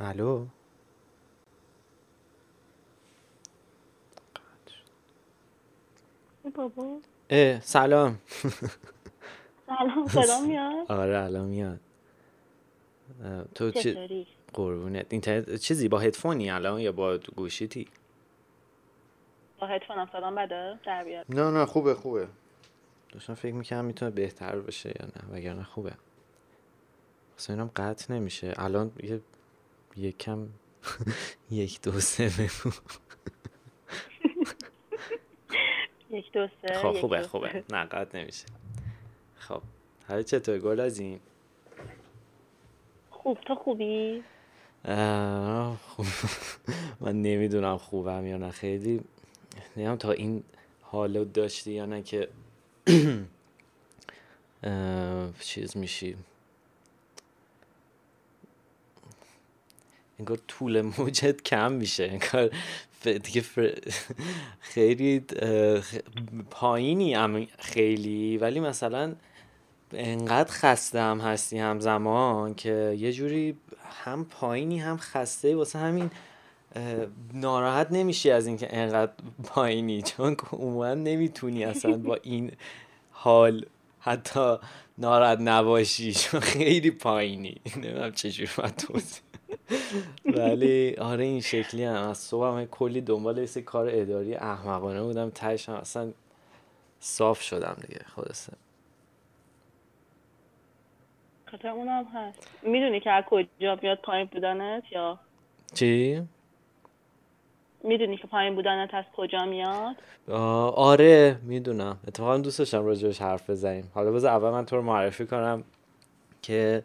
[0.00, 0.46] الو.
[6.54, 7.00] بابا.
[7.30, 8.18] اه سلام.
[9.66, 11.80] سلام صدا میاد؟ آره الان میاد.
[13.54, 15.06] تو چی؟ قربونت.
[15.10, 17.88] اینترنت چیزی با هدفونی الان یا با گوشیتی؟
[19.60, 22.28] با هدفونم صدام بده؟ در بیاد نه نه خوبه خوبه.
[23.12, 25.92] داشتم فکر می‌کنم می‌تونه بهتر بشه یا نه وگرنه خوبه.
[27.38, 28.54] اصلا اینم قطع نمیشه.
[28.56, 29.20] الان یه
[29.98, 30.48] یکم
[31.50, 32.70] یک دو سه بگو.
[36.10, 37.64] یک دو سه خب خوبه خوبه.
[37.70, 38.46] نه قطع نمیشه.
[39.34, 39.62] خب
[40.08, 41.20] حالا چطور گل از این
[43.10, 44.22] خوب تو خوبی؟
[45.88, 46.06] خوب.
[47.00, 48.50] من نمی‌دونم خوبم یا نه.
[48.50, 49.00] خیلی
[49.76, 50.44] نمی‌دونم تا این
[50.82, 52.28] حالو داشتی یا نه که
[55.40, 56.16] چیز میشی.
[60.18, 62.04] انگار طول موجت کم میشه.
[62.04, 62.50] انگار
[63.04, 63.44] دیگه
[64.60, 65.24] خیلی
[66.50, 68.38] پایینی خیلی.
[68.38, 69.14] ولی مثلا
[69.92, 73.56] انقدر خسته هم هستی همزمان که یه جوری
[74.04, 75.56] هم پایینی هم خسته.
[75.56, 76.10] واسه همین
[77.34, 79.12] ناراحت نمیشی از اینکه انقدر
[79.44, 80.02] پایینی.
[80.02, 82.52] چون عموما نمی‌تونی اصلا با این
[83.10, 83.66] حال
[84.00, 84.56] حتی
[84.98, 86.12] ناراحت نباشی.
[86.12, 87.60] چون خیلی پایینی.
[87.76, 88.76] نمی‌دونم چجوری باید
[90.24, 92.08] ولی آره این شکلی هم.
[92.08, 95.30] از صبح هم کلی دنبال یه کار اداری احمقانه بودم.
[95.30, 96.12] تهش هم اصلا
[97.00, 98.52] صاف شدم دیگه خلاصه.
[101.50, 102.48] خاطر اونم هست.
[102.62, 105.18] می‌دونی که از کجا بیاد پایین بودنت یا؟
[105.74, 106.22] چی؟
[107.84, 109.96] می‌دونی که پایین بودنت از کجا میاد؟
[110.76, 111.98] آره می‌دونم.
[112.08, 113.90] اتفاقا دوست داشتم راجبش حرف بزنیم.
[113.94, 115.64] حالا بذار اول من تو رو معرفی کنم
[116.42, 116.82] که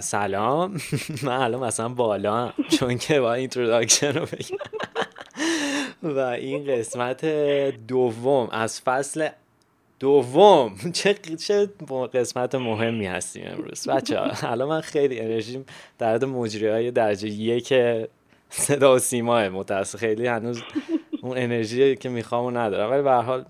[0.00, 0.76] سلام.
[1.22, 4.58] من الان مثلا بالا چون که با introduction رو بگم.
[6.02, 7.24] و این قسمت
[7.86, 9.28] دوم از فصل
[10.00, 10.76] دوم.
[10.92, 11.68] چه
[12.14, 13.88] قسمت مهمی هستیم امروز.
[13.88, 15.66] بچه ها الان من خیلی انرژیم
[15.98, 17.74] در حد مجری های درجه یک
[18.50, 19.98] صدا و سیماه متاسف.
[19.98, 20.62] خیلی هنوز
[21.22, 22.90] اون انرژی که می‌خوام ندارم.
[22.90, 23.44] ولی به حال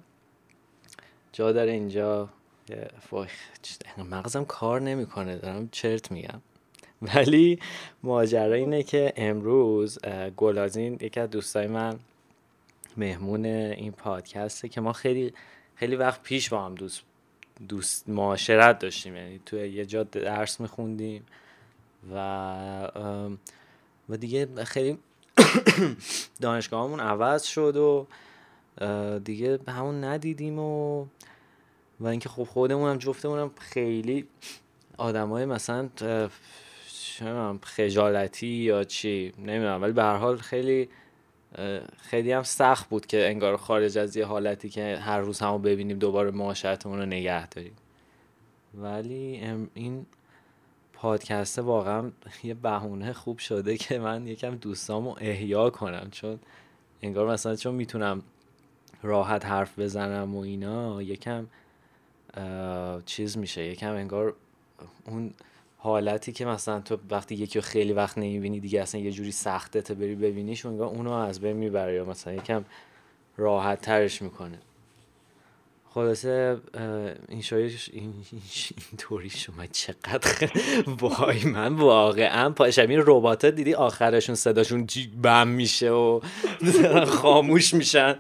[1.32, 2.28] جا داره اینجا.
[3.12, 3.28] وای،
[3.98, 6.41] مغزم کار نمی‌کنه دارم چرت میگم.
[7.02, 7.58] ولی
[8.02, 9.98] ماجرا اینه که امروز
[10.36, 11.98] گلازین یکی از دوستای من
[12.97, 15.32] مهمون این پادکسته که ما خیلی
[15.75, 17.02] خیلی وقت پیش با هم دوست
[17.69, 19.16] دوست معاشرت داشتیم.
[19.16, 21.26] یعنی توی یه جا درس میخوندیم
[22.14, 22.91] و
[24.08, 24.98] و دیگه خیلی
[26.41, 28.06] دانشگاهمون عوض شد و
[29.19, 31.06] دیگه همون ندیدیم و
[32.00, 34.27] و اینکه خب خودمون هم خیلی
[34.99, 35.88] آدمای مثلا
[37.62, 39.82] خجالتی یا چی نمی‌دونم.
[39.82, 40.88] ولی به هر حال خیلی
[41.99, 45.99] خیلی هم سخت بود که انگار خارج از یه حالتی که هر روز همو ببینیم
[45.99, 47.77] دوباره معاشرتمون رو نگه داریم.
[48.75, 49.43] ولی
[49.75, 50.06] این
[50.93, 52.11] پادکسته واقعا
[52.44, 56.09] یه بهونه خوب شده که من یکم دوستامو احیا کنم.
[56.11, 56.38] چون
[57.03, 58.22] انگار مثلا چون می‌تونم
[59.03, 61.47] راحت حرف بزنم و اینا یکم
[63.06, 63.64] چیز میشه.
[63.64, 64.34] یکم انگار
[65.06, 65.34] اون
[65.78, 70.14] حالتی که مثلا تو وقتی یکی خیلی وقت نمی‌بینی دیگه اصلا یه جوری سختته بری
[70.14, 72.64] ببینیش و انگار اونو از بین می‌بره یا مثلا یکم
[73.36, 74.58] راحت ترش می‌کنه.
[75.94, 76.56] خلاصه
[77.28, 78.15] این شایش این
[78.91, 80.50] اینطوری شما چقدر
[81.00, 82.50] وای من واقعا.
[82.50, 84.87] پاشم این ربات دیدی آخرشون صداشون
[85.22, 86.21] بم میشه و
[87.22, 88.16] خاموش میشن.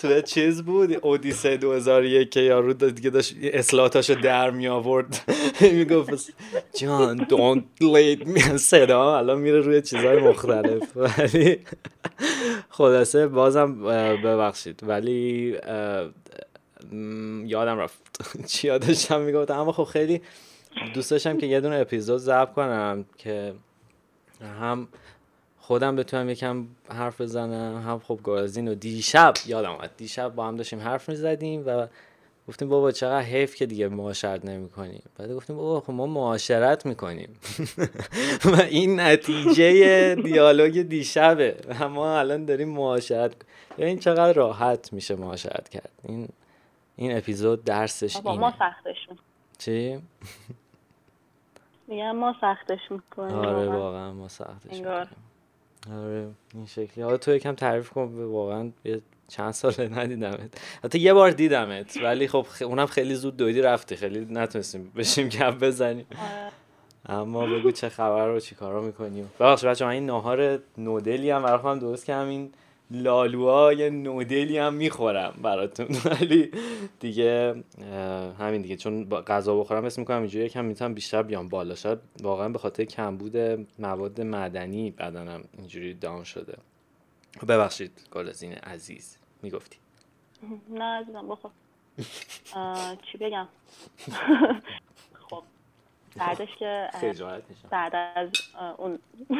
[0.00, 5.20] تو چیز بود اودیسه 2001 که یارو دیگه داشت اصلاحاتاشو در می آورد.
[5.60, 6.32] می‌گفت
[6.76, 10.96] جان دونت می صدا الان میره روی چیزهای مختلف.
[11.18, 11.58] ولی
[12.68, 13.82] خلاصه بازم
[14.24, 14.80] ببخشید.
[14.82, 15.56] ولی
[17.46, 17.98] یادم رفت.
[18.52, 20.22] چی یادشم می‌گفت اما خب خیلی
[20.94, 23.54] دوست داشتم که یه دونه اپیزود ضبط کنم که
[24.60, 24.88] هم
[25.58, 29.90] خودم بتونم یکم حرف بزنم هم خب گازین و دیشب یادم اومد.
[29.96, 31.86] دیشب با هم داشتیم حرف می‌زدیم و
[32.48, 36.86] گفتیم بابا چقدر حیف که دیگه معاشرت نمی کنیم بعد گفتیم بابا خب ما معاشرت
[36.86, 37.28] می‌کنیم.
[38.52, 41.56] و این نتیجه دیالوگ دیشبه.
[41.80, 43.32] و ما الان داریم معاشرت.
[43.76, 45.90] این چقدر راحت میشه معاشرت کرد.
[46.02, 46.28] این
[46.98, 49.28] این اپیزود درسش بابا ما اینه سختش می‌کنیم.
[49.58, 49.98] چی؟
[51.88, 54.12] میگم ما سختش می‌کنیم آره واقعا.
[54.12, 55.08] ما سختش انگار.
[55.86, 56.04] می‌کنیم.
[56.04, 57.04] آره این شکلی.
[57.04, 60.60] حالا تو یکم تعریف کن واقعا یه چند ساله ندیدمت.
[60.84, 63.96] حتی یه بار دیدمت ولی خب اونم خیلی زود دویدی رفتی.
[63.96, 66.06] خیلی نتونستیم بشیم گپ بزنیم.
[66.18, 66.52] آره.
[67.06, 71.42] اما بگو چه خبر رو چی کارا می‌کنیم ببخشید بچه من این ناهار نودلی هم
[71.42, 72.28] برای خودم درست کردم.
[72.28, 72.52] این
[72.90, 75.86] لالوها یه نودلی هم می‌خورم براتون.
[76.20, 76.50] ولی
[77.00, 77.62] دیگه
[78.38, 81.74] همین دیگه چون غذا بخورم اسم می‌کنم اینجوری یکم می‌تونم بیشتر بیام بالا.
[81.74, 83.36] شاید واقعا به خاطر کمبود
[83.78, 86.58] مواد معدنی بدنم اینجوری دام شده.
[87.48, 89.76] ببخشید گلزین عزیز می‌گفتی.
[90.70, 91.50] نه عزیزم بخور.
[93.12, 93.48] چی بگم؟
[95.30, 95.42] خب
[96.16, 96.88] بعدش که
[97.70, 98.28] بعد از
[98.78, 98.98] اون.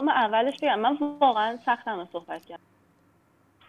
[0.00, 2.62] من اولش بگم من واقعا سختم صحبت کردم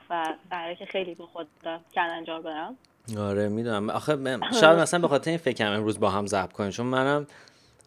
[0.09, 1.47] و قراره که خیلی به خود
[1.95, 2.77] کلنجار برم.
[3.19, 3.89] آره می‌دونم.
[3.89, 4.17] آخه
[4.61, 7.27] شاید مثلا به خاطر این فکرم امروز با هم ضبط کنیم چون منم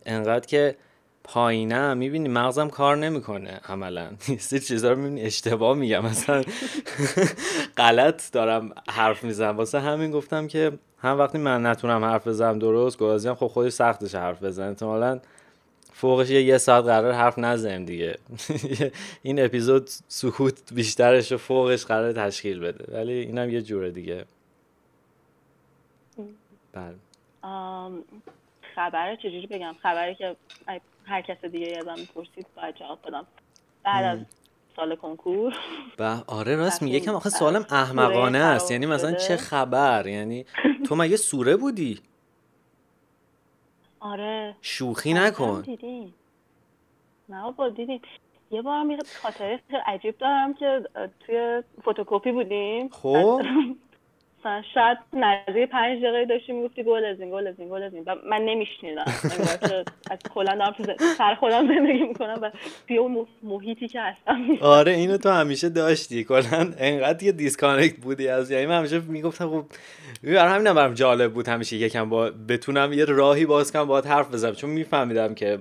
[0.07, 0.77] انقدر که
[1.25, 4.09] پایینم می‌بینی مغزم کار نمی‌کنه عملا.
[4.53, 6.05] یه چیزا رو می‌بینی اشتباه میگم.
[6.05, 6.43] مثلا
[7.77, 9.57] غلط دارم حرف می‌زنم.
[9.57, 13.73] واسه همین گفتم که هم وقتی من نتونم حرف بزنم درست گوازی هم خب خودش
[13.73, 15.21] سختش حرف بزن احتمالا
[15.99, 18.19] فوقش یه ساعت قرار حرف نزنیم دیگه.
[19.23, 22.99] این اپیزود سکوت بیشترش و فوقش قرار تشکیل بده.
[22.99, 24.25] ولی اینم یه جوره دیگه.
[26.73, 26.95] بله.
[28.75, 30.37] خبره چجوری بگم؟ خبری که
[31.05, 33.27] هر کس دیگه ازم می‌پرسید باید جواب بدم.
[33.85, 34.19] بعد از
[34.77, 35.55] سال کنکور.
[35.99, 38.71] و آره راست میگه یکم آخه سوالم احمقانه است.
[38.71, 40.47] یعنی مثلا چه خبر؟ یعنی
[40.87, 42.01] تو مگه سوره بودی؟
[44.01, 44.57] آره.
[44.63, 45.61] شوخی نکن.
[45.61, 46.15] دیدیم
[47.29, 48.01] نه بابا دیدیم
[48.51, 50.83] یه بار یه خاطره عجیب دارم که
[51.21, 52.89] توی فتوکپی بودیم.
[52.89, 53.43] خب.
[54.41, 57.95] مثلا شاید نزدیک پنج دقیقه داشتی می‌گفتی گل از این گل از این گل از
[57.95, 58.05] این.
[58.07, 59.05] و من نمیشنیدم.
[60.11, 60.75] از کلا دارم
[61.19, 62.51] سر خودم زندگی می‌کنم و
[62.89, 64.47] توی اون محیطی که هستم.
[64.61, 66.25] آره اینو تو همیشه داشتی.
[66.25, 69.65] کلا انقدر یه disconnect بودی از یعنی من همیشه می‌گفتم خب
[70.23, 74.35] برای همینم برام جالب بود همیشه یکم با بتونم یه راهی باز کنم باهات حرف
[74.35, 74.55] بزنم.
[74.55, 75.59] چون میفهمیدم که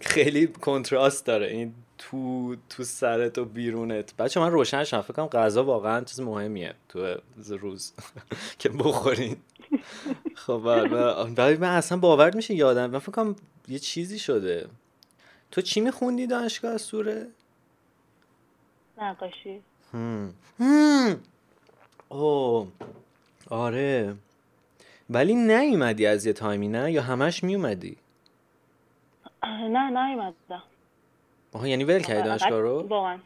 [0.00, 1.46] خیلی کنتراست داره.
[1.46, 1.74] این
[2.10, 4.16] تو تو سرت و بیرونت.
[4.16, 5.00] بچه من روشن شدم.
[5.02, 7.16] فکر کنم غذا واقعا چیز مهمیه تو
[7.48, 7.92] روز
[8.58, 9.36] که بخورین.
[10.34, 10.60] خب
[11.36, 12.90] ولی من اصلا باور میشه یادم.
[12.90, 13.36] من فکر کنم
[13.68, 14.68] یه چیزی شده.
[15.50, 17.26] تو چی میخوندی دانشگاه سوره؟
[18.98, 19.62] نقاشی.
[22.08, 22.68] اوه.
[23.50, 24.14] آره.
[25.10, 27.96] ولی نیومدی از یه تایمی نه؟ یا همش میومدی؟
[29.44, 30.62] نه نیومدم.
[31.54, 33.18] آها یعنی ول کردی دانشگاه رو؟ واقعا.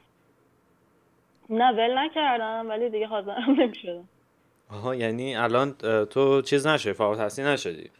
[1.50, 4.08] نه ول نکردم ولی دیگه حاضرم نمی‌شدم.
[4.70, 5.72] آها یعنی الان
[6.04, 7.90] تو چیز نشدی فارغ التحصیل نشدی؟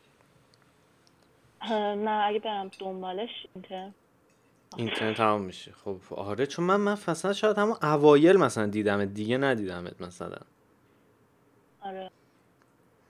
[1.70, 3.94] نه اگه برم دنبالش اینترن
[4.76, 5.72] اینترنت تمام میشه.
[5.72, 10.36] خب آره چون من من فصلا شاید همون اوایل مثلا دیدم دیگه ندیدمت مثلا.
[11.82, 12.10] آره.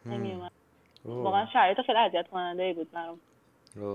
[0.06, 0.52] نمیومد
[1.04, 3.20] واقعا شرایط خیلی اذیت کننده ای بود برام.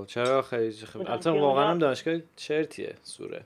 [0.07, 3.43] چرا خیلی خیلی البته واقعا هم دانشگاه چرتیه سوره.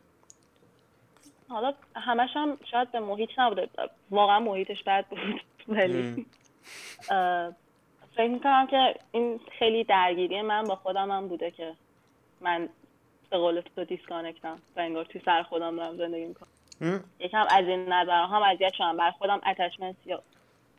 [1.50, 3.70] حالا همش هم شاید به محیط نبوده.
[4.12, 6.26] واقعا محیطش بد بود ولی
[8.16, 11.74] فکر می‌کنم که این خیلی درگیری من با خودم هم بوده که
[12.42, 12.70] من
[13.30, 16.48] به قول تو دیسکانکتم و انگار توی سر خودم دارم زندگی می‌کنم.
[17.20, 18.98] یکم از این نظر هم اذیت شدم.
[18.98, 20.24] بر خودم اتچمنت یا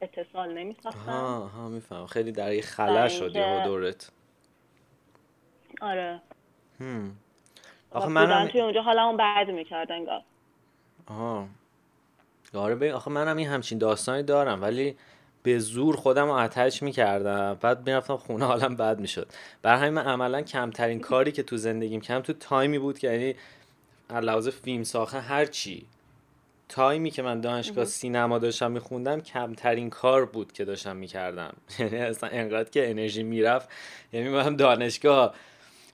[0.00, 1.00] اتصال نمیساختم.
[1.00, 4.12] ها ها میفهم خیلی در یه خلا شدی و دورت.
[5.80, 6.20] آره.
[6.80, 7.16] هم.
[7.90, 10.23] آخه من توی اونجا حالا اون بعد می‌کرد انگار.
[11.06, 11.47] آها.
[12.54, 14.97] آره ببین آخه منم این همچین داستانی دارم ولی
[15.42, 17.58] به زور خودم رو اتچ می‌کردم.
[17.61, 19.28] بعد می‌رفتم خونه حالم بد می‌شد.
[19.62, 23.35] بر همین من عملا کمترین کاری که تو زندگیم کم تو تایمی بود که یعنی
[24.11, 25.87] لحاظ فیلم ساخته هر چی.
[26.68, 31.54] تایمی که من دانشگاه سینما داشتم میخوندم کمترین کار بود که داشتم می‌کردم.
[31.78, 33.68] یعنی اصلا انقدر که انرژی می‌رفت.
[34.12, 35.35] یعنی من دانشگاه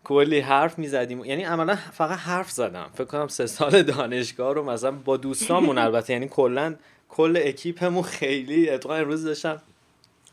[0.04, 1.24] کلی حرف می‌زدیم.
[1.24, 2.90] یعنی عملا فقط حرف زدم.
[2.94, 6.12] فکر کنم سه سال دانشگاه رو مثلا با دوستامون البته.
[6.12, 6.74] یعنی کلا
[7.08, 9.62] کل اکیپمون خیلی اتفاقا امروز داشتم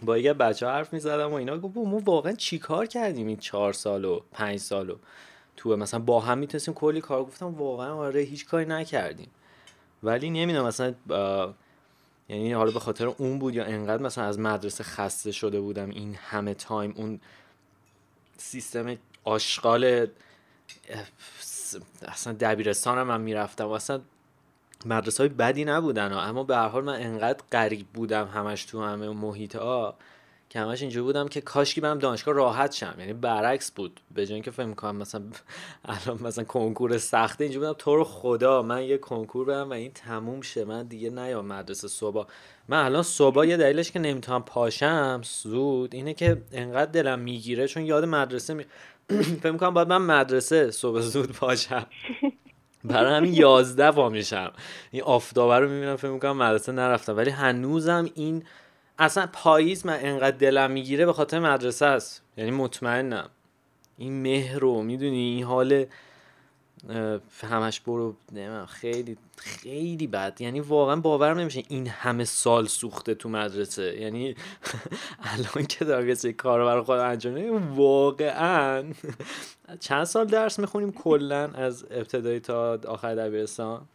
[0.04, 1.58] با یه بچه حرف می‌زدم و اینا.
[1.58, 4.96] گفت ما واقعا چی کار کردیم این چهار سال و پنج سال و
[5.58, 9.30] تو مثلا با هم می‌تونستیم کلی کار گفتم واقعا آره هیچ کاری نکردیم.
[10.04, 10.94] ولی نمی‌دونم مثلا
[12.30, 16.16] یعنی حالا به خاطر اون بود یا انقدر مثلا از مدرسه خسته شده بودم این
[16.16, 17.20] همه تایم اون
[18.38, 20.08] سیستم آشغال
[22.08, 23.68] اصلا دبیرستانم من می‌رفتم.
[23.68, 24.02] و اصلا
[24.86, 29.10] مدرسه های بدی نبودن اما به هر حال من انقدر غریب بودم همش تو همه
[29.10, 29.96] محیط ها
[30.50, 32.96] که همش اینجوری بودم که کاشکی برم دانشگاه راحت شم.
[33.00, 34.00] یعنی برعکس بود.
[34.16, 35.22] به جای اینکه فکر کنم مثلا
[35.86, 39.92] الان مثلا کنکور سخته اینجوری بودم تو رو خدا من یه کنکور برم و این
[39.92, 40.66] تموم شه.
[40.66, 42.28] من دیگه نیام مدرسه صبح.
[42.68, 47.86] من الان صبح یه دلیلش که نمی‌تونم پاشم زود اینه که انقدر دلم می‌گیره چون
[47.86, 48.66] یاد مدرسه می...
[49.10, 51.86] فکر کنم باید من مدرسه صبح زود پاشم
[52.84, 54.52] برای همین یازده وا میشم.
[54.92, 57.18] این آفتابه رو می‌بینم فکر می‌کنم مدرسه نرفتم.
[57.18, 58.44] ولی هنوزم این
[59.00, 62.24] اصلا پاییز من انقدر دلم می‌گیره به خاطر مدرسه است.
[62.38, 63.30] یعنی مطمئنم.
[63.98, 65.86] این مهر رو می‌دونی؟ این حال
[67.50, 70.42] همش برو نمیم خیلی خیلی بد.
[70.42, 74.02] یعنی واقعا باورم نمیشه این همه سال سوخته تو مدرسه.
[74.02, 74.36] یعنی
[75.34, 78.94] الان که دارم یه کار برای خودم انجام واقعا.
[79.80, 83.88] چند سال درس می‌خونیم کلا از ابتدایی تا آخر دبیرستان؟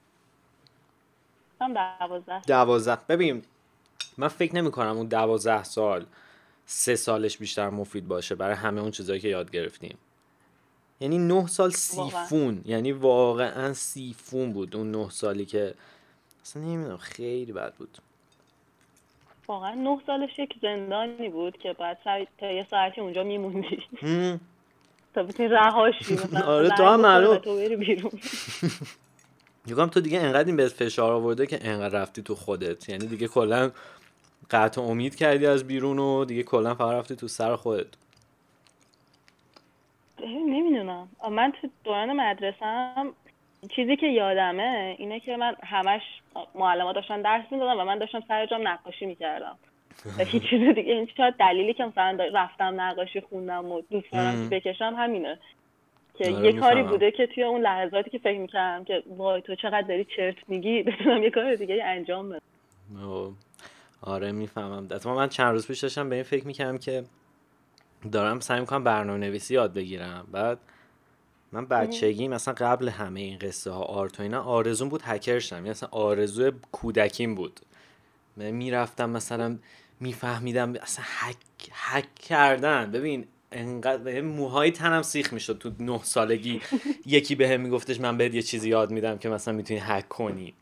[1.60, 2.42] دوازده.
[2.46, 2.98] دوازده.
[3.08, 3.42] ببین
[4.18, 6.06] من فکر نمی کنم اون دوازده سال
[6.66, 9.98] سه سالش بیشتر مفید باشه برای همه اون چیزهایی که یاد گرفتیم.
[11.00, 12.62] یعنی نه سال سیفون.
[12.64, 15.74] یعنی واقعا سیفون بود اون نه سالی که
[16.42, 17.98] اصلا نمی‌دونم خیلی بد بود.
[19.48, 21.98] واقعا نه سالش یک زندانی بود که بعد
[22.38, 23.82] تا یه ساعتی اونجا میموندی.
[25.14, 27.36] تا بتونی رهاشی آره تو هم معلوم.
[27.36, 28.10] تو بری بیرون.
[29.68, 32.88] یکم تو دیگه انقدر این به فشار آورده که انقدر رفتی تو خودت.
[32.88, 33.70] یعنی دیگه کلا
[34.50, 37.86] قطع امید کردی از بیرون و دیگه کلا فقط رفتی تو سر خودت.
[40.76, 43.12] نمی‌دونم من تو دوران مدرسم
[43.76, 46.02] چیزی که یادمه اینه که من همش
[46.54, 49.58] معلمات داشتن درس می‌دادم و من داشتم سر جام نقاشی می‌کردم.
[50.18, 50.92] و هیچ چیز دیگه.
[50.92, 55.38] این شاید دلیلی که مثلا رفتم نقاشی خوندم و دوست دارم بکشم همینه.
[56.18, 59.54] که آره، یه کاری بوده که توی اون لحظاتی که فکر می‌کردم که وای تو
[59.54, 62.40] چقدر داری چرت میگی؟ بتونم یه کار دیگه انجام بدم.
[64.02, 64.88] آره می‌فهمم.
[65.04, 67.04] من چند روز پیش داشتم به این فکر می‌کردم که
[68.10, 70.26] دارم سعی می‌کنم برنامه نویسی یاد بگیرم.
[70.32, 70.58] بعد
[71.52, 75.56] من بچگی مثلا قبل همه این قصه ها آرت و اینا آرزون بود هکر شم
[75.56, 77.60] یعنی مثلا آرزو کودکیم بود.
[78.36, 79.58] من می‌رفتم مثلا
[80.00, 81.36] میفهمیدم اصلا هک,
[81.72, 82.90] هک کردن.
[82.90, 86.60] ببین انقدر موهای تنم سیخ می‌شد تو نه سالگی.
[87.06, 90.54] یکی به هم میگفتش من بهت یه چیزی یاد میدم که مثلا می‌تونی هک کنی.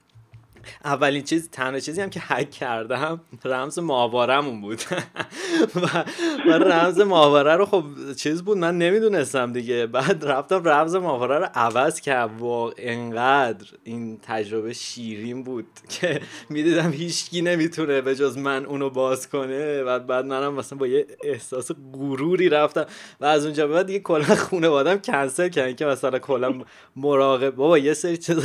[0.85, 4.83] اولین چیز تنها چیزی هم که حک کردم رمز ماهوارمون بود.
[5.83, 6.05] و,
[6.49, 7.85] و رمز ماهواره رو خب
[8.17, 9.87] چیز بود من نمی‌دونستم دیگه.
[9.87, 12.41] بعد رفتم رمز ماهواره رو عوض کرد.
[12.41, 19.29] و انقدر این تجربه شیرین بود که می‌دیدم هیچکی نمی‌تونه به جز من اونو باز
[19.29, 19.83] کنه.
[19.83, 22.87] و بعد منم مثلا با یه احساس غروری رفتم.
[23.21, 26.55] و از اونجا بعد دیگه کلا خانوادم کنسل کردن که مثلا کلا
[26.97, 28.37] مراقب بابا یه سری چیز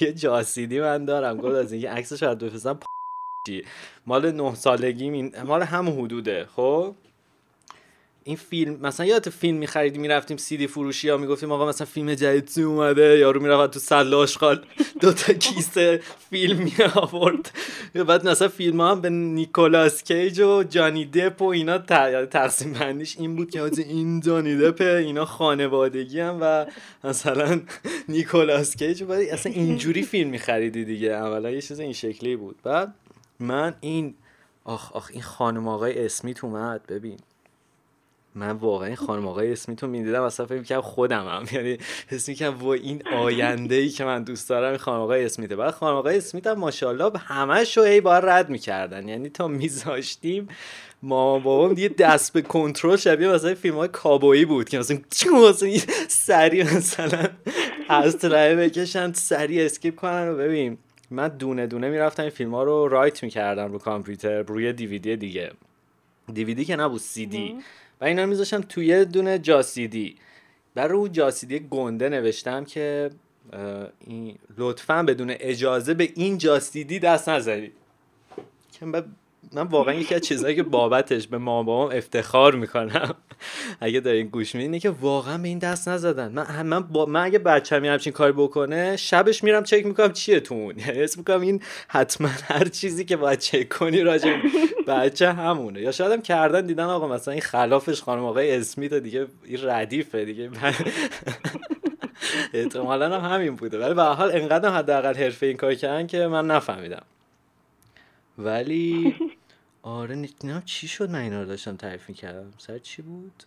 [0.00, 1.38] یه جاسیدی من دارم.
[1.58, 2.78] از اینکه عکسش رو بفرستم
[4.06, 6.94] مال نه سالگی مال هم حدوده خب؟
[8.28, 12.64] این فیلم مثلا یادت فیلم میخریدیم می‌رفتیم سیدی فروشی ها می‌گفتیم آقا مثلا فیلم جدید
[12.64, 14.64] اومده؟ یارو می‌رفت تو سله آشغال
[15.00, 17.50] دو تا کیسه فیلم می آورد
[17.94, 23.36] بعد مثلا فیلم هم به نیکولاس کیج و جانی دپ و اینا تقسیم بندیش این
[23.36, 26.66] بود که این جانی دپ اینا خانوادگی هم و
[27.04, 27.60] مثلا
[28.08, 29.02] نیکولاس کیج.
[29.02, 31.08] و اصلا اینجوری فیلم میخریدی دیگه.
[31.08, 32.56] اولا یه چیز این شکلی بود.
[32.62, 32.94] بعد
[33.40, 34.14] من این
[34.64, 36.86] آخ آخ این خانم آقای اسمیت اومد.
[36.88, 37.16] ببین
[38.34, 42.62] من واقعا خانم آقای اسمیت رو می‌دیدم اصلا فکر می‌کنم خودم هم یعنی حس می‌کنم
[42.62, 45.56] و این آینده ای که من دوست دارم خانم آقای اسمیته.
[45.56, 49.08] بعد خانم آقای اسمیت هم ماشاءالله همه شو ای بار رد می‌کردن.
[49.08, 50.48] یعنی تا میذاشتیم
[51.02, 54.98] ما بابام دیگه دست به کنترل شبیه مثلا فیلم های کابویی بود که مثلا
[56.08, 57.28] سریع مثلا
[57.88, 60.78] از رای بکشن سریع skip کنن و ببین.
[61.10, 65.50] من دونه دونه می‌رفتم این فیلم ها رو write می‌کردم رو کامپیوتر روی دیویدی دیگه.
[66.32, 67.56] دیویدی که نبود سی دی.
[68.00, 70.16] و اینا میذاشتم توی دونه جاسیدی.
[70.74, 73.10] بر رو جاسیدی گنده نوشتم که
[74.58, 77.72] لطفا بدون اجازه به این جاسیدی دست نزنید.
[78.72, 78.86] که
[79.52, 83.14] من واقعا یکی از چیزهایی که بابتش به مامان بابام افتخار می‌کنم
[83.80, 86.32] اگه دارین گوش میدین که واقعا به این دست نزدن.
[86.32, 87.06] من من, با...
[87.06, 90.78] من اگه بچه‌م همچین کاری بکنه شبش میرم چک می‌کنم چیه تو اون.
[90.78, 94.36] یعنی اسم می‌کنم این حتما هر چیزی که باید چک کنی راجع
[94.86, 95.80] بچه همونه.
[95.80, 100.24] یا شاید هم کردن دیدن آقا مثلا این خلافش خانم آقای اسمیت دیگه این ردیفه
[100.24, 100.50] دیگه.
[102.54, 103.78] احتمالا هم همین بوده.
[103.78, 107.02] ولی به حال انقدر حداقل حرفه این کار کردن که من نفهمیدم.
[108.38, 109.14] ولی
[109.88, 113.42] آره نمی‌دونم چی شد من اینا رو داشتم تعریف کردم سر چی بود؟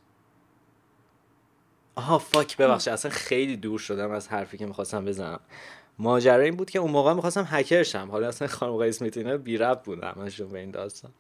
[1.96, 2.94] آها فاک ببخشید.
[2.94, 5.40] اصلا خیلی دور شدم از حرفی که می‌خواستم بزنم.
[6.00, 8.08] ماجرا این بود که اون موقع می‌خواستم هکر شم.
[8.12, 11.12] حالا اصلا خانم آقای اسمیت اینا بی رب بود همشون به این داستان.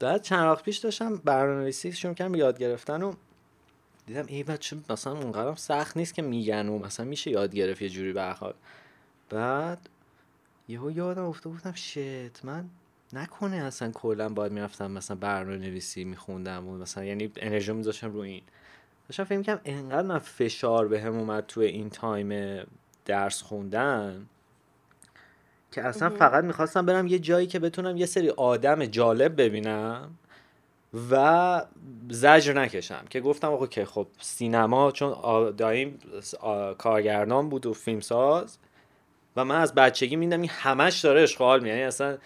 [0.00, 3.14] بعد چند وقت پیش داشتم برنامه‌نویسی شروع کردم یاد گرفتن و
[4.06, 7.88] دیدم ای بچه مثلا اونقدرم سخت نیست که میگن و مثلا میشه یاد گرفت یه
[7.88, 8.54] جوری برخواد
[9.30, 9.88] بعد
[10.68, 12.68] یهو یادم افتاد گفتم شت من
[13.12, 18.20] نکنه اصلا کلا باید می‌رفتم مثلا برنامه نویسی میخوندم و مثلا یعنی انرژی میذاشتم رو
[18.20, 18.42] این.
[19.08, 22.62] داشتم فکر می‌کنم انقدر من فشار به هم اومد تو این تایم
[23.04, 24.26] درس خوندن
[25.72, 30.18] که اصلا فقط می‌خواستم برم یه جایی که بتونم یه سری آدم جالب ببینم
[31.10, 31.64] و
[32.10, 33.04] زجر نکشم.
[33.10, 35.14] که گفتم آقا که خب سینما چون
[35.50, 35.98] دایم
[36.78, 38.58] کارگردان بود و فیلمساز
[39.36, 42.18] و من از بچگی میدم این همش داره اشغال می یعنی اصلا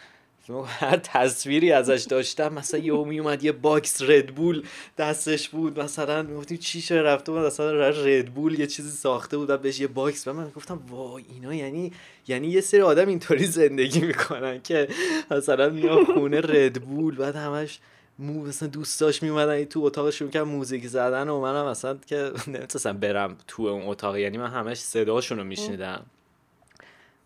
[0.67, 4.63] هر تصویری ازش داشتم مثلا یه می اومد یه باکس ردبول
[4.99, 9.57] دستش بود مثلا می‌گفتیم چی شده رفته بود مثلا ردبول یه چیزی ساخته بود و
[9.57, 11.93] بهش یه باکس و من گفتم وای اینا یعنی
[12.29, 14.89] یعنی یه سری آدم اینطوری زندگی می‌کنن که
[15.31, 17.79] مثلا میان خونه ردبول بعد همش
[18.19, 23.37] مو مثلا دوستاش میومدن تو اتاقش می‌کردن موزیک زدن و منم مثلا که نمی‌تونستم برم
[23.49, 24.17] تو اون اتاق.
[24.17, 26.07] یعنی من همش صداشون رو میشنیدم.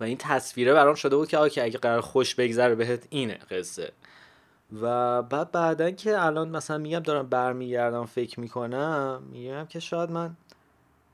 [0.01, 3.93] و این تصویره برام شده بود که آکه اگه قرار خوش بگذره بهت اینه قصه.
[4.83, 10.37] و بعد بعدا که الان مثلا میگم دارم برمیگردم فکر می‌کنم میگم که شاید من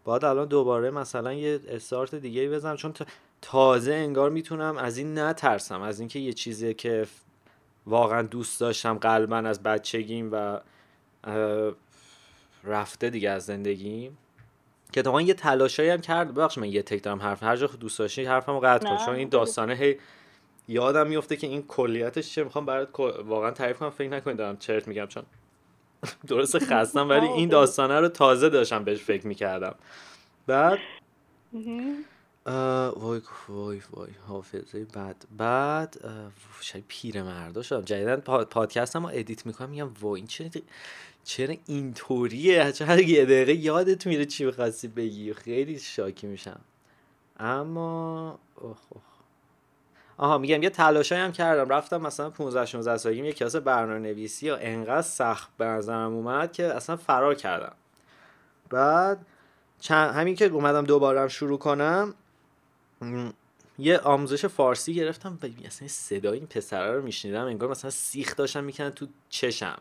[0.05, 2.77] باید الان دوباره مثلا یه استارت دیگه بزنم.
[2.77, 2.95] چون
[3.43, 7.07] تازه انگار می‌تونم از این نترسم از اینکه یه چیزی که
[7.87, 10.61] واقعا دوست داشتم قلبا از بچگیم و
[12.65, 14.19] رفته دیگه از زندگیم.
[14.93, 16.35] که اتفاقا یه تلاشایی هم کرد.
[16.35, 19.29] ببخش من یه تیک دارم حرف هر جا دوست داشتی حرفمو قطع کن چون این
[19.29, 19.99] داستانه هی
[20.69, 24.89] یادم میفته که این کلیتش چه می‌خوام برات واقعا تعریف کنم فکر نکنید دارم چرت
[24.89, 25.23] میگم چون
[26.29, 29.75] درست خستم ولی این داستانه رو تازه داشتم بهش فکر می‌کردم.
[30.47, 30.79] بعد؟
[32.97, 35.97] وای وای وای حافظه بعد بعد
[36.61, 37.83] شبیه پیر مردا شدم.
[37.83, 40.51] جدیدن پادکست هم edit می‌کنم میگم وای این چه
[41.25, 46.61] چرا اینطوریه؟ چرا یه دقیقه یادت میره چی بخواستی بگی؟ خیلی شاکی میشم.
[47.41, 49.03] اما اوه اوه.
[50.17, 51.69] آها میگم یه تلاشایی هم کردم.
[51.69, 56.53] رفتم مثلا 15 16 سالگیم یه کلاس برنامه نویسی و انقدر سخت به نظرم اومد
[56.53, 57.73] که اصلا فرار کردم.
[58.71, 59.27] بعد
[59.81, 62.15] چند همین که اومدم دوباره شروع کنم
[63.81, 68.65] یه آموزش فارسی گرفتم و اصلا صدای این پسره رو میشنیدم انگار مثلا سیخ داشتم
[68.65, 69.79] می‌کنن تو چشم.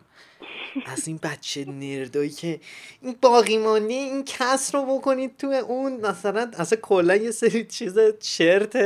[0.86, 2.60] از این بچه نردایی که
[3.02, 7.98] این باقی مانده این کس رو بکنید تو اون مثلا اصلا کلا یه سری چیز
[8.20, 8.78] چرت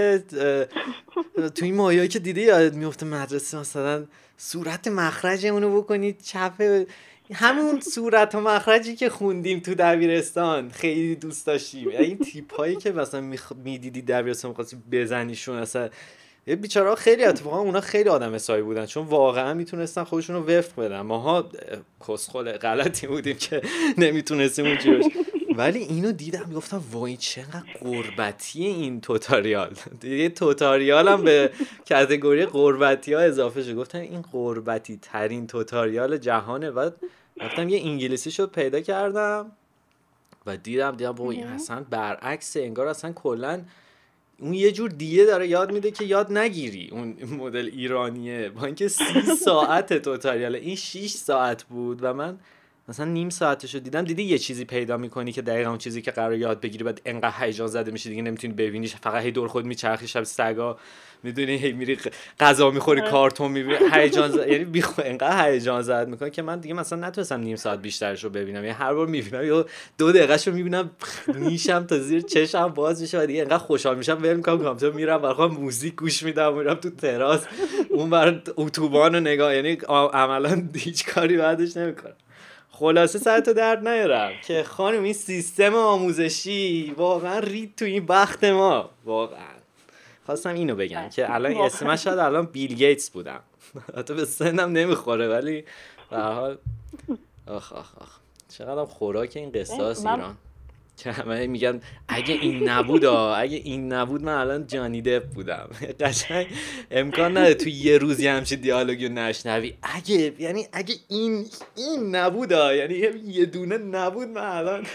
[1.55, 4.05] تو این مایایی که دیده یادت میفته مدرسه مثلا
[4.37, 6.85] صورت مخرج اونو بکنید چپ
[7.33, 11.87] همون صورت و مخرجی که خوندیم تو دبیرستان خیلی دوست داشتیم.
[11.87, 13.33] این تیپ هایی که مثلا
[13.63, 15.89] می‌دیدی دبیرستان می‌خواستی بزنیشون اصلا.
[16.47, 20.81] یه بیچاره خیلی اتفاقا اونا خیلی آدم حسابی بودن چون واقعا می‌تونستن خودشون رو وفق
[20.81, 21.01] بدن.
[21.01, 21.49] ماها
[22.07, 23.61] کسخل غلطی بودیم که
[23.97, 25.13] نمی‌تونستیم اونجوری
[25.57, 29.73] ولی اینو دیدم گفتم وای چقدر قربتی این توتاریال.
[29.99, 31.51] دیگه توتاریال هم به
[31.85, 33.75] کتگوری قربتی ها اضافه شد.
[33.75, 36.69] گفتم این قربتی ترین توتاریال جهانه.
[36.69, 36.89] و
[37.41, 39.51] رفتم یه انگلیسی شد پیدا کردم
[40.45, 43.61] و دیدم دیدم وای اصلا برعکس انگار اصلا کلا
[44.39, 48.49] اون یه جور دیگه داره یاد میده که یاد نگیری اون مدل ایرانیه.
[48.49, 52.39] با اینکه سی ساعت توتاریال این 6 ساعت بود و من
[52.89, 56.35] مثلا نیم ساعتشو دیدم دیدی یه چیزی پیدا می‌کنی که دقیقا اون چیزی که قرار
[56.35, 58.95] یاد بگیری بعد انقدر هیجان زده میشه دیگه نمی‌تونی ببینیش.
[58.95, 60.77] فقط هی دور خود میچرخی شب سگا
[61.23, 61.97] می‌دونی هی میری
[62.39, 63.11] غذا می‌خوری آره.
[63.11, 63.77] کارتون می‌بینی.
[63.93, 67.81] هیجان زد یعنی بی انقدر هیجان زد می‌کنه که من دیگه مثلا نتونستم نیم ساعت
[67.81, 68.63] بیشترشو ببینم.
[68.63, 69.65] یعنی هر بار می‌بینم یا
[69.97, 70.91] دو دقیقهشو می‌بینم
[71.35, 74.17] نیشم تا زیر چشم باز میشه و دیگه انقدر خوشحال میشم.
[74.21, 77.45] ول می‌کنم کامپیوتر میرم برای موزیک گوش میدم میرم تو تراس
[77.89, 82.13] اون بر اتوبان رو نگاه یعنی عملا هیچ کاری بعدش نمی‌کنم.
[82.75, 84.31] خلاصه سرتو درد نیارم.
[84.47, 88.89] که خانم این سیستم آموزشی واقعا رید تو این بخت ما.
[89.05, 89.53] واقعا.
[90.25, 93.39] خواستم اینو بگم که الان اسمش شاید الان بیل گیتس بودم.
[93.97, 95.63] حتی به سنم نمی‌خوره ولی
[96.09, 96.57] به حال.
[97.47, 98.17] آخ آخ آخ.
[98.49, 100.37] چقدر خوراک این قصاص ایران.
[100.97, 105.69] که همه میگن اگه این نبود اگه این نبود من الان جانی دپ بودم.
[105.99, 106.47] قشنگ
[106.91, 109.73] امکان نداره تو یه روزی همچین دیالوگی نشنوی.
[109.83, 114.85] اگه یعنی اگه این این نبود یعنی یه دونه نبود من الان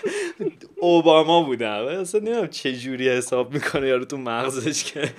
[0.77, 1.85] اوباما بودم.
[1.85, 5.11] اصلا نمی‌دونم چه جوری حساب می‌کنه یارو تو مغزش که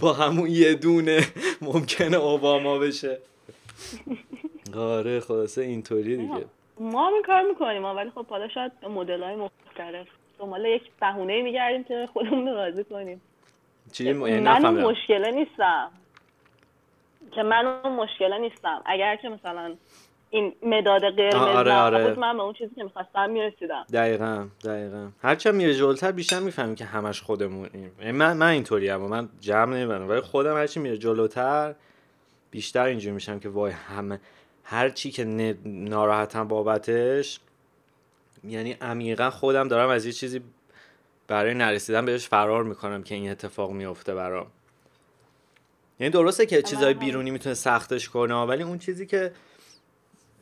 [0.00, 1.26] با همون یه دونه
[1.60, 3.18] ممکنه اوباما بشه.
[4.76, 6.44] آره خلاصه اینطوری دیگه.
[6.80, 10.06] ما هم این کار می‌کنیم ولی خب حالا شاید مدل های مختلف.
[10.38, 13.20] دنبال یک بهونه میگردیم که خودمون رو راضی کنیم.
[13.92, 15.90] چی من مشکله نیستم.
[17.34, 18.82] که من اون مشکله نیستم.
[18.86, 19.74] اگر که مثلا
[20.30, 22.14] این مداد قرمز آره آره.
[22.14, 23.86] من به اون چیزی که می‌خواستم می‌رسیدم.
[23.92, 25.08] دقیقا دقیقا.
[25.22, 27.92] هرچند میره جلوتر بیشتر می‌فهمی که همش خودمونیم.
[28.00, 31.74] یعنی من من اینطوری اما من جمع نمی‌برم ولی خودم هرچی میره جلوتر
[32.50, 34.20] بیشتر اینجوری میشم که وای همه
[34.64, 35.24] هر چی که
[35.64, 37.40] ناراحتم بابتش
[38.44, 40.40] یعنی عمیقا خودم دارم از یه چیزی
[41.28, 44.46] برای نرسیدن بهش فرار می‌کنم که این اتفاق میفته برام.
[46.00, 49.32] یعنی درسته که چیزای بیرونی می‌تونه سختش کنه ولی اون چیزی که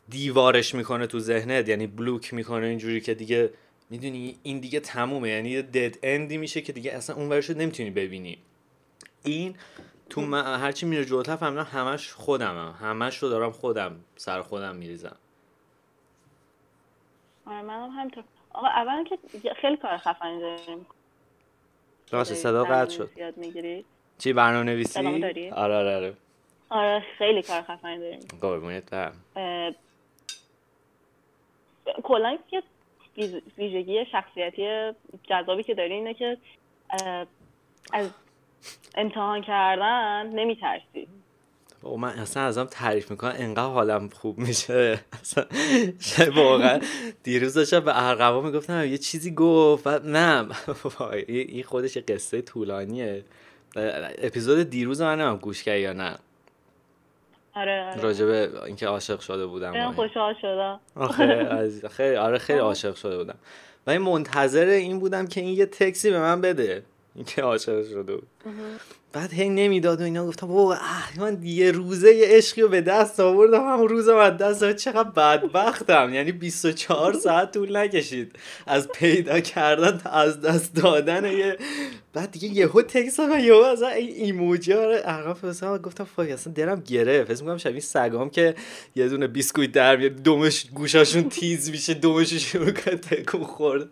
[0.08, 3.50] دیوارش می‌کنه تو ذهنت یعنی بلوک می‌کنه اینجوری که دیگه
[3.90, 5.28] می‌دونی این دیگه تمومه.
[5.28, 8.38] یعنی یه دد اندی میشه که دیگه اصلا اون ورشو نمی‌تونی ببینی.
[9.24, 9.56] این
[10.10, 12.74] تو من هرچی میره جلوتر فهمیدم همش خودمم.
[12.80, 15.16] همش رو دارم خودم سر خودم میریزم.
[17.46, 18.24] آره منم همینطور.
[18.50, 19.18] آقا اولا که
[19.54, 20.86] خیلی کار خفنی داریم.
[22.10, 23.10] راست صدا قطع شد.
[24.18, 24.98] چی برنامه نویسی؟
[25.52, 26.14] آره آره آره.
[26.68, 28.20] آره خیلی کار خفنی داریم.
[28.40, 29.22] قربونت برم.
[32.02, 32.62] کلا که
[33.58, 36.38] ویژگی شخصیتی جذابی که داری اینه که
[37.92, 38.10] از
[38.94, 41.08] امتحان کردن نمیترسی.
[41.96, 45.00] من اصلا ازم تعریف می‌کنم انقدر حالم خوب میشه.
[45.22, 45.44] اصلا
[46.36, 46.80] واقعا
[47.22, 50.46] دیروز داشتم به ارقبا می‌گفتم یه چیزی گفت نه.
[51.28, 53.24] این خودش قصه طولانیه.
[54.18, 56.18] اپیزود دیروز من نمیم گوش کردی یا نه.
[57.54, 58.00] آره, آره.
[58.00, 59.70] راجبه اینکه عاشق شده بودم.
[59.70, 60.80] من خوشحال شدم.
[61.96, 63.38] خیلی آره خیلی عاشق شده بودم.
[63.86, 66.82] و این منتظر این بودم که این یه تکسی به من بده.
[67.14, 68.26] اینکه عاشق شده بود.
[69.12, 70.78] بعد هی نمی‌داد و اینا گفتم اوه
[71.20, 76.14] من یه روزه یه عشقی رو به دست آوردم هم روزم از دست چقدر بدبختم.
[76.14, 78.32] یعنی 24 ساعت طول نکشید
[78.66, 81.56] از پیدا کردن تا از دست دادن یه
[82.12, 86.52] بعد دیگه یهو تکس و یهو از این ایموجی ها عقب فرستادم گفتم فای اصلا
[86.52, 87.32] درم گرفت.
[87.32, 88.54] فکر می‌کنم شبیه سگام که
[88.96, 93.88] یه دونه بیسکویت در میاد دومش گوشاشون تیز میشه دومش شروع کنه تکون خورد.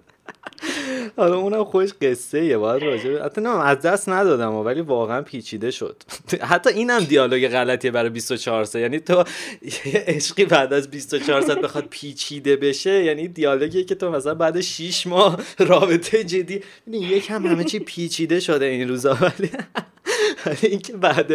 [1.17, 5.71] حالا اونم خوش قصه یه باید راجع حتی نه از دست ندادم ولی واقعا پیچیده
[5.71, 6.03] شد.
[6.51, 9.25] حتی اینم دیالوگ غلطیه برای 24 ساعت یعنی تو
[10.07, 15.07] عشقی بعد از 24 ساعت بخواد پیچیده بشه یعنی دیالوگی که تو مثلا بعد 6
[15.07, 16.61] ماه رابطه جدی
[16.93, 19.51] یکم همه چی پیچیده شده این روزا ولی
[20.63, 21.31] اینکه بعد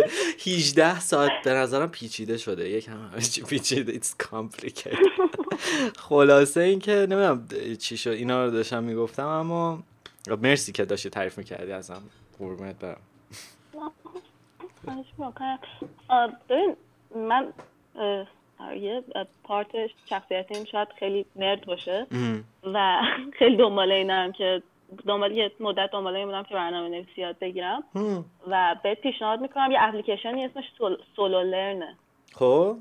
[0.47, 2.69] 18 ساعت به نظرم پیچیده شده.
[2.69, 3.99] یکم همه چی پیچیده.
[3.99, 5.09] It's complicated.
[6.09, 7.47] خلاصه اینکه نمی‌دونم
[7.79, 8.09] چی شد.
[8.09, 9.83] اینا رو داشتم می‌گفتم اما
[10.41, 12.01] مرسی که داشتی تعریف می‌کردی ازم.
[12.39, 13.01] قربونت برم.
[17.15, 17.53] من
[18.75, 19.03] یه
[19.43, 19.67] پارت
[20.09, 22.07] شخصیتیم شاید خیلی نرد باشه
[22.73, 23.01] و
[23.39, 24.61] خیلی دنباله اینم که
[25.07, 27.83] دنبال یه مدت دنبال این بودم که برنامه نویسی یاد بگیرم.
[28.47, 30.97] و بهت پیشنهاد می‌کنم یه اپلیکیشنی اسمش سول...
[31.15, 31.95] سولو لرنه
[32.33, 32.77] خب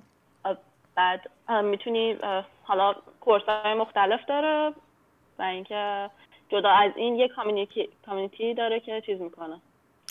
[0.95, 1.31] بعد
[1.65, 2.17] می‌تونی
[2.63, 4.73] حالا کورس های مختلف داره
[5.39, 6.11] و اینکه
[6.49, 9.61] جدا از این یه کامیونیتی کامیونیتی داره که چیز می‌کنه.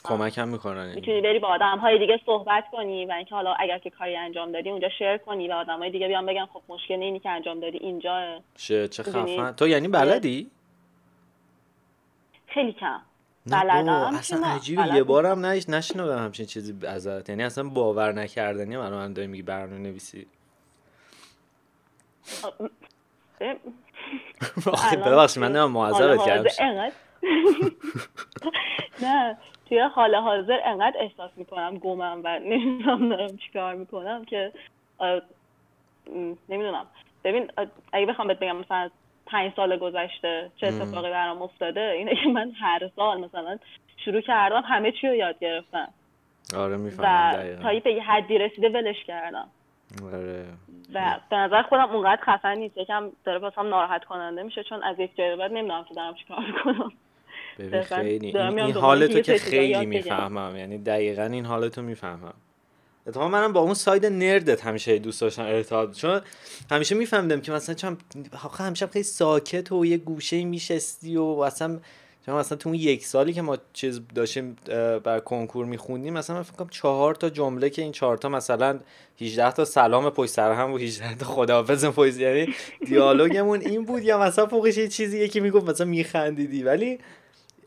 [0.03, 3.77] کمک هم می‌کنن می‌تونی بری با آدم های دیگه صحبت کنی و اینکه حالا اگر
[3.77, 7.01] که کاری انجام دادی اونجا شیر کنی و آدم های دیگه بیان بگن خب مشکل
[7.01, 9.51] اینی که انجام دادی اینجا چه خفن.
[9.51, 10.47] تو یعنی بلدی؟
[12.47, 13.01] خیلی کم.
[13.45, 18.93] بلدم اصلا عجیبه یه بارم نش نشنودم همچین چیزی ازت یعنی اصلا باور نکردنی من
[18.93, 20.27] من داری میگی برنامه نویسی.
[25.05, 26.49] ببخشید من نمیم معذرت کردم.
[29.01, 29.37] نه
[29.69, 34.53] توی حال حاضر انقدر احساس می‌کنم گمم و نمی‌دونم دارم چیکار می‌کنم که
[36.49, 36.85] نمی‌دونم.
[37.23, 37.51] ببین
[37.91, 38.89] اگه بخوام بهت بگم مثلا
[39.27, 43.57] پنج سال گذشته چه اتفاقی برام افتاده اینه که من هر سال مثلا
[44.05, 45.87] شروع کردم همه چی رو یاد گرفتم.
[46.55, 49.47] آره می‌فهمم و تا به یه حدی رسیده ولش کردم.
[50.13, 50.45] آره.
[50.93, 54.99] و به نظر خودم اونقدر خفن نیست یکم داره واسم ناراحت کننده میشه چون از
[54.99, 56.91] یک جای بعد نمی‌دونم که دارم چیکار کنم
[57.59, 62.33] ببین خیلی این, این حالتو که خیلی می‌فهمم یعنی دقیقا این حالتو می‌فهمم.
[63.07, 65.97] اتفاقا منم با اون ساید نردت همیشه دوست داشتم ارتباط.
[65.97, 66.21] چون
[66.71, 67.97] همیشه میفهمیدم که مثلا چون
[68.59, 71.79] همیشه خیلی ساکت و یه گوشه میشستی و اصلا
[72.25, 74.55] چون مثلا تو اون یک سالی که ما چیز داشتیم
[75.03, 78.79] بر کنکور میخوندیم مثلا من فکر کنم چهار تا جمله که این چهار تا مثلا
[79.21, 82.53] 18 تا سلام پشت سر هم و 18 تا خداحافظ پشت یعنی
[82.85, 86.63] دیالوگمون این بود یا مثلا فوقش یه چیزی یکی می‌گفت مثلا میخندیدی.
[86.63, 86.99] ولی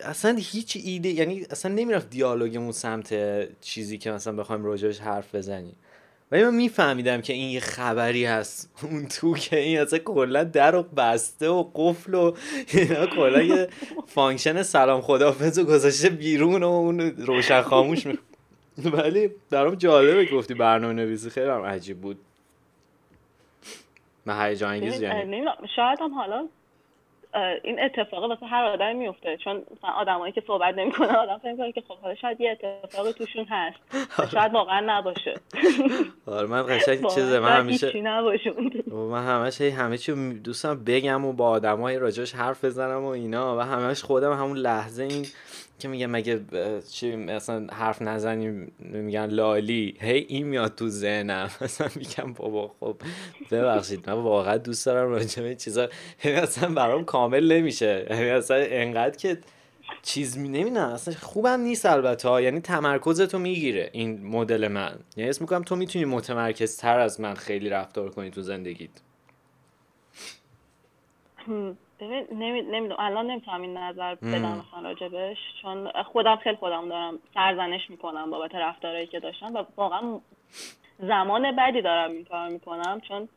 [0.05, 3.15] اصلا هیچ ایده یعنی اصلا نمی‌رفت دیالوگمون سمت
[3.61, 5.77] چیزی که مثلا بخوایم راجعش حرف بزنیم.
[6.33, 8.71] ولی من میفهمیدم که این یه خبری هست.
[8.83, 12.33] اون تو که این اصلا کلا در و بسته و قفل و
[12.75, 13.69] اینا کلا یه
[14.07, 18.19] function سلام خدافظ و گذاشته بیرون و اون روشن خاموش می...
[18.85, 22.19] ولی برام جالبه گفتی برنامه نویسی خیلی هم عجیب بود.
[24.27, 25.45] و هیجان انگیز یعنی.
[25.77, 26.49] شاید هم حالا
[27.63, 31.73] این اتفاقه واسه هر آدمی میفته چون مثلا آدمایی که صحبت نمی‌کنه آدم فکر کنه
[31.73, 33.79] که خب حالا شاید یه اتفاقی توشون هست
[34.33, 35.35] شاید واقعا نباشه.
[36.27, 38.53] آره من قشنگ چیزه من همیشه نباشه.
[38.93, 43.61] من همش همه چی دوستم بگم و با آدمای راجعش حرف بزنم و اینا و
[43.61, 45.27] همش خودم همون لحظه این
[45.81, 46.41] که میگه مگه
[46.91, 49.97] چی مثلا حرف نزنیم میگن لالی.
[50.01, 51.51] هی این میاد تو ذهنم.
[51.61, 52.97] مثلا میگم بابا خب
[53.51, 55.89] ببخشید من واقعا دوست دارم راجع به چیزا.
[56.25, 58.07] یعنی اصلا برام کامل نمیشه.
[58.11, 59.39] یعنی اصلا انقدر که
[60.03, 62.29] چیز می نمی‌دونم اصلا خوبم نیست البته.
[62.29, 64.99] ها یعنی تمرکزتو می‌گیره این مدل من.
[65.17, 68.91] یعنی اسم می‌کنم تو می‌تونی متمرکز تر از من خیلی رفتار کنی تو زندگیت.
[72.01, 77.91] ببین نمی‌دونم الان نمی‌تونم این نظر بدم مثلا راجبش چون خودم خیلی خودم دارم سرزنش
[77.91, 80.21] می‌کنم بابت رفتارهایی که داشتم و واقعا
[80.99, 83.29] زمان بعدی دارم این کار می‌کنم چون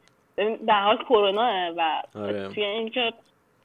[0.67, 2.49] در حال کرونا و آره.
[2.49, 3.13] توی اینکه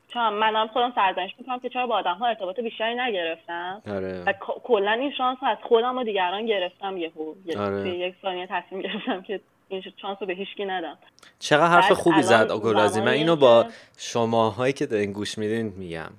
[0.08, 4.22] چون منم خودم سرزنش می‌کنم که چرا با آدم ها ارتباط بیشتری نگرفتم آره.
[4.26, 7.82] و کلا این شانس از خودم و دیگران گرفتم یهو آره.
[7.82, 10.98] توی یک ثانیه تصمیم گرفتم که این چانس رو به هیچکی ندم
[11.38, 13.66] چقدر حرف خوبی زد آگورازی من اینو با
[13.98, 16.10] شماهایی که دارین گوش میدین میگم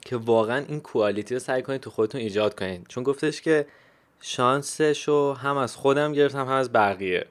[0.00, 3.66] که واقعا این کوالیتی رو سعی کنید تو خودتون ایجاد کنید چون گفتش که
[4.20, 7.26] شانسش رو هم از خودم گرفتم هم از بقیه.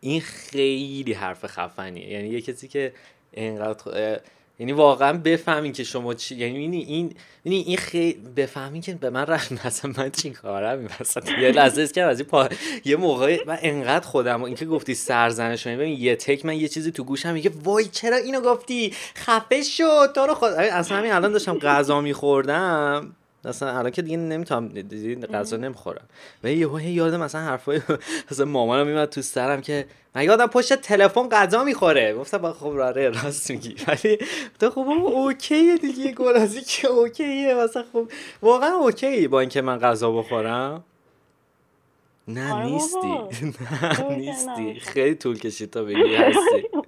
[0.00, 2.08] این خیلی حرف خفنیه.
[2.12, 2.92] یعنی یه کسی که
[3.32, 4.20] اینقدر
[4.58, 9.10] یعنی واقعا بفهمین که شما چی یعنی این این یعنی این خیلی بفهمین که به
[9.10, 12.48] من رحم مثلا من چی کارم مثلا یه لحظه که از این پا...
[12.84, 17.04] یه موقع من انقدر خودم اینکه گفتی سرزنش ببین یه تک من یه چیزی تو
[17.04, 21.58] گوشم میگه وای چرا اینو گفتی؟ خفه شد تو رو خود اصلا همین الان داشتم
[21.58, 23.16] غذا میخوردم.
[23.44, 24.68] مثلا الان که دیگه نمی‌تونم
[25.32, 26.04] غذا نمی‌خورم.
[26.44, 27.80] و یهو یادم مثلا حرفای
[28.30, 32.14] مثلا مامانم میاد تو سرم که من یادم پشت تلفن غذا می‌خوره.
[32.14, 33.76] گفتم خب راره راست میگی.
[33.88, 34.18] ولی
[34.60, 37.54] تو خب اوکیه دیگه گلازی که اوکیه.
[37.54, 38.08] مثلا خب
[38.42, 40.84] واقعا اوکی با اینکه من غذا بخورم.
[42.28, 42.98] نه آره نیستی.
[44.00, 44.80] نه نیستی.
[44.80, 46.68] خیلی طول کشید تا بگی هستی.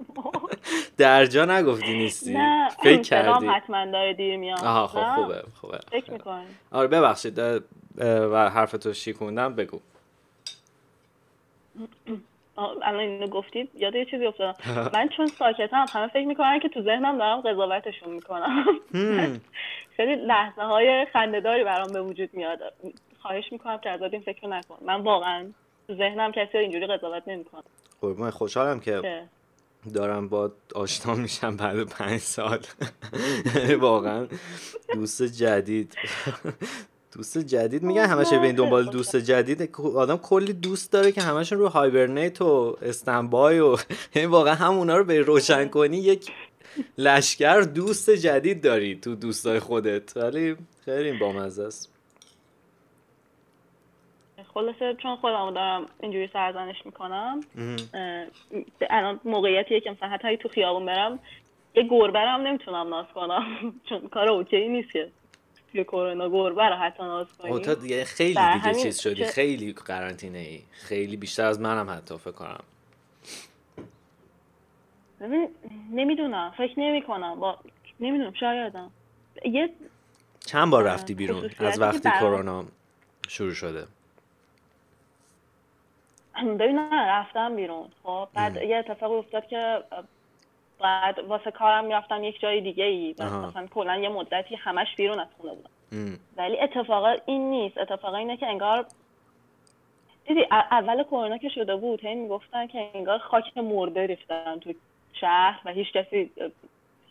[0.97, 4.63] در جا نگفتی نیستی؟ نه فکر کردی؟ حتما داره دیر میاد.
[4.63, 5.79] آها خب خوبه خوبه.
[5.91, 6.45] فکر می‌کنی.
[6.71, 7.39] آره ببخشید
[7.99, 9.79] و حرفتو شیکوندم بگو.
[12.57, 14.55] الان اینو گفتید یاد یه چیزی افتادم.
[14.93, 18.65] من چون ساکتم همه فکر می‌کنن که تو ذهنم دارم قضاوتشون می‌کنم.
[19.97, 22.59] خیلی لحظه های خندهداری برام به وجود میاد.
[23.21, 24.77] خواهش می‌کنم که ازت این فکر نکن.
[24.85, 25.45] من واقعا
[25.87, 27.63] تو ذهنم کسی اینجوری قضاوت نمی‌کنم.
[28.01, 29.23] خب من خوشحالم که
[29.93, 32.59] دارم با آشنا میشم بعد پنج سال.
[33.79, 34.27] واقعا
[34.93, 35.95] دوست جدید.
[37.13, 39.75] دوست جدید میگن همشه به این دنبال دوست جدید.
[39.95, 43.77] آدم کلی دوست داره که همشون رو هایبرنیت و استنبای و
[44.15, 46.31] یعنی واقعا همونا رو به روشن کنی یک
[46.97, 50.17] لشکر دوست جدید داری تو دوستای خودت.
[50.17, 51.89] ولی خیلی این بامزه است.
[54.53, 57.39] خلاصه چون خودم دارم اینجوری سرزنش می‌کنم
[58.89, 61.19] الان موقعیتیه که مثلا حتی تو خیابون برم
[61.75, 63.45] یه گربه هم نمی‌تونم ناز کنم.
[63.89, 65.09] چون کار اوکی نیست که
[65.71, 67.61] توی کرونا گربه رو حتی ناز کنی.
[67.61, 69.25] تو دیگه خیلی دیگه چیز شدی.
[69.25, 72.63] خیلی قرنطینه ای خیلی بیشتر از منم حتی فکر کنم.
[75.91, 76.53] نمی‌دونم.
[76.57, 77.57] فکر نمی کنم با
[77.99, 78.91] نمی‌دونم شایدم.
[79.45, 79.69] یه
[80.45, 82.65] چند بار رفتی بیرون از وقتی کرونا
[83.27, 83.87] شروع شده؟
[86.59, 89.83] ببین رفتم بیرون خب؟ بعد یه اتفاقی افتاد که
[90.79, 95.27] بعد واسه کارم می‌رفتم یک جای دیگه ای مثلا کلا یه مدتی همش بیرون از
[95.37, 95.69] خونه بودم.
[96.37, 97.77] ولی اتفاق این نیست.
[97.77, 98.85] اتفاق اینه که انگار
[100.27, 104.73] دیدی اول کرونا که شده بود هی می‌گفتن که انگار خاک مرده ریختن تو
[105.13, 106.31] شهر و هیچ کسی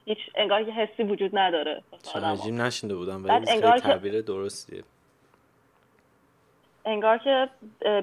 [0.04, 1.82] هیچ انگار که حسی وجود نداره.
[2.14, 4.82] عجیب نشنده بودم ولی خیلی تعبیر درستیه.
[6.84, 7.48] انگار که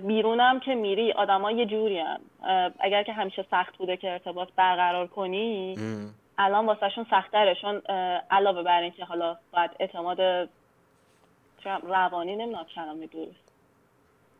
[0.03, 2.19] بیرونم که میری آدما یه جوری هم.
[2.79, 5.75] اگر که همیشه سخت بوده که ارتباط برقرار کنی
[6.37, 7.81] الان واسهشون سختره چون
[8.31, 10.49] علاوه بر اینکه حالا باید اعتماد
[11.83, 13.47] روانی نمی‌دونم کلمه درست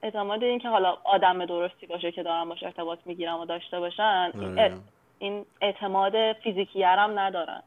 [0.04, 4.32] اعتماد این که حالا آدم درستی باشه که دارم باشه ارتباط می‌گیرم و داشته باشن
[4.42, 4.74] آره.
[5.20, 7.64] این اعتماد فیزیکی هم ندارن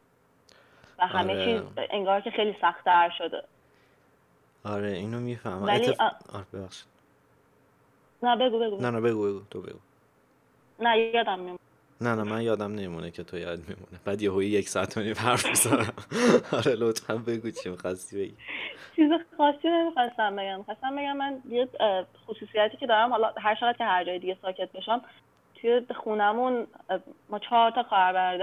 [0.98, 1.44] و همه آره.
[1.44, 3.44] چیز انگار که خیلی سختتر شده
[4.64, 5.62] آره اینو می‌فهمم.
[5.62, 6.00] ولی اتف...
[6.32, 6.86] آره ببخشید.
[8.22, 9.78] نه بگو بگو نه نه بگو بگو تو بگو.
[10.80, 11.58] نه یادم میمونه
[12.00, 14.00] نه نه من یادم نمیمونه که تو یاد میمونه.
[14.04, 15.44] بعد یه یک ساعت و نیم حرف
[16.58, 18.34] آره لطفا بگو چی می‌خواستی بگی.
[18.96, 20.62] چیز خاصی نمی‌خواستم بگم.
[20.62, 21.68] خواستم بگم من یه
[22.26, 23.10] خصوصیتی که دارم.
[23.10, 25.02] حالا هر چقدر که هر جای دیگه ساکت بشم
[25.54, 26.66] توی خونمون
[27.28, 28.36] ما چهار تا خواهر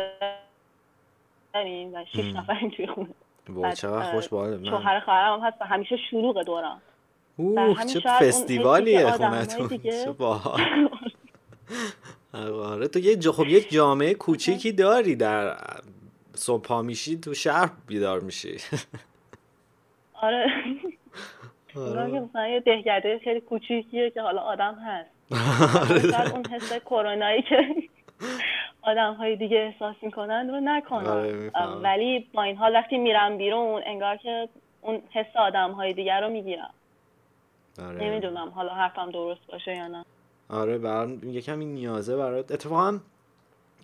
[1.53, 3.09] داریم و شش نفریم توی خونه.
[3.53, 6.81] با چقدر خوش باحال شوهر خواهرم هست و همیشه شلوغ دوران.
[7.37, 9.77] اوه چه فستیوالیه خونتون.
[9.77, 10.61] چه باحال.
[12.33, 15.57] آره تو یه خب یک جامعه کوچیکی داری در
[16.33, 18.57] صبح میشی تو شهر بیدار میشی.
[20.13, 20.47] آره.
[21.75, 22.19] آره.
[22.19, 25.09] مثلا یه دهگرده خیلی کوچیکیه که حالا آدم هست.
[25.91, 26.33] آره.
[26.33, 27.57] اون حس کرونایی که
[28.81, 31.51] آدم های دیگه احساس می‌کنن رو نکنن آره،
[31.83, 34.49] ولی با این حال وقتی میرم بیرون انگار که
[34.81, 36.73] اون حس آدم های دیگر رو می‌گیرم.
[37.79, 38.03] آره.
[38.03, 40.05] نمی‌دونم حالا حرفم درست باشه یا نه.
[40.49, 42.51] آره برام یه کمی نیازه برات.
[42.51, 42.99] اتفاقا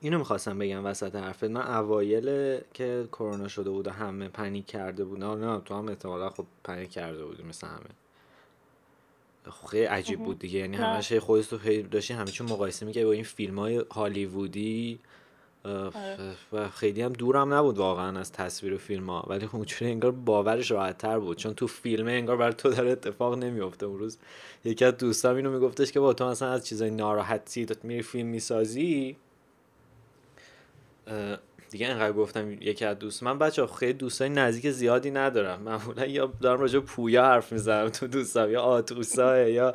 [0.02, 1.44] اینو می‌خواستم بگم وسط حرفت.
[1.44, 6.30] من اوایل که کرونا شده بود و همه پنیک کرده بود نه تو هم احتمالا
[6.30, 8.03] خب پنیک کرده بودی مثل همه.
[9.52, 10.60] خیلی عجیب بود دیگه.
[10.60, 15.00] یعنی همش خودت خیلی داشتی همه چون مقایسه می‌کردی با این فیلم های هالیوودی
[15.66, 16.36] آره.
[16.54, 20.12] و خیلی هم دورم نبود واقعا از تصویر و فیلم ها ولی خب اونجوری انگار
[20.12, 21.38] باورش راحت تر بود.
[21.38, 24.18] چون تو فیلم انگار برای تو داره اتفاق نمیفته اون روز
[24.66, 28.28] یکی از دوستام اینو میگفتش که با تو مثلا از چیزای ناراحتی تو میری فیلم
[28.28, 29.16] می‌سازی؟
[31.74, 35.62] دیگه انقدر گفتم یکی از دوست من بچه خیلی دوستای نزدیک زیادی ندارم.
[35.62, 39.74] معمولا یا دارم راجع پویا حرف می‌زنم تو دوستم یا آتوسا یا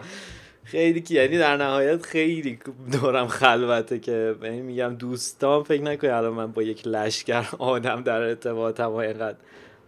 [0.64, 2.58] خیلی که یعنی در نهایت خیلی
[2.92, 8.22] دورم خلوته که یعنی میگم دوستان فکر نکنی الان من با یک لشکر آدم در
[8.22, 9.38] ارتباطم و اینقدر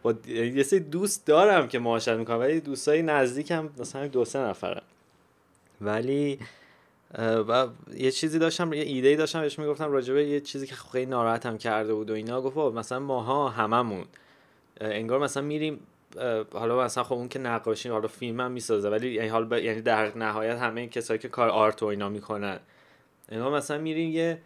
[0.03, 4.39] با یعنی یه سری دوست دارم که معاشرت می‌کنم ولی دوستای نزدیکم مثلا دو سه
[4.39, 4.83] نفرم
[5.81, 6.39] ولی
[7.19, 11.07] و یه چیزی داشتم یه ایده ای داشتم بهش می‌گفتم راجبه یه چیزی که خیلی
[11.07, 12.41] ناراحتم کرده بود و اینا.
[12.41, 14.05] گفت مثلا ماها هممون
[14.81, 15.81] انگار مثلا میریم
[16.53, 20.19] حالا مثلا خب اون که نقاشی حالا فیلم هم می‌سازه ولی یعنی حالا یعنی در
[20.19, 22.59] نهایت همه کسایی که کار آرت و اینا می‌کنن
[23.29, 24.39] انگار مثلا میریم یه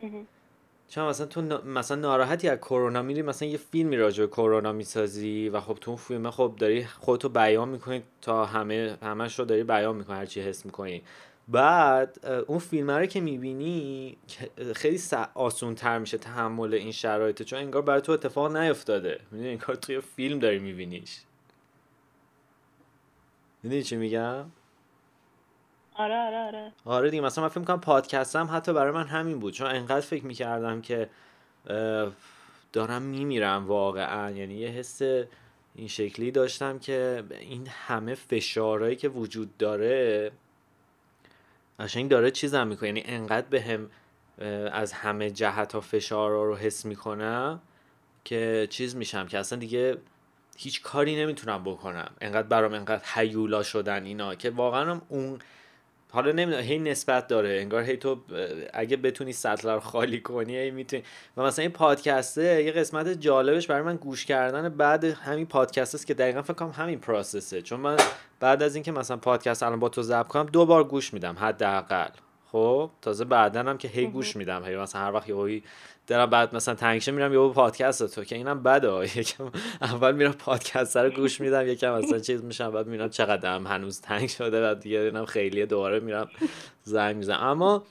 [0.89, 5.49] چون مثلا تو مثلا ناراحتی از کرونا میری مثلا یه فیلمی راجع به کرونا می‌سازی
[5.49, 9.63] و خب تو اون فیلم خب داری خودتو بیان می‌کنی تا همه همش رو داری
[9.65, 11.03] بیان می‌کنی هر چی حس می‌کنی.
[11.49, 14.17] بعد اون فیلم رو که می‌بینی
[14.75, 15.01] خیلی
[15.35, 19.21] آسون تر میشه تحمل این شرایط چون انگار برای تو اتفاق نیفتاده.
[19.31, 21.21] می‌دونی انگار توی فیلم داری میبینیش.
[23.63, 24.45] می‌دونی چی میگم؟
[25.95, 26.73] آره آره آره.
[26.85, 30.25] آره دیگه مثلا من فکر می‌کنم پادکستم حتی برای من همین بود چون انقدر فکر
[30.25, 31.09] می‌کردم که
[32.73, 34.31] دارم میمیرم واقعا.
[34.31, 35.03] یعنی یه حس
[35.75, 40.31] این شکلی داشتم که این همه فشارهایی که وجود داره
[41.81, 42.89] قشنگ داره چیزم می‌کنه.
[42.89, 43.91] یعنی انقدر به هم
[44.73, 47.61] از همه جهت ها فشار رو حس می‌کنم
[48.25, 49.97] که چیز میشم که اصلا دیگه
[50.57, 52.11] هیچ کاری نمی‌تونم بکنم.
[52.21, 55.39] انقدر برام انقدر حیولا شدن اینا که واقعا اون
[56.11, 57.51] حالا نمی‌دونم هی نسبت داره.
[57.61, 58.21] انگار هی تو
[58.75, 61.03] اگه بتونی سطل رو خالی کنی هی می‌تونی.
[61.37, 66.07] و مثلا این پادکسته یه قسمت جالبش برای من گوش کردن بعد همین پادکست است
[66.07, 67.63] که دقیقا فکر کنم همین پروسسه.
[67.63, 67.97] چون من
[68.45, 72.09] بعد از اینکه مثلا پادکست الان با تو ضبط کنم دو بار گوش میدم حداقل.
[72.53, 74.65] خب تازه بعدا هم که هی گوش میدم.
[74.65, 75.59] هی مثلا هر وقت یهو
[76.07, 78.25] دارم بعد مثلا تنگشه میرم یهو پادکست تو.
[78.25, 79.19] که اینم بده.
[79.19, 83.67] یکم اول میرم پادکست رو گوش میدم یکم مثلا چیز میشم بعد میرم چقدر هم
[83.67, 86.29] هنوز تنگ شده بعد دیگه اینم خیلی دوباره میرم
[86.83, 87.43] زنگ می‌زنم.
[87.43, 87.83] اما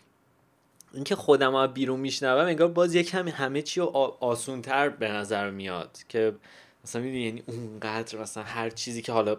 [0.93, 3.85] اینکه خودم رو بیرون میشنوم انگار باز یکم همه چی رو
[4.19, 5.97] آسونتر به نظر میاد.
[6.09, 6.35] که
[6.83, 9.37] مثلا می‌دونی یعنی اونقدر مثلا هر چیزی که حالا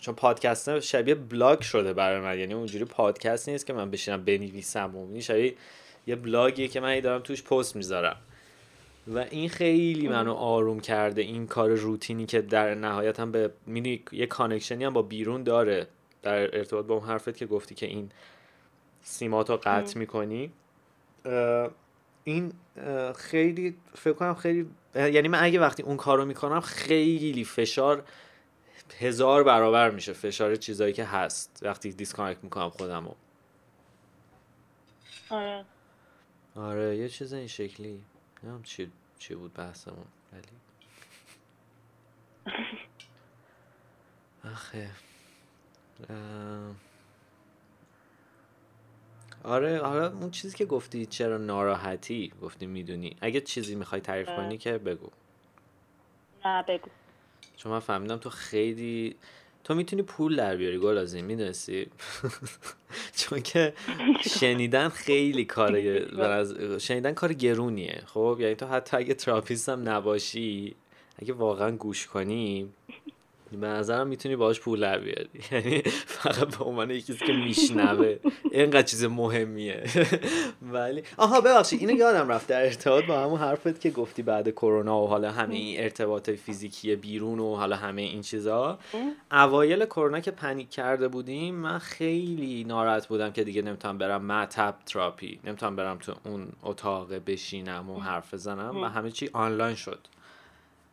[0.00, 2.38] چون پادکست شبیه بلاگ شده برای من.
[2.38, 5.54] یعنی اونجوری پادکست نیست که من بشینم بنویسم و شبیه
[6.06, 8.16] یه بلاگیه که من دارم توش پست می‌ذارم.
[9.14, 11.22] و این خیلی منو آروم کرده.
[11.22, 15.42] این کار روتینی که در نهایت هم به مینی یه connection ی هم با بیرون
[15.42, 15.86] داره.
[16.22, 18.10] در ارتباط با اون حرفت که گفتی که این
[19.02, 20.52] سیماتو قطع می‌کنی.
[22.24, 22.52] این
[23.16, 28.02] خیلی فکر کنم خیلی یعنی من اگه وقتی اون کارو می‌کنم خیلی فشار
[28.98, 31.60] هزار برابر میشه فشار چیزایی که هست.
[31.62, 33.14] وقتی disconnect می‌کنم خودمو
[35.30, 35.64] آره.
[36.56, 38.02] آره یه چیز این شکلی.
[38.42, 40.42] نمی‌دونم چی, چی بود بحثمون ولی.
[44.44, 44.90] آخه.
[49.44, 53.16] آره حالا اون چیزی که گفتی چرا ناراحتی؟ گفتی می‌دونی.
[53.20, 55.10] اگه چیزی می‌خوای تعریف کنی که بگو.
[56.44, 56.90] نه بگو.
[57.62, 59.16] چون من فهمیدم تو خیلی
[59.64, 61.86] تو می‌تونی پول در بیاری گل از این می‌دونستی؟
[63.18, 63.72] چون که
[64.38, 65.80] شنیدن خیلی کار
[66.78, 70.74] شنیدن کار گرونیه خب؟ یعنی تو حتی اگه تراپیست هم نباشی
[71.22, 72.68] اگه واقعا گوش کنی
[73.56, 75.28] به نظرم می‌تونی باهاش پول در بیاری.
[75.52, 78.16] یعنی فقط به عنوان یکی که میشنوه.
[78.50, 79.84] اینقدر چیز مهمیه.
[80.72, 82.46] ولی آها ببخشید اینو یادم رفت.
[82.46, 86.96] در ارتباط با همون حرفت که گفتی بعد کرونا و حالا همه این ارتباط فیزیکی
[86.96, 88.78] بیرون و حالا همه این چیزا.
[89.32, 94.74] اوایل کرونا که پنیک کرده بودیم من خیلی ناراحت بودم که دیگه نمی‌تونم برم مطب
[94.86, 99.98] تراپی نمی‌تونم برم تو اون اتاق بشینم و حرف بزنم و همه چی آنلاین شد.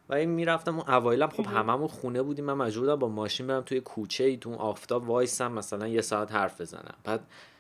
[0.10, 2.46] و این می‌رفتم اون اوایلم خب هممون خونه بودیم.
[2.46, 6.32] من مجبور بودم با ماشین برم توی کوچه ای تو آفتاب وایسم مثلا یه ساعت
[6.32, 6.96] حرف بزنم.
[7.04, 7.20] بعد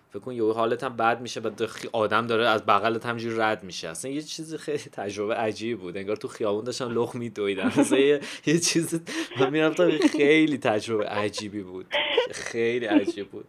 [0.09, 3.87] فکر کن یه حالت هم بد میشه بعد آدم داره از بغلت همجوری رد میشه.
[3.87, 5.97] اصلا یه چیز خیلی تجربه عجیب بود.
[5.97, 8.99] انگار تو خیابون داشتم لخ میدویدم یه, یه چیز
[9.39, 11.85] من می‌رفتم خیلی تجربه عجیبی بود.
[12.31, 13.45] خیلی عجیب بود.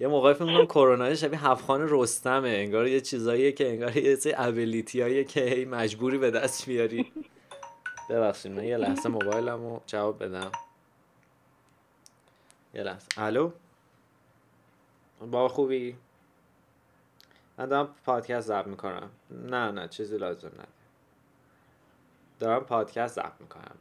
[0.00, 2.48] یه موقعی فکر کنم کرونا شبیه هفخان رستمه.
[2.48, 7.12] انگار یه چیزاییه که انگار یه سری ابیلیتیاییه که مجبوری به دست بیاری
[8.12, 10.52] ببخشید من یه لحظه موبایلم رو جواب بدم.
[12.74, 13.08] یه لحظه.
[13.16, 13.52] الو؟
[15.20, 15.96] با خوبی؟
[17.58, 19.10] من دارم پادکست ضبط می‌کنم.
[19.30, 20.68] نه نه چیزی لازم نداره
[22.38, 23.76] دارم پادکست ضبط می‌کنم.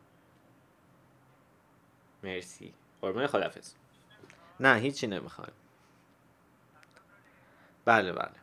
[2.23, 2.73] مرسی.
[3.01, 3.73] قربان خدافز
[4.59, 5.53] نه هیچی نمی‌خوایم
[7.85, 8.35] بله بله.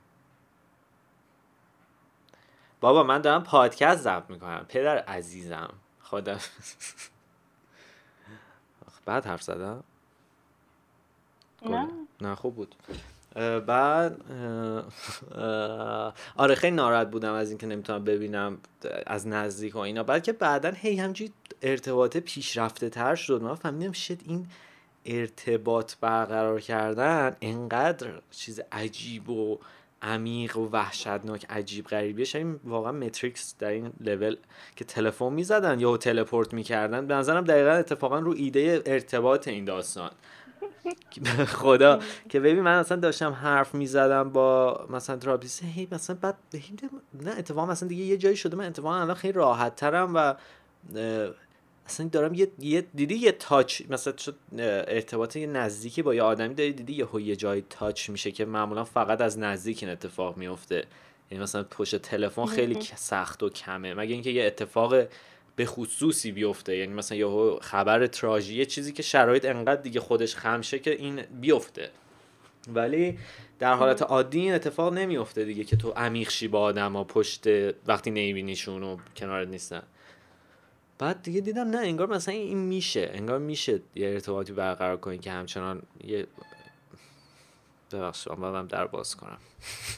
[2.81, 4.66] بابا من دارم پادکست ضبط می‌کنم.
[4.68, 5.70] پدر عزیزم.
[6.03, 6.39] خدا.
[9.07, 9.85] بعد حرف زدم؟
[11.66, 11.89] نه.
[12.20, 12.74] نه خوب بود.
[13.66, 14.20] بعد
[16.37, 18.59] آره خیلی ناراحت بودم از اینکه نمی‌تونم ببینم
[19.07, 20.03] از نزدیک و اینا.
[20.03, 23.43] بعد که بعدا هی همجوری ارتباط پیشرفته تر شد.
[23.43, 24.49] من فهمیدم شد این
[25.05, 29.59] ارتباط برقرار کردن انقدر چیز عجیب و
[30.03, 34.36] عمیق و وحشتناک عجیب غریبیه این واقعا متریکس در این لول
[34.76, 37.07] که تلفن می‌زدن یا teleport می‌کردن.
[37.07, 40.11] به نظرم دقیقا اتفاقا رو ایده ارتباط این داستان.
[41.46, 46.36] خدا که ببین من اصلا داشتم حرف می‌زدم با مثلا تراپیست هی مثلا بعد
[47.22, 50.34] نه اتفاقا مثلا دیگه یه جایی شده من اتفاقا الان خیلی راحت ترم و
[51.89, 54.36] اصلا دارم یه, یه دیدی یه touch مثلا شد
[54.89, 58.84] ارتباط یه نزدیکی با یه آدمی داری دیدی یه یه جای touch میشه که معمولا
[58.84, 60.84] فقط از نزدیک این اتفاق میفته.
[61.30, 63.95] یعنی مثلا پشت تلفن خیلی سخت و کمه.
[63.95, 64.95] مگه اینکه یه اتفاق
[65.57, 66.76] به خصوصی بیفته.
[66.76, 71.22] یعنی مثلا یه خبر تراژی یه چیزی که شرایط انقدر دیگه خودش خمشه که این
[71.41, 71.91] بیفته.
[72.74, 73.18] ولی
[73.59, 77.47] در حالت عادی این اتفاق نمیفته دیگه که تو عمیق شی با آدم پشت
[77.86, 79.82] وقتی نمیبینیشون و کنارت نیستن.
[80.99, 85.32] بعد دیگه دیدم نه انگار مثلا این میشه انگار میشه یه ارتباطی برقرار کنی که
[85.32, 86.26] همچنان یه
[87.92, 89.38] ببخشید من در باز کنم.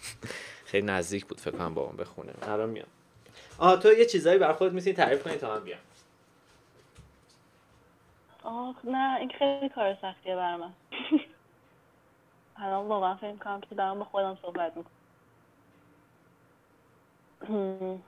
[0.70, 2.32] خیلی نزدیک بود فکر کنم با اون بخونه.
[2.42, 2.86] الان میام.
[3.58, 5.80] آها تو یه چیزایی بر خودت می‌تونی تعریف کنی تا من بیام.
[8.42, 10.72] آه نه این خیلی کار سختیه بر من.
[12.56, 14.72] الان واقعا فکر کنم که دارم با خودم صحبت
[17.40, 18.02] می‌کنم.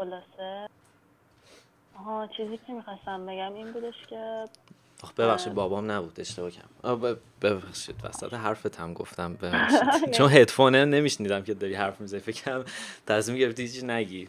[0.00, 0.68] خلاصه.
[1.98, 4.44] آها چیزی که می‌خواستم بگم این بودش که
[5.02, 10.10] آخ ببخشید بابام نبود اشتباه کردم ببخشید وسط حرفت هم گفتم ببخشید.
[10.18, 12.64] چون هدفونه نمیشنیدم که داری حرف می‌زنی فکرم
[13.06, 14.28] تصمیم گرفتی هیچی نگی.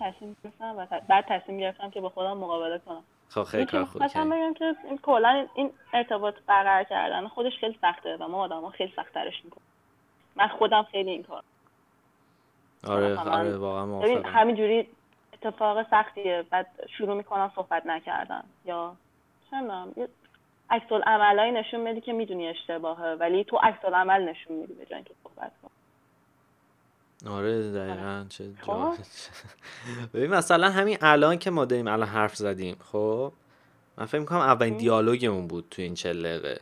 [0.00, 3.02] تصمیم گرفتم بعد تصمیم گرفتم که با خودم مقابله کنم.
[3.28, 8.16] خب خیلی کار خوبی بگم که این کلا این ارتباط برقرار کردن خودش خیلی سخته
[8.16, 9.64] و ما آدم ها خیلی سخترش می‌کنم
[10.36, 11.42] من خودم خیلی این کار
[12.86, 14.22] آره آره واقعا موافقم.
[14.24, 14.88] همینجوری
[15.32, 16.44] اتفاق سختیه.
[16.50, 16.66] بعد
[16.98, 18.44] شروع می‌کنن صحبت نکردن.
[18.64, 18.96] یا
[19.50, 19.92] چندم
[20.70, 25.14] عکس عملایی نشون میدی که می‌دونی اشتباهه ولی تو عکس عمل نشون میدی به که
[25.24, 25.70] صحبت کن
[27.30, 28.92] آره دقیقا چه خب.
[30.14, 33.32] ببین مثلا همین الان که ما داریم الان حرف زدیم خب؟
[33.96, 36.60] من فکر می‌کنم اولین دیالوگمون بود تو این چه دقیقه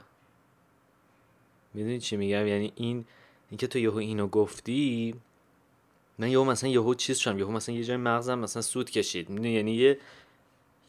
[1.75, 3.05] می‌دونی چی میگم؟ یعنی این
[3.51, 5.15] اینکه تو یهو اینو گفتی
[6.19, 9.31] من یهو مثلا یهو چیز شدم یهو مثلا یه جای مغزم مثلا سود کشید.
[9.31, 9.99] می‌دونی یعنی یه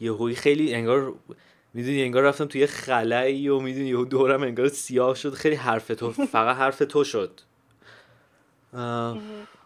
[0.00, 1.14] یهوی خیلی انگار
[1.74, 5.34] می‌دونی انگار رفتم توی خلایی و می‌دونی یهو دورم انگار سیاه شد.
[5.34, 7.40] خیلی حرف تو فقط حرف تو شد.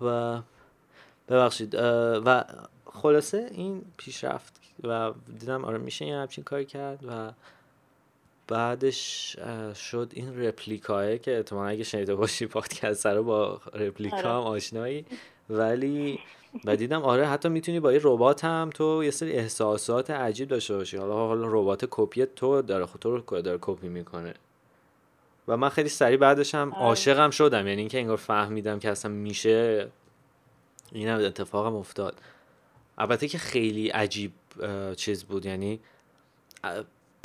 [0.00, 0.38] و
[1.28, 2.44] ببخشید و
[2.84, 7.32] خلاصه این پیشرفت و دیدم آره میشه یه همچین کاری کرد و
[8.48, 9.36] بعدش
[9.74, 14.56] شد این رپلیکاه که احتمالا اگه شنیده باشی پادکست رو با رپلیکا هم آره.
[14.56, 15.04] آشنایی.
[15.50, 16.18] ولی
[16.64, 20.76] و دیدم آره حتی می‌تونی با این ربات هم تو یه سری احساسات عجیب داشته
[20.76, 20.96] باشی.
[20.96, 24.34] حالا حالا ربات کپی تو داره خود تو رو داره کپی می‌کنه.
[25.48, 26.82] و من خیلی سریع بعدش هم آره.
[26.82, 27.66] عاشقم شدم.
[27.66, 29.88] یعنی اینکه انگار فهمیدم که اصلا میشه.
[30.92, 32.14] این هم اتفاقم افتاد.
[32.98, 34.32] البته که خیلی عجیب
[34.96, 35.46] چیز بود.
[35.46, 35.80] یعنی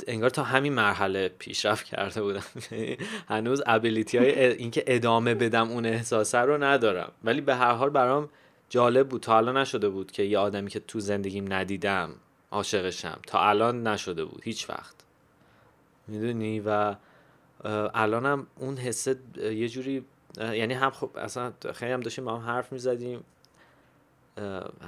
[0.06, 2.42] انگار تا همین مرحله پیشرفت کرده بودم.
[3.28, 7.12] هنوز ابیلیتی های اینکه ادامه بدم اون احساسه رو ندارم.
[7.24, 8.28] ولی به هر حال برام
[8.68, 9.20] جالب بود.
[9.20, 12.10] تا الان نشده بود که یه آدمی که تو زندگیم ندیدم
[12.50, 13.18] عاشقشم.
[13.26, 14.40] تا الان نشده بود.
[14.44, 14.94] هیچ وقت.
[16.08, 16.94] می‌دونی؟ و
[17.94, 20.04] الانم اون حسه یه جوری
[20.38, 23.24] یعنی هم خب اصلا خیلی هم داشتیم با هم حرف می‌زدیم.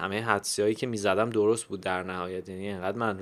[0.01, 2.49] همه حدسی هایی که می‌زدم درست بود در نهایت.
[2.49, 3.19] یعنی انقدر من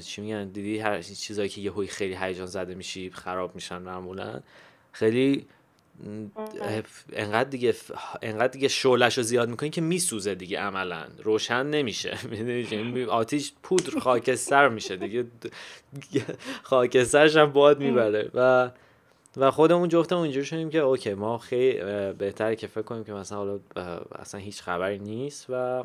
[0.00, 4.40] چی میگن؟ دیدی هر چیزایی که یه خیلی هیجان زده میشی خراب میشن معمولا.
[4.92, 5.46] خیلی
[7.12, 7.74] انقدر دیگه
[8.22, 11.04] انقدر دیگه شعلش رو زیاد می‌کنی که میسوزه دیگه عملا.
[11.22, 12.18] روشن نمیشه.
[12.30, 15.24] می‌دونی آتیش پودر خاکستر میشه دیگه.
[16.62, 18.30] خاکسترش هم باد می‌بره.
[18.34, 18.70] و
[19.36, 21.78] و خودمون جفتمون اینجوری شدیم که اوکی ما خیلی
[22.12, 23.60] بهتره که فکر کنیم که مثلا حالا
[24.18, 25.84] اصلا هیچ خبری نیست و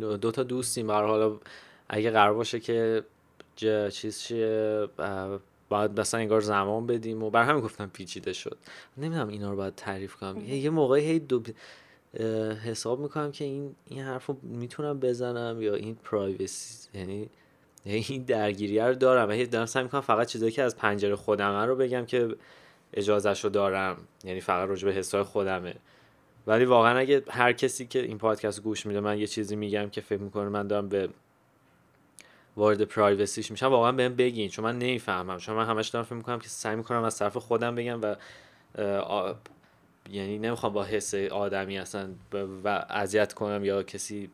[0.00, 0.90] دو تا دوستیم.
[0.90, 1.36] حالا
[1.88, 3.02] اگه قرار باشه که
[3.90, 4.88] چیز چیه
[5.68, 8.58] باید مثلا انگار زمان بدیم و بر همین گفتم پیچیده شد.
[8.96, 10.40] نمی‌دونم اینا رو باید تعریف کنم.
[10.40, 11.42] یه موقعی هی دو
[12.64, 17.30] حساب می‌کنم که این این حرف رو می‌تونم بزنم یا این پرایوسی یعنی
[17.84, 19.28] این درگیری رو دارم.
[19.28, 22.28] و هی دارم سعی می‌کنم فقط چیزایی که از پنجره خودمه رو بگم که
[22.94, 23.96] اجازهش رو دارم.
[24.24, 25.74] یعنی فقط راجع به حسای خودمه.
[26.46, 30.00] ولی واقعا اگه هر کسی که این پادکست گوش میده من یه چیزی میگم که
[30.00, 31.08] فکر می‌کنه من دارم به
[32.56, 35.38] وارد پرایوسیش میشم واقعا بهم بگین چون من نمی‌فهمم.
[35.38, 38.16] چون من همش دارم فکر می‌کنم که سعی می‌کنم از طرف خودم بگم و
[40.10, 42.08] یعنی نمی‌خوام با حس آدمی اصلا
[42.64, 44.30] و اذیت کنم یا کسی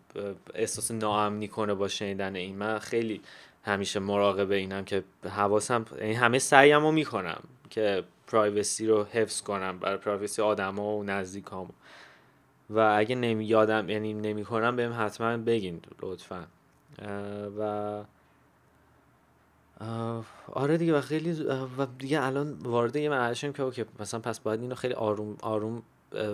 [0.54, 2.56] احساس ناامنی کنه با شنیدن این.
[2.56, 3.20] من خیلی
[3.64, 9.78] همیشه مراقب اینم که حواسم یعنی همه سعیم رو می‌کنم که privacy رو حفظ کنم
[9.78, 11.70] برای privacy آدم و نزدیکام
[12.70, 16.46] و اگه نمی یادم یعنی نمی کنم بهم حتما بگین لطفا.
[17.58, 18.02] و
[20.52, 21.32] آره دیگه و خیلی
[21.78, 25.82] و دیگه الان وارد یه مرحله که okay مثلا پس باید اینو خیلی آروم آروم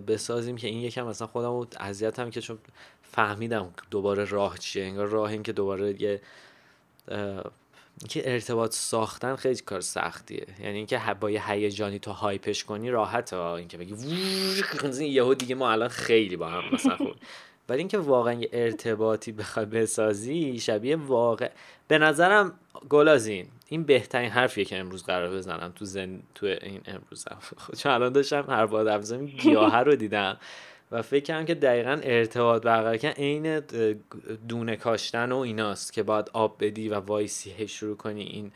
[0.07, 2.59] بسازیم که این یکم مثلا خودم رو اذیت هم که چون
[3.03, 6.21] فهمیدم دوباره راه چیه انگار راه این که دوباره یه
[8.01, 10.47] اینکه ارتباط ساختن خیلی کار سختیه.
[10.61, 13.95] یعنی اینکه با یه هیجانی تو هایپش کنی راحته اینکه بگی
[15.01, 17.21] یهو دیگه ما الان خیلی با هم مثلا خود
[17.69, 21.51] ولی اینکه واقعا یه ارتباطی بخوای بسازی شبیه واقع
[21.89, 22.53] به نظرم
[22.89, 27.25] گلازین این بهترین حرفیه که امروز قرار بزنم تو زن تو این امروز.
[27.79, 30.37] چون الان داشتم هر باد افزامی گیاه رو دیدم
[30.93, 33.61] و فکر کردم که دقیقا ارتباط برقرار کردن عین
[34.49, 38.53] دونه کاشتن و ایناست که باید آب بدی و وایسی شروع کنی این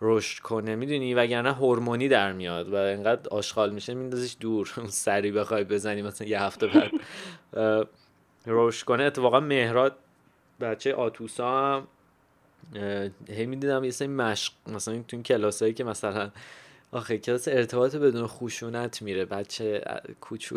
[0.00, 0.76] رشد کنه.
[0.76, 6.02] می‌دونی؟ وگرنه هورمونی در میاد و انقدر آشغال میشه میندازیش دور اون سری بخوای بزنی
[6.02, 6.90] مثلا یه هفته بعد.
[8.46, 9.96] رشد کنه اتفاقا مهراد
[10.60, 11.88] بچه آتوسا هم
[13.28, 16.30] هی می‌دیدم یه سری مشق مثلا تو این کلاسایی که مثلا
[16.92, 19.84] آخه کلاس ارتباط بدون خوشونت میره بچه
[20.20, 20.56] کوچو.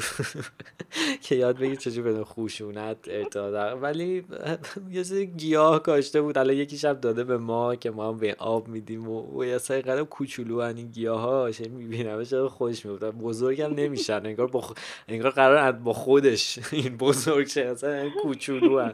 [1.24, 4.26] که یاد بگیر چجور بدون خوشونت ارتباط ولی
[4.92, 6.38] یه سری گیاه کاشته بود.
[6.38, 9.82] الان یکی شب داده به ما که ما هم به آب میدیم و, یه سری
[9.82, 14.26] قدم کوچولو این گیاه ها می‌بینم چرا خوش میبودن بزرگ هم نمیشن.
[14.26, 14.64] انگار, با.
[15.08, 17.62] انگار قرار با خودش این بزرگ شه.
[17.62, 18.92] اصلا کوچولو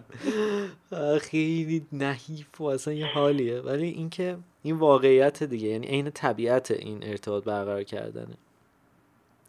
[1.21, 3.59] خیلی نحیف و اصلا یه حالیه.
[3.59, 8.37] ولی اینکه این واقعیت دیگه یعنی عین طبیعت این ارتباط برقرار کردنه.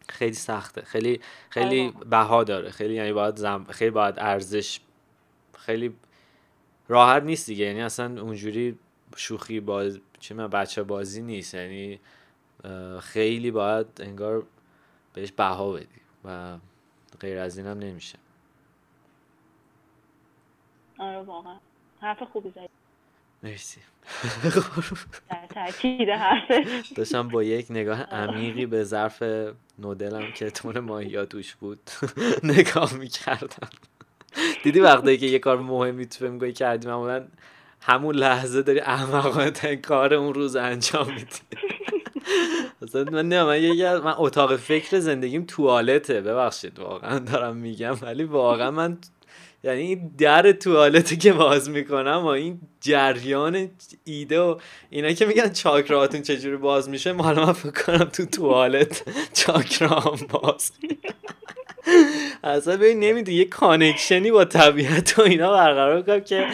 [0.09, 0.81] خیلی سخته.
[0.81, 2.05] خیلی خیلی آره.
[2.05, 2.69] بها داره.
[2.69, 3.63] خیلی یعنی باید زم...
[3.63, 4.79] خیلی باید ارزش
[5.57, 5.95] خیلی
[6.87, 7.65] راحت نیست دیگه.
[7.65, 8.79] یعنی اصلا اونجوری
[9.15, 11.53] شوخی باز چه من بچه بازی نیست.
[11.53, 11.99] یعنی
[12.99, 14.43] خیلی باید انگار
[15.13, 15.87] بهش بها بدی
[16.25, 16.57] و
[17.19, 18.17] غیر از اینم نمیشه.
[20.97, 21.57] آره واقعا.
[22.01, 22.76] حرف خوبی زدی.
[23.43, 23.81] مرسی.
[25.55, 26.09] تاکید
[26.95, 29.23] داشتم با یک نگاه عمیقی به ظرف
[29.79, 31.79] نودلم که تون ماهیات توش بود
[32.43, 33.69] نگاه می‌کردم.
[34.63, 37.27] دیدی وقتی که یه کار مهمی تو فیلم کردی معمولا
[37.81, 41.57] همون لحظه داری احمقانه کار اون روز انجام میدی.
[43.11, 48.97] من نه من من اتاق فکر زندگیم توالته ببخشید واقعا دارم میگم ولی واقعا من
[49.63, 53.69] یعنی در توالتی که باز می‌کنم و این جریان
[54.03, 59.03] ایده و اینا که میگن چاکراتون چجوری باز میشه مال من فکر کنم تو توالت
[59.33, 60.71] چاکرام باز
[62.43, 66.45] اصلا ببین نمی‌دونی یه کانکشنی با طبیعت و اینا برقرار کنم که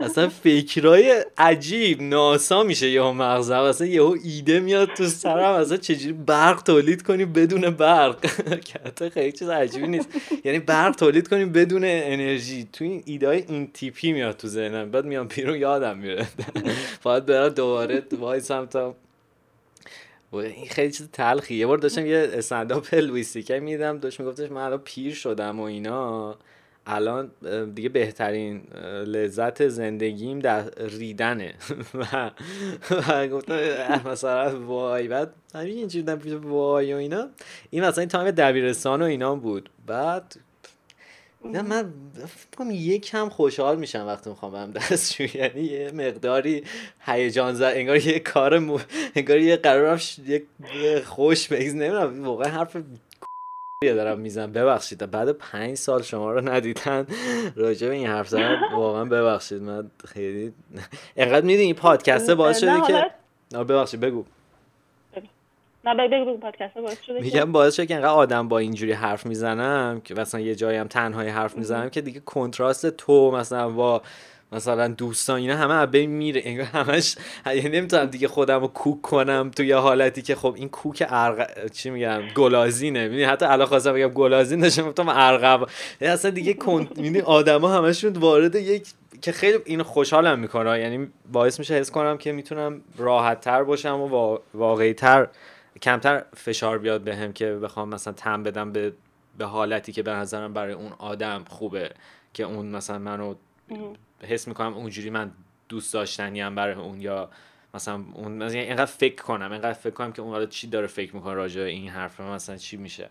[0.00, 3.60] اصلا فکرای عجیب ناسا میشه یهو مغزم.
[3.60, 5.52] اصلا یهو ایده میاد تو سرم.
[5.52, 8.20] اصلا چجوری برق تولید کنیم بدون برق؟
[8.98, 10.08] که خیلی چیز عجیبی نیست.
[10.44, 12.68] یعنی برق تولید کنیم بدون انرژی.
[12.72, 14.90] تو این ایده های این تیپی میاد تو ذهنم.
[14.90, 16.26] بعد میام بیرون یادم میره.
[17.02, 18.94] باید برم دوباره وایسم تا
[20.36, 21.54] این خیلی چیز تلخی.
[21.54, 26.36] یه بار داشتم یه استنداپ لویسیکه میدم داشت میگفتش من الان پیر شدم و اینا.
[26.86, 27.30] الان
[27.74, 28.62] دیگه بهترین
[29.06, 31.54] لذت زندگیم در ریدنه.
[31.94, 32.30] و,
[32.90, 33.58] و گفتم
[34.04, 37.28] مثلا وای بعد همین اینجوری وای و اینا.
[37.70, 39.70] این مثلا این تایم دبیرستان و اینا بود.
[39.86, 40.36] بعد
[41.52, 41.92] نه من
[42.26, 45.30] فکر یک کم خوشحال میشم وقتی می‌خوام برم دستشویی.
[45.42, 46.64] یعنی یه مقداری
[47.00, 48.78] هیجان زد انگار یه کار مو...
[49.14, 50.18] انگار یه قرارم ش...
[50.18, 50.44] یک
[51.04, 52.76] خوش بگز نمی‌دونم واقعا حرف
[53.82, 55.10] دارم میزن ببخشید.
[55.10, 57.06] بعد پنج سال شما رو ندیدن
[57.56, 59.62] راجع به این حرف زدن واقعا ببخشید.
[59.62, 60.52] من خیلی
[61.16, 63.10] انقدر می‌دونی این پادکسته باعث شده که
[63.64, 64.24] ببخشید بگو.
[67.20, 70.88] میگم باعث شد که انقدر آدم با اینجوری حرف می‌زنم که مثلا یه جایی هم
[70.88, 74.02] تنهایی حرف می‌زنم که دیگه کنتراست تو مثلا با
[74.52, 76.42] مثلا دوستان اینا همه عبه میره.
[76.44, 77.16] انگار همش
[77.46, 81.70] یعنی نمی‌تونم دیگه خودم رو کوک کنم تو یه حالتی که خب این کوک ارق
[81.70, 83.02] چی میگم؟ گلازینه.
[83.02, 85.60] می‌دونی حتی الان خواستم بگم گلازین داشتم گفتم ارقب
[86.00, 88.86] یعنی اصلا دیگه کن می‌دونی آدما همشون وارد یک
[89.22, 90.80] که خیلی این خوشحالم می‌کنه.
[90.80, 95.28] یعنی باعث میشه حس کنم که می‌تونم راحت تر باشم و واقعی تر
[95.82, 98.92] کمتر فشار بیاد بهم هم که بخوام مثلا تم بدم به
[99.38, 101.90] به حالتی که به نظرم برای اون آدم خوبه
[102.34, 103.34] که اون مثلا منو
[104.22, 105.30] حس می‌کنم اونجوری من
[105.68, 107.30] دوست داشتنیم برای اون یا
[107.74, 111.16] مثلا اون مثلا اینقدر فکر کنم اینقدر فکر کنم که اون حالا چی داره فکر
[111.16, 113.08] می‌کنه راجع به این حرف مثلا چی میشه.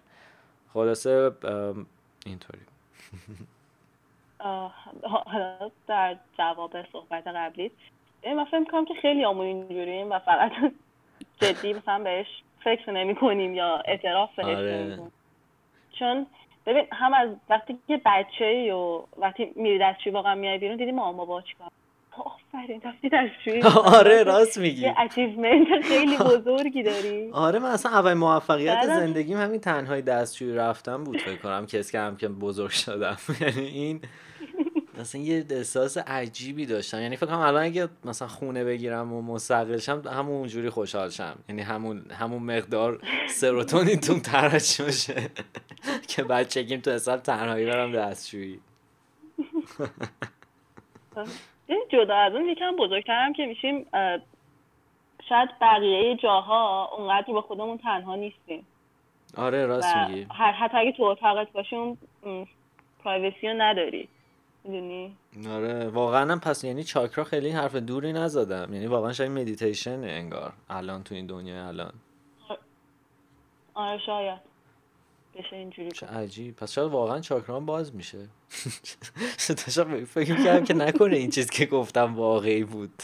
[0.73, 1.31] خلاصه
[2.25, 2.59] اینطوری.
[5.03, 7.71] حالا در جواب صحبت قبلی
[8.25, 10.51] من فکر می‌کنم که خیلی آمون اینجوریم و فقط
[11.41, 12.27] جدی مثلا بهش
[12.65, 14.99] فکر نمی کنیم یا اعتراف بهش آره.
[15.99, 16.25] چون
[16.65, 20.91] ببین هم از وقتی که بچه ای و وقتی میری دستشوی واقعا میای بیرون دیدی
[20.91, 21.71] ماما با چیکار
[22.17, 23.61] آفرین رفتی دستشوی
[23.99, 24.81] آره راست میگی.
[24.81, 27.29] یه اچیومنت خیلی بزرگی داری.
[27.31, 31.99] آره من اصلا اول موفقیت زندگیم همین تنهای دستشوی رفتم بود فکر کنم کسی که
[31.99, 33.17] هم که بزرگ شدم.
[33.41, 34.01] یعنی این
[34.99, 37.01] مثلا یه احساس عجیبی داشتم.
[37.01, 41.35] یعنی فکر کنم الان اگه مثلا خونه بگیرم و مستقل شم همون اونجوری خوشحال شم.
[41.49, 45.29] یعنی همون همون مقدار سروتونین تو ترش باشه.
[46.15, 48.59] که بچگیم تو حساب تنهایی برم دستشویی.
[51.89, 53.85] جدا از اون یکم بزرگترم که میشیم
[55.29, 58.67] شاید بقیه جاها اونقدر به خودمون تنها نیستیم.
[59.37, 60.27] آره راست میگی.
[60.59, 61.97] حتی اگه تو اتاقت باشی اون
[63.03, 64.09] privacy رو نداری.
[64.65, 65.17] می‌دونی؟
[65.49, 68.73] آره واقعا پس یعنی چاکرا خیلی حرف دوری نزدم.
[68.73, 70.53] یعنی واقعا شاید مدیتیشن انگار.
[70.69, 71.93] الان تو این دنیا الان.
[73.73, 74.54] آره شاید.
[75.35, 76.55] بشه اینجوری چه عجیب.
[76.55, 78.17] پس شاید واقعا چاکرام باز میشه؟
[80.13, 83.03] فکر کردم که نکنه این چیز که گفتم واقعی بود.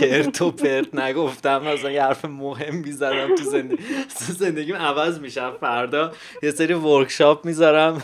[0.00, 1.62] چرت و پرت نگفتم.
[1.62, 3.84] مثلا یه حرف مهم می‌زدم تو زندگی.
[4.26, 5.56] تو زندگیم عوض میشم.
[5.60, 8.02] فردا یه سری ورکشاپ می‌ذارم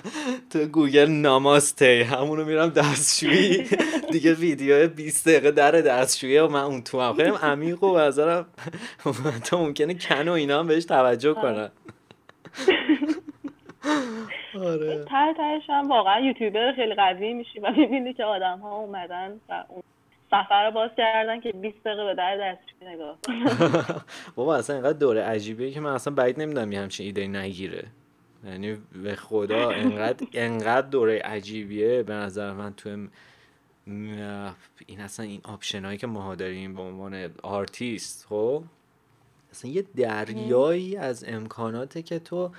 [0.50, 2.08] تو گوگل ناماسته.
[2.10, 3.66] همونو میرم دستشویی.
[4.12, 7.14] دیگه ویدیو 20 دقیقه در دستشویی و من اون تو هم.
[7.14, 8.46] خیلی عمیق و نظرم
[9.46, 11.70] تو ممکنه کن و اینا هم بهش توجه کنن
[14.54, 15.04] آره.
[15.04, 19.64] ته تهش هم واقعا یوتیوبر خیلی قوی میشی و می‌بینی که آدم ها اومدن و
[19.68, 19.82] اون
[20.30, 23.18] سفر رو باز کردن که 20 دقیقه به در دستشویی نگاه
[24.36, 27.84] بابا اصلا اینقدر دوره عجیبیه که من اصلا بعید نمی‌دونم یه همچین ایده نگیره.
[28.44, 32.02] یعنی به خدا انقدر انقدر دوره عجیبیه.
[32.02, 33.06] به نظر من تو
[33.88, 38.64] این اصلا این option هایی که ما داریم به عنوان آرتیست خب؟
[39.52, 42.50] اصلا یه دریایی از امکاناته که تو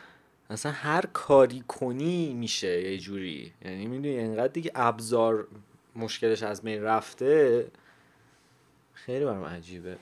[0.49, 3.53] اصلا هر کاری کنی میشه یه جوری.
[3.65, 5.47] یعنی می‌دونی انقدر دیگه ابزار
[5.95, 7.67] مشکلش از می رفته.
[8.93, 9.97] خیلی برام عجیبه.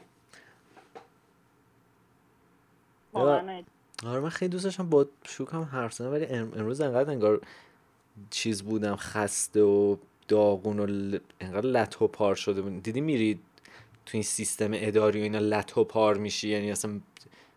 [4.06, 7.42] آره من خیلی دوست داشتم با شوکم حرف زدم ولی امروز انقدر انگار
[8.30, 9.98] چیز بودم خسته و
[10.28, 12.84] داغون و انقدر لط و پار شده بود.
[12.84, 13.40] دیدی میرید
[14.06, 17.00] تو این سیستم اداری و اینا لط و پار میشی؟ یعنی اصلا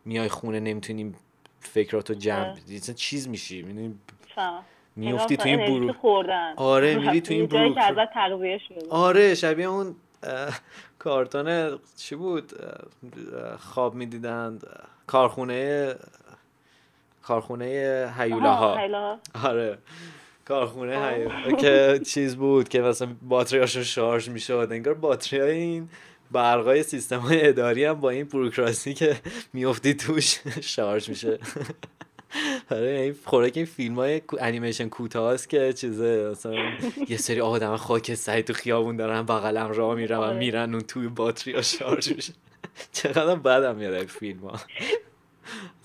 [0.05, 1.15] میای خونه نمی‌تونی
[1.61, 3.95] فکراتو جمع اصلا چیز میشی؟ می‌دونی
[4.97, 5.95] میفتی تو این برو
[6.57, 7.75] آره میری تو این برو
[8.91, 9.95] آره شبیه اون
[10.99, 12.53] کارتون چی بود؟
[13.59, 14.67] خواب می‌دیدند
[15.07, 15.95] کارخونه
[17.23, 17.65] کارخونه
[18.19, 19.79] هیولاها آره.
[20.51, 21.29] کارخونه
[21.61, 25.89] که چیز بود که مثلا باتریاشو شارژ می‌شد انگار باتری های این
[26.31, 29.17] برقای سیستم های اداری هم با این بروکراسی که
[29.53, 30.39] میفتی توش
[30.75, 31.39] شارژ میشه.
[32.71, 36.55] آره این خوراک این فیلم های انیمیشن کوتاه که چیزه مثلا
[37.09, 40.39] یه سری آدم خاکستری تو خیابون دارن بغلم راه میرن و آره.
[40.39, 42.33] میرن اون توی باتری ها شارژ میشه.
[42.93, 44.61] چقدر بدم میاد این فیلم ها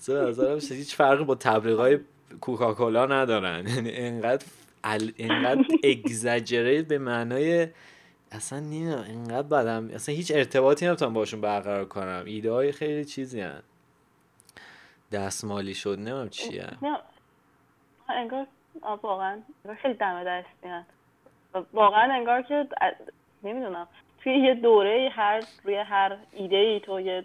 [0.08, 1.98] نظرم هیچ فرقی با تبلیغ
[2.40, 3.66] کوکاکولا ندارن.
[3.74, 4.46] یعنی اینقدر
[5.16, 7.68] اینقدر اگزاجریت به معنای
[8.32, 9.90] اصلا نه اینقدر بدم.
[9.94, 12.22] اصلا هیچ ارتباطی نمی‌تونم باشون برقرار کنم.
[12.26, 13.62] ایده های خیلی چیزی هن.
[15.12, 16.70] دستمالی شد نمیم چیه.
[16.82, 16.98] نه
[18.08, 18.46] انگار
[19.02, 19.42] واقعا
[19.82, 20.68] خیلی دم دستی
[21.72, 22.68] واقعا انگار که
[23.42, 23.88] نمی‌دونم.
[24.26, 27.24] توی یه دوره هر روی هر ایده ای تو یه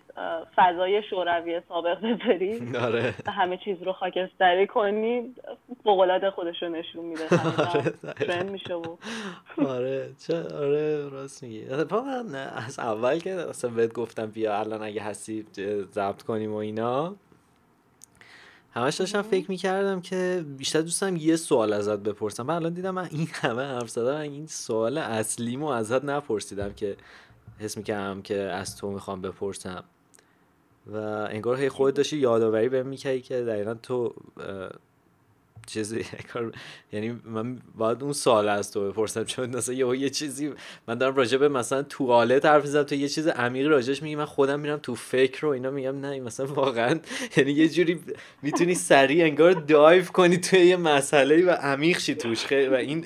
[0.55, 3.13] فضای شوروی سابق بذاری آره.
[3.27, 5.35] همه چیز رو خاکستری کنی
[5.85, 7.23] بقلاد خودش رو نشون میده.
[8.21, 8.97] آره میشه و
[9.67, 11.65] آره چه آره راست میگی.
[12.55, 15.45] از اول که اصلا بهت گفتم بیا الان اگه هستی
[15.91, 17.15] ضبط کنیم و اینا.
[18.73, 22.43] همش داشتم فکر می‌کردم که بیشتر دوستم یه سوال ازت بپرسم.
[22.43, 26.97] من الان دیدم من این همه حرف زدم این سوال اصلیمو ازت نپرسیدم که
[27.59, 29.83] حس می‌کردم که از تو می‌خوام بپرسم.
[30.87, 30.97] و
[31.29, 34.13] انگار هی خود داشتی یادآوری بهم می‌کردی که دقیقا تو
[35.73, 36.05] چیزی
[36.93, 40.51] یعنی من باید اون سال از تو بپرسم چون مثلا یه یه چیزی
[40.87, 44.25] من دارم راجع به مثلا توالت حرف می‌زنم تو یه چیز عمیق راجعش میگی من
[44.25, 46.99] خودم میرم تو فکر و اینا میگم نه مثلا واقعا
[47.37, 47.99] یعنی یه جوری
[48.41, 52.45] می‌تونی سریع انگار دایو کنی توی یه مسئله و عمیق شی توش.
[52.45, 53.05] خیلی و این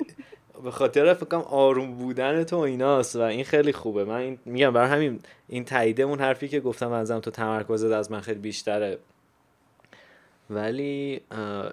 [0.64, 4.04] به خاطر فکرم آروم بودن تو ایناست و این خیلی خوبه.
[4.04, 8.10] من این میگم برای همین این تاییده اون حرفی که گفتم ازم تو تمرکزت از
[8.12, 8.98] من خیلی بیشتره.
[10.50, 11.20] ولی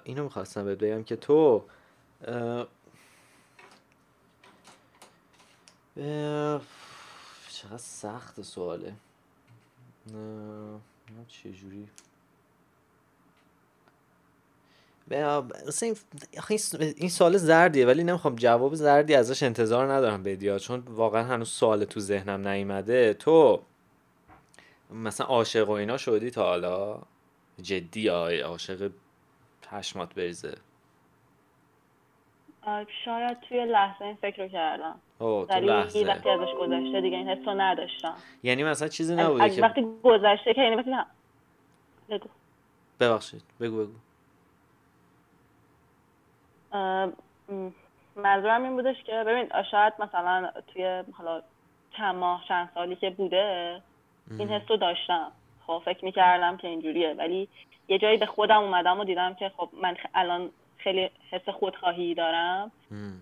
[0.04, 1.64] اینو می‌خواستم بهت بگم که تو
[7.50, 8.94] چقدر سخت سواله.
[11.28, 11.88] چجوری
[16.96, 21.84] این سوال زردیه ولی نمی‌خوام جواب زردی ازش انتظار ندارم بدیا چون واقعا هنوز سوال
[21.84, 23.14] تو ذهنم نیومده.
[23.14, 23.62] تو
[24.90, 27.02] مثلا عاشق و اینا شدی تا حالا؟
[27.62, 28.90] جدی آی عاشق
[29.62, 30.54] پشمات بریزه.
[33.04, 35.00] شاید توی لحظه این فکر رو کردم.
[35.18, 36.06] اوه تو لحظه.
[36.06, 38.14] وقتی ازش گذشته دیگه این حسو نداشتم.
[38.42, 41.04] یعنی مثلا چیزی نبوده که وقتی گذشته که یعنی مثلا
[42.08, 42.28] بگو.
[43.00, 43.92] ببخشید بگو بگو.
[48.16, 51.42] منظورم این بودش که ببین شاید مثلا توی حالا
[51.96, 53.82] چند ماه چند سالی که بوده
[54.30, 55.32] این حس رو داشتم.
[55.66, 57.14] خب فکر می‌کردم که اینجوریه.
[57.14, 57.48] ولی
[57.88, 62.72] یه جایی به خودم اومدم و دیدم که خب من الان خیلی حس خودخواهی دارم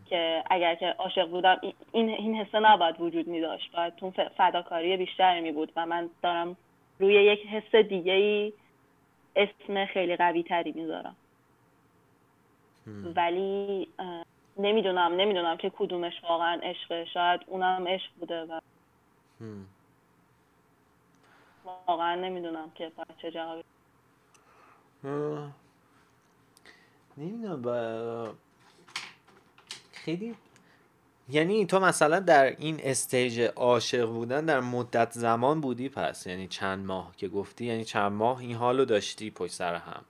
[0.07, 1.61] که اگر که عاشق بودم
[1.93, 6.11] این این حسه نباید وجود می داشت باید تو فداکاری بیشتری می بود و من
[6.23, 6.57] دارم
[6.99, 8.53] روی یک حس دیگه ای
[9.37, 11.17] اسم خیلی قوی تری می‌ذارم.
[13.17, 13.89] ولی
[14.57, 17.05] نمی‌دونم نمی‌دونم که کدومش واقعا عشقه.
[17.05, 18.61] شاید اونم عشق بوده و
[21.65, 22.93] واقعا نمی‌دونم که
[23.23, 23.63] چه جوابی.
[27.17, 28.35] نمی‌دونم با
[29.93, 30.37] خیلی
[31.29, 36.87] یعنی تو مثلا در این stage عاشق بودن در مدت زمان بودی پس؟ یعنی چند
[36.87, 40.05] ماه که گفتی یعنی چند ماه این حالو داشتی پشت سر هم؟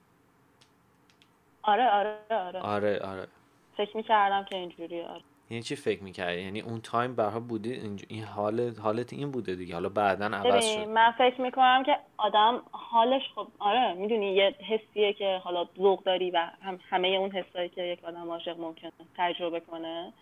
[1.62, 2.60] آره آره آره.
[2.60, 3.28] آره آره.
[3.76, 5.22] فکر می‌کردم که اینجوری آره.
[5.52, 7.72] یعنی چی فکر می‌کردی؟ یعنی اون تایم برها بودی
[8.08, 9.74] این حال حالت این بوده دیگه.
[9.74, 10.88] حالا بعدا عوض شد.
[10.88, 16.30] من فکر می‌کنم که آدم حالش خب آره می‌دونی یه حسیه که حالا ذوق داری
[16.30, 20.12] و هم همه اون حسایی که یک آدم عاشق ممکنه تجربه کنه.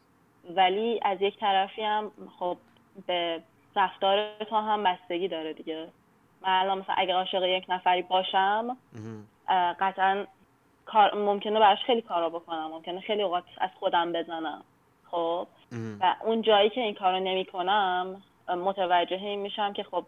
[0.57, 2.57] ولی از یک طرفی هم خب
[3.07, 3.43] به
[3.77, 5.89] رفتار تو هم بستگی داره دیگه.
[6.43, 8.77] من الان مثلا اگه عاشق یک نفری باشم
[9.81, 10.27] قطعا
[10.85, 12.71] کار ممکنه براش خیلی کارا بکنم.
[12.71, 14.63] ممکنه خیلی اوقات از خودم بزنم.
[15.11, 15.47] خب
[16.01, 20.05] و اون جایی که این کارو نمی کنم متوجه این میشم که خب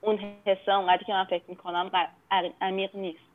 [0.00, 1.90] اون حسه اونقدری که من فکر می‌کنم
[2.60, 3.30] عمیق نیست.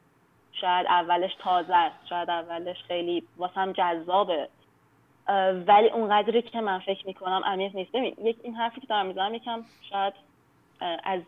[0.52, 4.50] شاید اولش تازه است شاید اولش خیلی واسم جذابه.
[5.68, 7.92] ولی اونقدری که من فکر می‌کنم عمیق نیست.
[7.92, 10.14] ببین یک این حرفی که دارم می‌زنم یکم شاید
[11.04, 11.22] از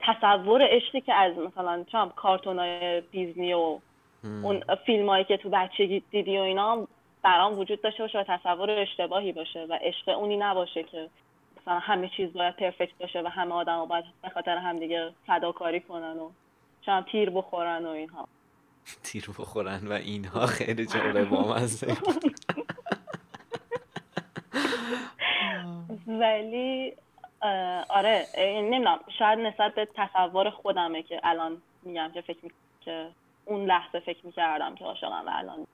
[0.00, 3.78] تصور عشقی که از مثلا چم کارتون های دیزنی و
[4.22, 6.86] اون فیلم هایی که تو بچگی دیدی و اینا
[7.24, 11.10] برام وجود داشته باشه و تصور اشتباهی باشه و عشق اونی نباشه که
[11.60, 16.18] مثلا همه چیز باید پرفکت باشه و همه آدم باید به خاطر همدیگه فداکاری کنن
[16.18, 16.30] و
[16.86, 18.28] شما تیر بخورن و اینها.
[19.04, 21.96] تیر بخورن و اینها خیلی جالب بامزه
[26.20, 26.92] ولی
[27.88, 32.38] آره نمی‌دونم شاید نسبت به تصور خودمه که الان میگم که فکر
[32.80, 33.08] که
[33.44, 35.66] اون لحظه فکر می‌کردم که عاشقم و الان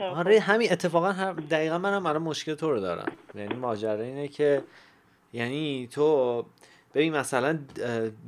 [0.00, 3.12] آره همین اتفاقا هم دقیقا منم الان مشکل تو رو دارم.
[3.34, 4.64] یعنی ماجرا اینه که
[5.32, 6.44] یعنی تو
[6.94, 7.58] ببین مثلا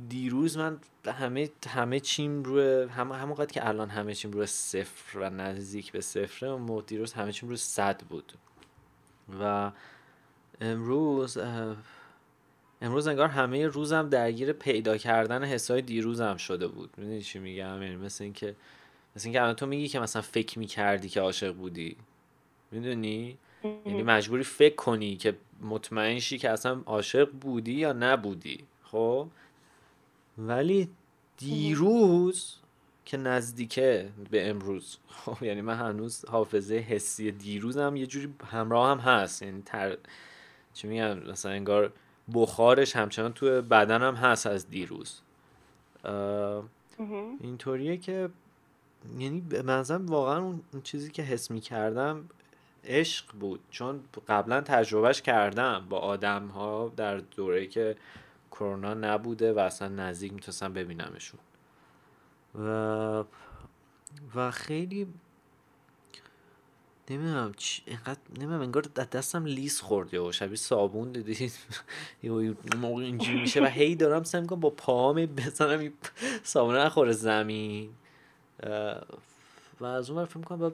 [0.09, 5.29] دیروز من همه همه چیم روی هم همون که الان همه چیم روی صفر و
[5.29, 8.33] نزدیک به صفره و دیروز همه چیم روی صد بود.
[9.41, 9.71] و
[10.61, 11.37] امروز
[12.81, 16.89] امروز انگار همه روزم درگیر پیدا کردن حسای دیروزم شده بود.
[16.97, 18.55] می‌دونی چی میگم؟ یعنی مثل اینکه
[19.17, 21.95] مثل اینکه الان تو میگی که مثلا فکر می‌کردی که عاشق بودی.
[22.71, 23.37] می‌دونی؟
[23.85, 28.63] یعنی مجبوری فکر کنی که مطمئن شی که اصلا عاشق بودی یا نبودی.
[28.83, 29.27] خب؟
[30.37, 30.89] ولی
[31.37, 32.55] دیروز
[33.05, 34.97] که نزدیکه به امروز.
[35.07, 39.41] خب یعنی من هنوز حافظه حسی دیروزم یه جوری همراه هم هست.
[39.41, 39.97] یعنی تر
[40.73, 41.93] چی میگم مثلا انگار
[42.33, 45.21] بخارش همچنان تو بدنم هست از دیروز.
[47.41, 48.29] اینطوریه که
[49.19, 52.29] یعنی به واقعا اون چیزی که حس می کردم
[52.83, 53.59] عشق بود.
[53.71, 57.95] چون قبلا تجربهش کردم با آدم ها در دوره که
[58.51, 61.39] کرونا نبوده و اصلا نزدیک می‌تونستم ببینمشون.
[62.55, 63.23] و
[64.35, 65.07] و خیلی
[67.09, 71.53] نمی‌دونم چی اینقدر نمی‌دونم انگار دستم لیس خورده و شبیه صابون دیدید
[72.81, 75.93] موقع اینجوری میشه و هی دارم سعی می‌کنم با پاهام بزنم
[76.43, 77.89] صابون نخوره زمین.
[79.81, 80.71] و از اون فکر می‌کنم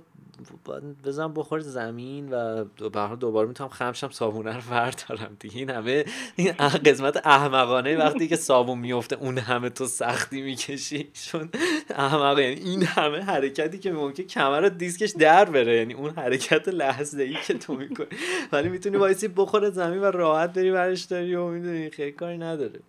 [1.06, 5.58] بزنم بخور زمین و به دوباره می‌تونم خمشم صابونه رو دارم دیگه.
[5.58, 6.06] این همه
[6.36, 11.10] این قسمت احمقانه وقتی که صابون میفته اون همه تو سختی می‌کشی.
[11.14, 11.50] چون
[11.90, 15.78] احمق یعنی این همه حرکتی که ممکن کمر دیسکش در بره.
[15.78, 18.08] یعنی اون حرکت لحظه ای که تو می‌کنی.
[18.52, 22.80] ولی می‌تونی وایسی بخور زمین و راحت بری برش داری و می‌دونی خیلی کاری نداره.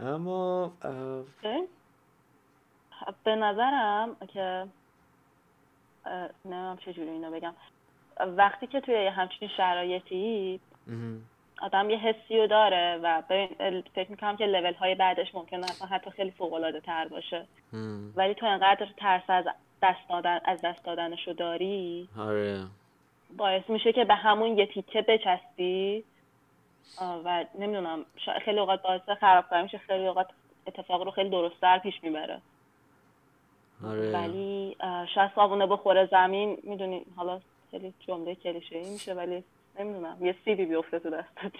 [0.00, 0.72] اما
[3.24, 4.66] به نظرم که
[6.44, 7.54] نمی‌دونم چجوری اینو بگم.
[8.20, 10.60] وقتی که توی همچین شرایطی
[11.62, 13.22] آدم یه حسی رو داره و
[13.94, 17.46] فکر می‌کنم که لول های بعدش ممکنه اصلا حتی خیلی فوق العاده تر باشه.
[18.16, 19.44] ولی تو انقدر ترس از
[19.82, 22.64] دست دادن از دست دادنش رو داری آره.
[23.36, 26.04] باعث میشه که به همون یه تیکه بچستی
[27.24, 28.04] و نمی‌دونم
[28.44, 30.28] خیلی اوقات باعث خراب میشه خیلی اوقات
[30.66, 32.40] اتفاق رو خیلی درستتر پیش می‌بره.
[33.86, 34.12] آره.
[34.12, 34.76] ولی
[35.14, 39.44] شاید صابونه بخوره زمین می‌دونی حالا خیلی جمله کلیشه ای میشه ولی
[39.80, 41.52] نمی‌دونم یه سیبی بیفته تو دستت.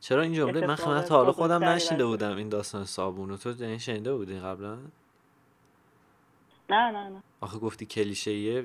[0.00, 3.78] چرا این جمله؟ من خیلی تا حالا خودم نشنیده بودم این داستان صابونو تو این
[3.78, 4.78] شنیده بودی قبلا؟
[6.70, 7.22] نه نه نه.
[7.40, 8.64] آخه گفتی کلیشه ایه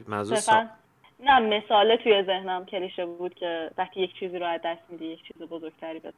[1.19, 5.19] نه مثاله توی ذهنم کلیشه بود که وقتی یک چیزی رو از دست میدی یک
[5.23, 6.13] چیز بزرگتری به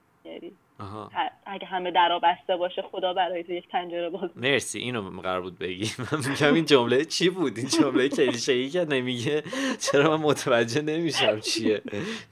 [1.45, 5.57] اگه همه درا بسته باشه خدا برای تو یک پنجره باز مرسی اینو قرار بود
[5.57, 9.43] بگی من میگم این جمله چی بود؟ این جمله کلیشه ای که نمیگه.
[9.79, 11.81] چرا من متوجه نمیشم چیه؟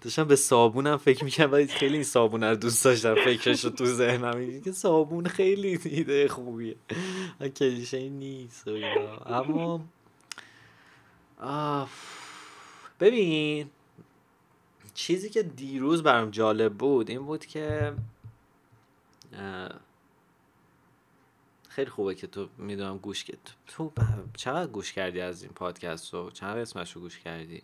[0.02, 3.86] داشتم به صابونم فکر می‌کنم ولی خیلی این صابون رو دوست داشتم فکرش رو تو
[3.86, 6.76] ذهنم که صابون خیلی ایده خوبیه.
[7.60, 8.68] کلیشه ای نیست
[9.26, 9.82] اما
[11.42, 11.92] آف
[13.00, 13.70] ببین
[14.96, 17.94] چیزی که دیروز برام جالب بود این بود که
[21.70, 23.92] خیلی خوبه که تو می‌دونم گوش کرد تو
[24.38, 27.62] چقدر گوش کردی از این پادکست رو؟ چند قسمش رو گوش کردی؟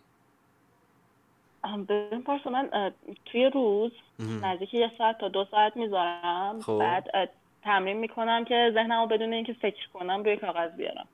[1.88, 2.92] ببین پارسا من
[3.24, 6.60] توی روز نزدیک یه ساعت تا دو ساعت می‌ذارم.
[6.60, 6.78] خب.
[6.78, 7.30] بعد
[7.62, 11.08] تمرین می‌کنم که ذهنم رو بدون اینکه فکر کنم روی کاغذ بیارم.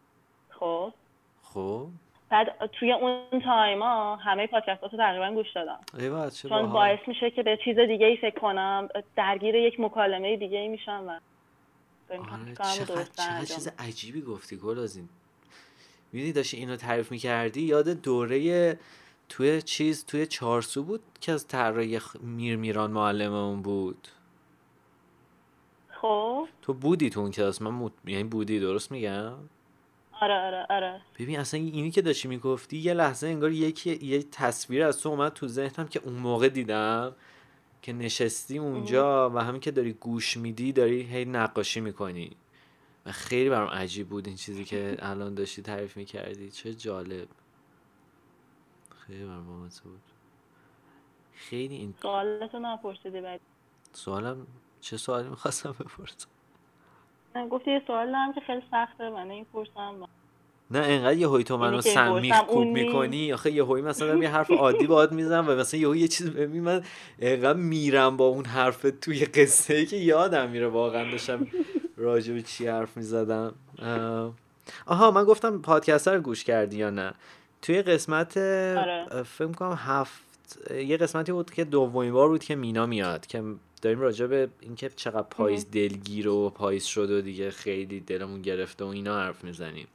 [0.50, 0.94] خب؟
[1.42, 1.88] خب.
[2.30, 5.80] بعد توی اون تایما همه پادکست رو تقریبا گوش دادم.
[6.48, 10.68] چون باعث میشه که به چیز دیگه ای فکر کنم درگیر یک مکالمه دیگه ای
[10.68, 11.20] میشم و
[12.10, 15.08] آره چقدر, چیز عجیبی گفتی گل از این
[16.12, 18.78] می‌دونی داشتی اینو تعریف می‌کردی؟ یاد دوره
[19.28, 24.08] توی چیز توی چارسو بود که از طراحی میر میران معلممون بود.
[25.88, 26.48] خب.
[26.62, 29.32] تو بودی تو اون کلاس؟ من یعنی بودی درست میگم؟
[30.20, 31.00] آره آره آره.
[31.18, 35.32] ببین اصلا اینی که داشتی می‌گفتی یه لحظه انگار یکی یه تصویر از تو اومد
[35.32, 37.14] تو ذهنم که اون موقع دیدم
[37.82, 42.36] که نشستی اونجا و همین که داری گوش میدی داری هی نقاشی می‌کنی.
[43.06, 46.50] و خیلی برام عجیب بود این چیزی که الان داشتی تعریف می‌کردی.
[46.50, 47.28] چه جالب.
[49.06, 49.44] خیلی برام
[49.84, 50.02] بود.
[51.32, 53.40] خیلی این سوالتو نپرسیدی بعد.
[53.92, 54.46] سوالم
[54.80, 56.28] چه سوالی می‌خواستم بپرسم؟
[57.50, 60.08] گفتی یه سوال دارم که خیلی سخته من این پرسم
[60.70, 65.12] نه انقدر یه تو منو سمیخ کوب می‌کنی؟ آخه یه مثلا یه حرف عادی باید
[65.12, 66.82] می‌زنم و مثلا یه یه چیز ببین من
[67.18, 71.46] انقدر میرم با اون حرف توی قصه ای که یادم میره واقعا داشتم
[71.96, 73.54] راجع به چی حرف می‌زدم.
[74.86, 77.12] آها من گفتم پادکست رو گوش کردی یا نه؟
[77.62, 79.22] توی قسمت آره.
[79.22, 80.22] فکر کنم هفت
[80.74, 83.42] یه قسمتی بود که دومین بار بود که مینا میاد که
[83.82, 88.84] داریم راجع به اینکه چقدر پاییز دلگیر و پاییز شد و دیگه خیلی دلمون گرفته
[88.84, 89.88] و اینا حرف می‌زنیم.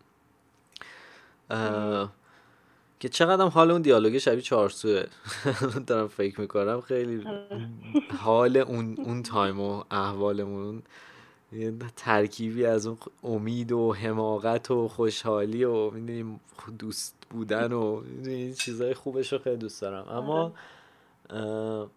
[2.99, 5.03] که چقدر حال اون دیالوگ شبیه چارسوه
[5.88, 7.69] دارم فکر می‌کنم خیلی آره.
[8.17, 10.84] حال اون اون تایم و احوالمون
[11.51, 16.39] یه ترکیبی از اون امید و حماقت و خوشحالی و می‌دونیم
[16.79, 20.07] دوست بودن و این چیزای خوبش رو خیلی دوست دارم.
[20.09, 20.53] اما
[21.29, 21.89] آره.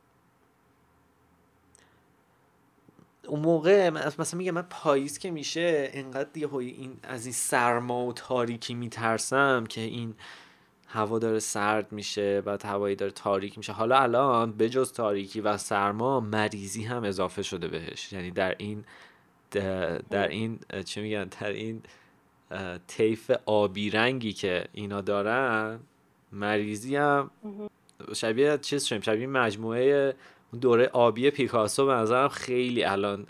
[3.28, 8.12] اون موقع مثلا میگم من پاییز که میشه انقدر یه این از این سرما و
[8.12, 10.14] تاریکی میترسم که این
[10.88, 13.72] هوا داره سرد میشه بعد هوایی داره تاریک میشه.
[13.72, 18.12] حالا الان بجز تاریکی و سرما مریضی هم اضافه شده بهش.
[18.12, 18.84] یعنی در این
[20.10, 21.82] در این چه میگن؟ در این
[22.86, 25.80] طیف آبی رنگی که اینا دارن
[26.32, 27.30] مریضی هم
[28.14, 29.00] شبیه چیز شدیم.
[29.00, 30.14] شبیه مجموعه
[30.60, 33.26] دوره آبی پیکاسو به نظرم خیلی الان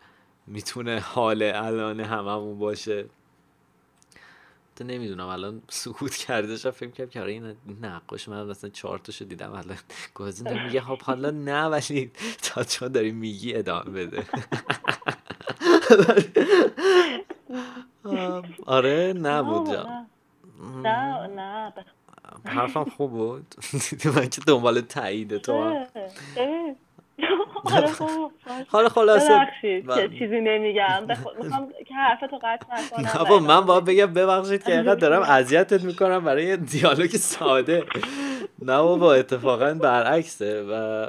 [0.46, 3.06] می‌تونه حال الان هممون باشه.
[4.76, 8.98] تو نمی‌دونم الان سکوت کرده شد فکر کنم که آره این نقاش من مثلا چهار
[8.98, 9.78] تاشو دیدم الان
[10.14, 12.12] گازین میگه خب حالا نه ولی
[12.42, 14.26] تا چون داری میگی ادامه بده.
[18.66, 19.90] آره نبود جا
[20.84, 21.28] نه.
[21.28, 21.74] نه
[22.46, 23.54] حرفم خوب بود.
[23.90, 25.76] دیدی من که دنبال تایید تو
[28.72, 29.48] حالا خلاصه.
[29.94, 31.06] که چیزی نمیگم.
[31.38, 32.66] می‌خوام که حرفتو قطع
[32.98, 33.32] نکنم.
[33.34, 37.84] نه من باید بگم ببخشید که اینقدر دارم اذیتت می‌کنم برای یه دیالوگ ساده.
[38.62, 41.06] نه بابا اتفاقا برعکسه و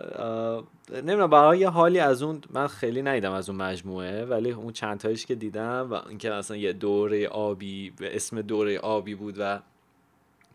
[0.93, 4.99] نمی‌دونم برای یه حالی از اون من خیلی ندیدم از اون مجموعه ولی اون چند
[4.99, 9.59] تایش که دیدم و اینکه مثلا یه دوره آبی به اسم دوره آبی بود و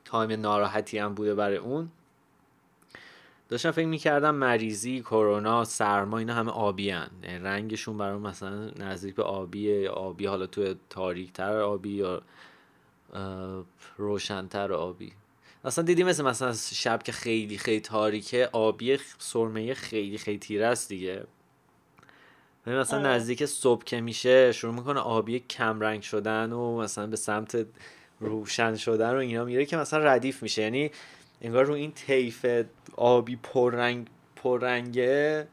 [0.04, 1.90] تایم ناراحتی هم بوده برای اون.
[3.48, 7.10] داشتم فکر می‌کردم مریضی کرونا سرما اینا همه آبی هن.
[7.22, 12.22] یعنی رنگشون برای مثلا نزدیک به آبیه آبی حالا تو تاریکتر آبی یا
[13.98, 15.12] روشنتر آبی
[15.64, 20.88] اصلا دیدی مثل مثلا شب که خیلی خیلی تاریکه آبی سرمه خیلی خیلی تیره است
[20.88, 21.24] دیگه
[22.66, 23.08] مثلا آره.
[23.08, 27.66] نزدیک صبح که میشه شروع می‌کنه آبی کم رنگ شدن و مثلا به سمت
[28.20, 30.90] روشن شدن و اینا میره که مثلا ردیف میشه یعنی
[31.40, 32.46] انگار رو این طیف
[32.96, 35.48] آبی پررنگ پررنگه.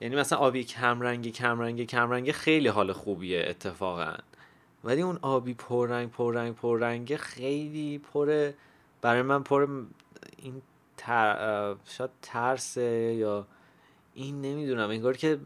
[0.00, 4.14] یعنی مثلا آبی کمرنگی کمرنگی کمرنگه خیلی حال خوبیه اتفاقا.
[4.84, 8.50] ولی اون آبی پررنگ پررنگ پررنگه خیلی پر
[9.00, 9.68] برای من پر
[10.36, 10.62] این
[10.96, 11.76] تر...
[11.84, 13.46] شاید ترسه یا
[14.14, 14.90] این نمی‌دونم.
[14.90, 15.38] انگار که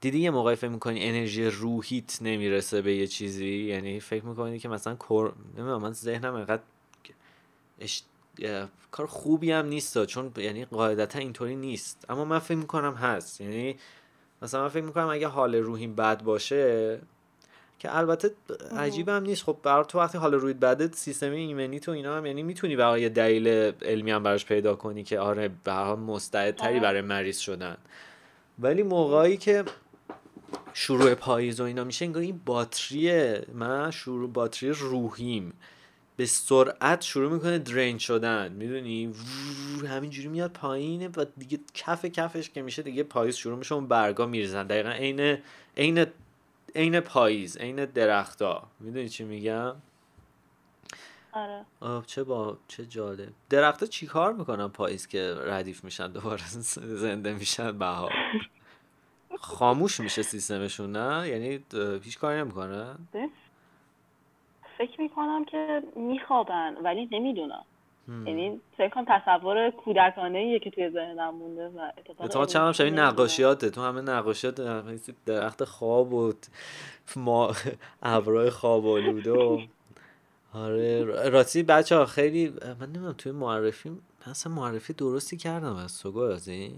[0.00, 4.68] دیدی یه موقعی فکر می‌کنی انرژی روحیت نمی‌رسه به یه چیزی؟ یعنی فکر می‌کنی که
[4.68, 5.32] مثلا کور...
[5.56, 6.62] نمی‌دونم من ذهنم انقدر
[8.90, 12.04] کار خوبی هم نیست چون یعنی قاعدتا اینطوری نیست.
[12.08, 13.40] اما من فکر می‌کنم هست.
[13.40, 13.76] یعنی
[14.42, 16.98] مثلا من فکر می‌کنم اگه حال روحیم بد باشه
[17.78, 18.30] که البته
[18.76, 19.42] عجیب هم نیست.
[19.44, 23.02] خب برای تو وقتی حال روی بده سیستم ایمنی تو اینا هم یعنی می‌تونی برای
[23.02, 23.48] یه دلیل
[23.82, 26.80] علمی هم براش پیدا کنی که آره به حال مستعدتری آره.
[26.80, 27.76] برای مریض شدن.
[28.58, 29.64] ولی موقعی که
[30.72, 35.52] شروع پاییز و اینا میشه انگار این باتری من شروع باتری روحیم.
[36.16, 39.14] به سرعت شروع می‌کنه درین شدن می‌دونی؟
[39.88, 44.26] همینجوری میاد پایین و دیگه کف کفش که میشه دیگه پاییز شروع میشه اون برگا
[44.26, 45.38] میرزن دقیقا عین
[45.76, 46.06] عین
[46.74, 48.68] عین پاییز عین درختا.
[48.80, 49.76] می‌دونی چی میگم؟
[51.32, 51.64] آره.
[51.80, 53.32] آه چه با چه جالب.
[53.50, 58.12] درختا چیکار می‌کنن پاییز که ردیف میشن دوباره زنده میشن؟ بهار.
[59.40, 61.64] خاموش میشه سیستمشون نه؟ یعنی
[62.02, 62.98] هیچ کاری نمی‌کنن؟
[64.78, 67.64] فکر می‌کنم که میخوابن ولی نمی‌دونم.
[68.08, 73.70] یعنی فکر کنم تصور کودکانه که توی ذهنم مونده و اتفاقا چند هم شبیه نقاشیاته.
[73.70, 74.60] تو همه نقاشیات
[75.26, 76.32] درخت خواب و
[77.16, 77.52] ما
[78.02, 79.60] ابرای خواب آلوده و
[80.54, 81.04] آره.
[81.04, 82.48] راستی بچه ها خیلی
[82.80, 83.92] من نمی‌دونم توی معرفی
[84.26, 86.72] اصلا معرفی درستی کردم از تو من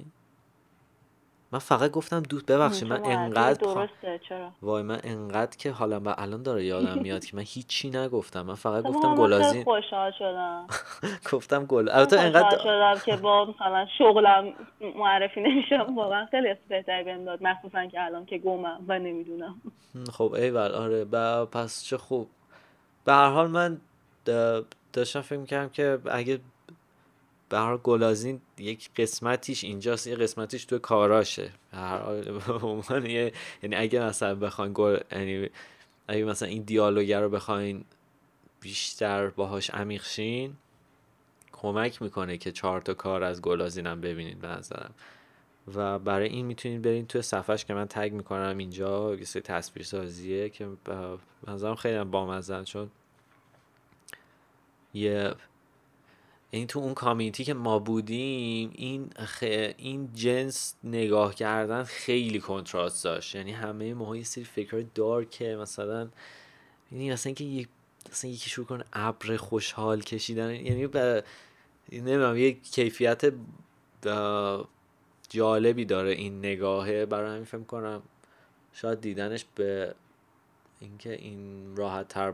[1.56, 6.14] من فقط گفتم دوست ببخشید من انقدر درسته چرا؟ وای من انقدر که حالا من
[6.18, 8.42] الان داره یادم میاد که من هیچی نگفتم.
[8.42, 10.66] من فقط گفتم گلازین خوشحال شدم.
[11.32, 14.52] گفتم گل البته انقدر شدم که با مثلا شغلم
[14.96, 15.94] معرفی نمیشم.
[15.96, 19.54] واقعا خیلی بهتر بهم داد مخصوصا که الان که گمم و نمی‌دونم.
[20.12, 22.28] خب ایول آره با پس چه خوب.
[23.04, 23.80] به هر حال من
[24.92, 26.40] داشتم فکر می‌کردم که اگه
[27.48, 31.50] به هر گلازین یک قسمتیش اینجاست یه قسمتیش تو کاراشه.
[31.72, 33.10] هر حال
[33.62, 35.48] یعنی اگه مثلا بخواین گل یعنی
[36.08, 37.84] اگه مثلا این دیالوگر رو بخواین
[38.60, 40.56] بیشتر باهاش عمیق شین
[41.52, 44.94] کمک می‌کنه که چهار تا کار از گلازینم ببینید به نظرم.
[45.74, 49.86] و برای این می‌تونید برین توی صفحش که من تگ می‌کنم اینجا یه سری تصویر
[49.86, 50.68] سازیه که
[51.48, 52.90] نظرم خیلی بامزن چون
[54.94, 55.34] یه
[56.56, 59.10] این تو اون کامیونیتی که ما بودیم این
[59.76, 63.34] این جنس نگاه کردن خیلی کنتراست داشت.
[63.34, 66.08] یعنی همه ما یه سری فکر دارکه مثلا
[66.92, 67.68] یعنی مثلا اینکه یک
[68.10, 70.54] مثلا یکی شروع کنه ابر خوشحال کشیدن.
[70.54, 71.24] یعنی به
[71.92, 73.32] نمی‌دونم یه کیفیت
[75.28, 77.06] جالبی داره این نگاهه.
[77.06, 78.02] برای همین فکر کنم
[78.72, 79.94] شاید دیدنش به
[80.80, 82.32] اینکه این راحت تر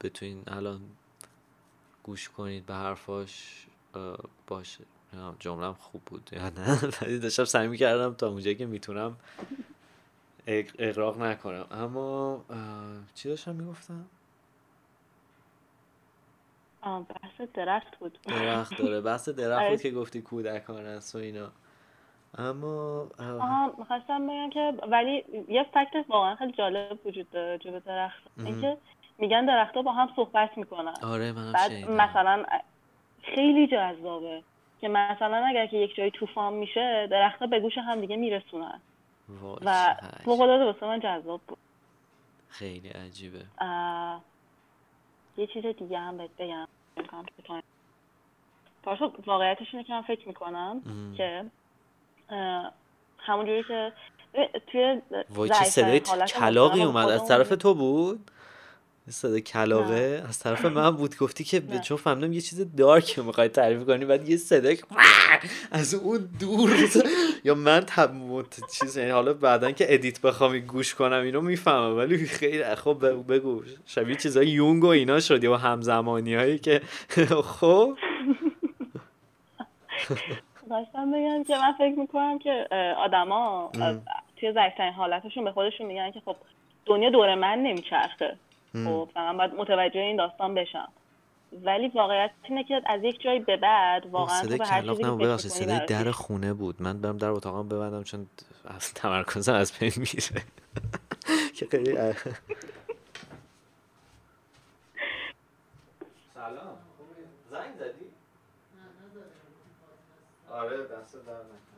[0.00, 0.80] بتونین الان
[2.02, 3.66] گوش کنید به حرفاش
[4.46, 4.84] باشه.
[5.38, 6.30] جملم خوب بود.
[6.32, 9.16] یا نه؟ ولی داشتم سعی می‌کردم تا اونجایی که می‌تونم
[10.78, 11.66] اقراق نکنم.
[11.70, 12.44] اما
[13.14, 14.04] چی داشتم می‌گفتم؟
[16.82, 18.18] بحث درخت بود.
[18.26, 21.50] درخت داره بحث درخت بود که گفتی کودکان است و اینا.
[22.38, 28.22] اما آها می‌خواستم بگم که ولی یه فکت واقعا خیلی جالب وجود داره جو درخت.
[28.36, 28.78] اینکه
[29.20, 30.94] میگن درختها با هم صحبت می‌کنن.
[31.02, 32.44] آره من بعد مثلا
[33.22, 34.42] خیلی جذابه
[34.80, 38.80] که مثلا اگر که یک جایی طوفان میشه درختها به گوش هم دیگه میرسونن.
[39.64, 41.58] و فوق العاده واسه من جذاب بود.
[42.48, 43.44] خیلی عجیبه.
[45.36, 46.68] یه چیز دیگه هم بهت بگم.
[48.82, 50.82] پارسا واقعیتش اینه که من فکر می‌کنم
[51.16, 51.44] که
[53.18, 53.92] همونجوری که
[54.72, 56.00] توی وای چه صدای
[56.40, 57.08] کلاقی اومد.
[57.08, 58.30] از طرف تو بود؟
[59.10, 61.16] صدا کلاقه از طرف من بود.
[61.16, 61.78] گفتی که نه.
[61.78, 64.04] چون فهمیدم یه چیز دارک می‌خوای تعریف کنی.
[64.04, 64.70] بعد یه صدا
[65.72, 66.70] از اون دور.
[67.44, 68.10] یا من تب
[68.80, 71.96] چیز یعنی حالا بعدا که ادیت بخوام گوش کنم اینو می‌فهمم.
[71.96, 73.62] ولی خیلی خب بگو.
[73.86, 76.80] شبیه چیزای یونگ و اینا شد یا همزمانی هایی که
[77.44, 77.96] خب؟
[80.70, 82.66] داشتم بگم که من فکر می‌کنم که
[82.98, 83.70] آدما
[84.36, 86.36] توی ضعیفترین حالتشون به خودشون میگن که خب
[86.86, 88.36] دنیا دور من نمیچرخه.
[88.74, 90.88] خب من باید متوجه این داستان بشم.
[91.52, 96.52] ولی واقعیت اینه که از یک جایی به بعد واقعا صدای کلاق صدای در خونه
[96.52, 96.82] بود.
[96.82, 98.26] من برم در اتاقم ببندم چون
[98.64, 100.42] از تمرکزم از بین میره.
[101.56, 101.94] که خیلی
[106.34, 106.76] سلام.
[107.50, 108.10] زنگ زدی؟
[110.50, 111.69] آره دست در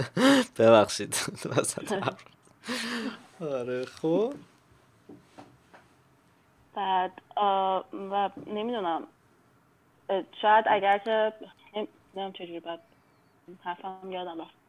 [0.58, 1.14] ببخشید.
[1.56, 2.14] وسط
[3.40, 4.34] آره خب
[6.74, 7.12] بعد
[7.92, 9.02] و نمی‌دونم.
[10.42, 11.32] شاید اگر که
[11.76, 12.80] نمی‌دونم چجوری بعد
[13.64, 14.62] حرفم یادم رفت.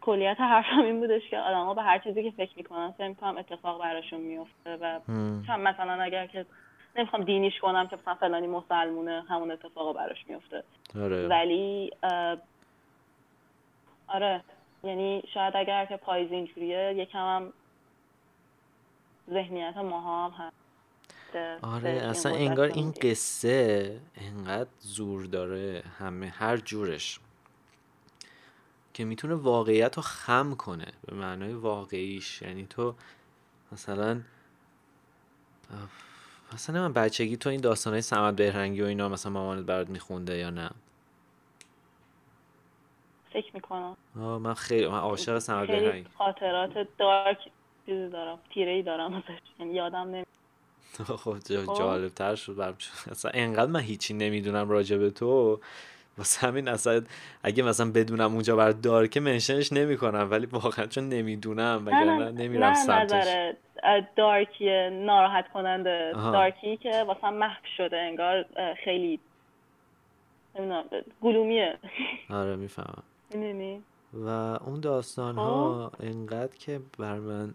[0.00, 3.38] کلیت حرفم این بودش که آدم ها به هر چیزی که فکر می‌کنن فکر می‌کنم
[3.38, 5.00] اتفاق براشون میفته و
[5.58, 6.46] مثلا اگر که
[6.96, 10.64] نمی‌خوام دینیش کنم که مثلا فلانی مسلمونه همون اتفاق براش میفته
[10.96, 11.28] آره.
[11.28, 11.90] ولی
[14.12, 14.44] آره.
[14.84, 17.52] یعنی شاید اگر که پاییز اینجوریه یکم هم
[19.30, 20.56] ذهنیت ماها هم هست.
[21.62, 27.20] آره اصلا انگار این قصه انقدر زور داره همه هر جورش
[28.94, 32.42] که می‌تونه واقعیت رو خم کنه به معنای واقعیش.
[32.42, 32.94] یعنی تو
[33.72, 34.20] مثلا
[36.54, 40.50] مثلا من بچگی تو این داستانهای سمت بهرنگی و اینا مثلا مامانت برات میخونده یا
[40.50, 40.70] نه.
[43.32, 43.96] فکر می‌کنم.
[44.14, 47.38] من خیلی من عاشق سمت بهرنگی خاطرات دارک
[47.86, 49.38] چیزی دارم تیره ای دارم ازش.
[49.60, 50.24] یعنی یادم نمی
[51.06, 51.38] خب, خب.
[51.78, 52.76] جالب تر شد برم
[53.12, 55.60] اصلا انقدر من هیچی نمی‌دونم راجع به تو.
[56.18, 57.02] واسه همین اصلا
[57.42, 63.54] اگه مثلا بدونم اونجا بر دارکه منشنش نمی‌کنم ولی واقعا چون نمی‌دونم وگرنه نمیرم سمتش.
[64.16, 68.44] دارکی ناراحت کننده دارکی که واسه محو شده انگار
[68.84, 69.20] خیلی
[70.54, 70.84] نمی‌دونم
[71.22, 71.78] گلومیه.
[72.30, 73.02] آره می‌فهمم.
[73.34, 73.82] می‌دونی
[74.12, 74.28] و
[74.64, 75.92] اون داستان ها.
[76.00, 77.54] انقدر که بر من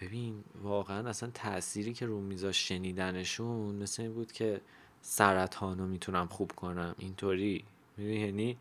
[0.00, 4.60] ببین واقعا اصلا تأثیری که رو میذاش شنیدنشون مثل این بود که
[5.02, 6.94] سرطان رو می‌تونم خوب کنم.
[6.98, 7.64] اینطوری.
[7.96, 8.58] می‌دونی؟ یعنی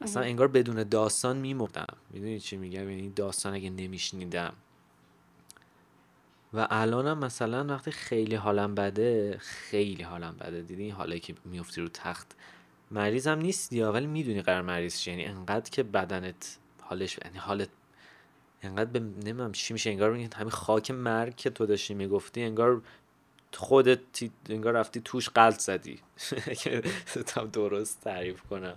[0.00, 1.96] اصلا انگار بدون داستان میمردم.
[2.10, 4.52] می‌دونی چی میگم؟ یعنی داستان اگه نمیشنیدم.
[6.52, 10.62] و الانم مثلا وقتی خیلی حالم بده خیلی حالم بده.
[10.62, 12.36] دیدی؟ حالا که میفتی رو تخت
[12.90, 17.68] مریضم نیستی ولی می‌دونی قرار مریض یعنی انقدر که بدنت حالش یعنی حالت
[18.62, 22.82] انقدر به نمی‌دونم چی میشه انگار همین خاک مرگ که تو داشتی می‌گفتی انگار
[23.52, 24.00] خودت
[24.48, 26.00] انگار رفتی توش قلط زدی.
[26.62, 26.82] که
[27.52, 28.76] درست تعریف کنم.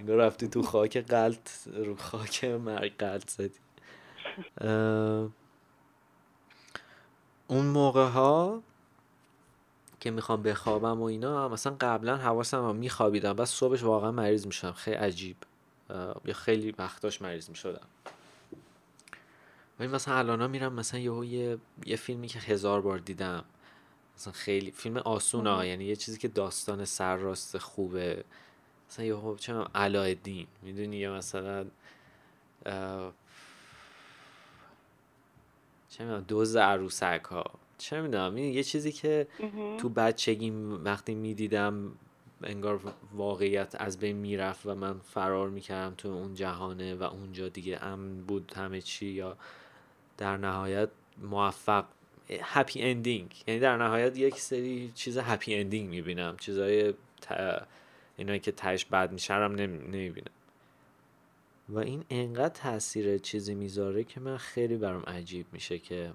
[0.00, 3.58] انگار رفتی تو خاک قلط رو خاک مرگ قلط زدی.
[7.48, 8.62] اون موقع ها
[10.00, 13.32] که می‌خوام بخوابم و اینا مثلا قبلا حواسم هم میخوابیدم.
[13.32, 15.36] بس صبحش واقعا مریض میشم خیلی عجیب.
[16.24, 17.86] یا خیلی وقتاش مریض می‌شدم.
[19.80, 23.44] ولی مثلا الان میرم مثلا یه یه فیلمی که هزار بار دیدم.
[24.16, 28.24] مثلا خیلی فیلم آسونه یعنی یه چیزی که داستان سر راست خوبه.
[28.90, 30.46] مثلا یه چه علایالدین.
[30.62, 31.66] می‌دونی؟ یا مثلا
[35.90, 37.44] چه می‌دونم دوز عروسک ها.
[37.80, 39.26] چه می‌دونم این یه چیزی که
[39.78, 40.50] تو بچگی
[40.84, 41.92] وقتی می‌دیدم
[42.42, 42.80] انگار
[43.14, 48.20] واقعیت از بین می‌رفت و من فرار می‌کردم تو اون جهانه و اونجا دیگه امن
[48.20, 49.36] بود همه چی یا
[50.18, 50.88] در نهایت
[51.22, 51.84] موفق
[52.42, 56.36] happy ending یعنی در نهایت یک سری چیز happy ending می‌بینم.
[56.40, 56.94] چیزای
[58.16, 60.30] اینایی که تهش بد میشه هم نمی‌بینم.
[61.68, 66.12] و این انقدر تاثیر چیزی می‌ذاره که من خیلی برام عجیب میشه که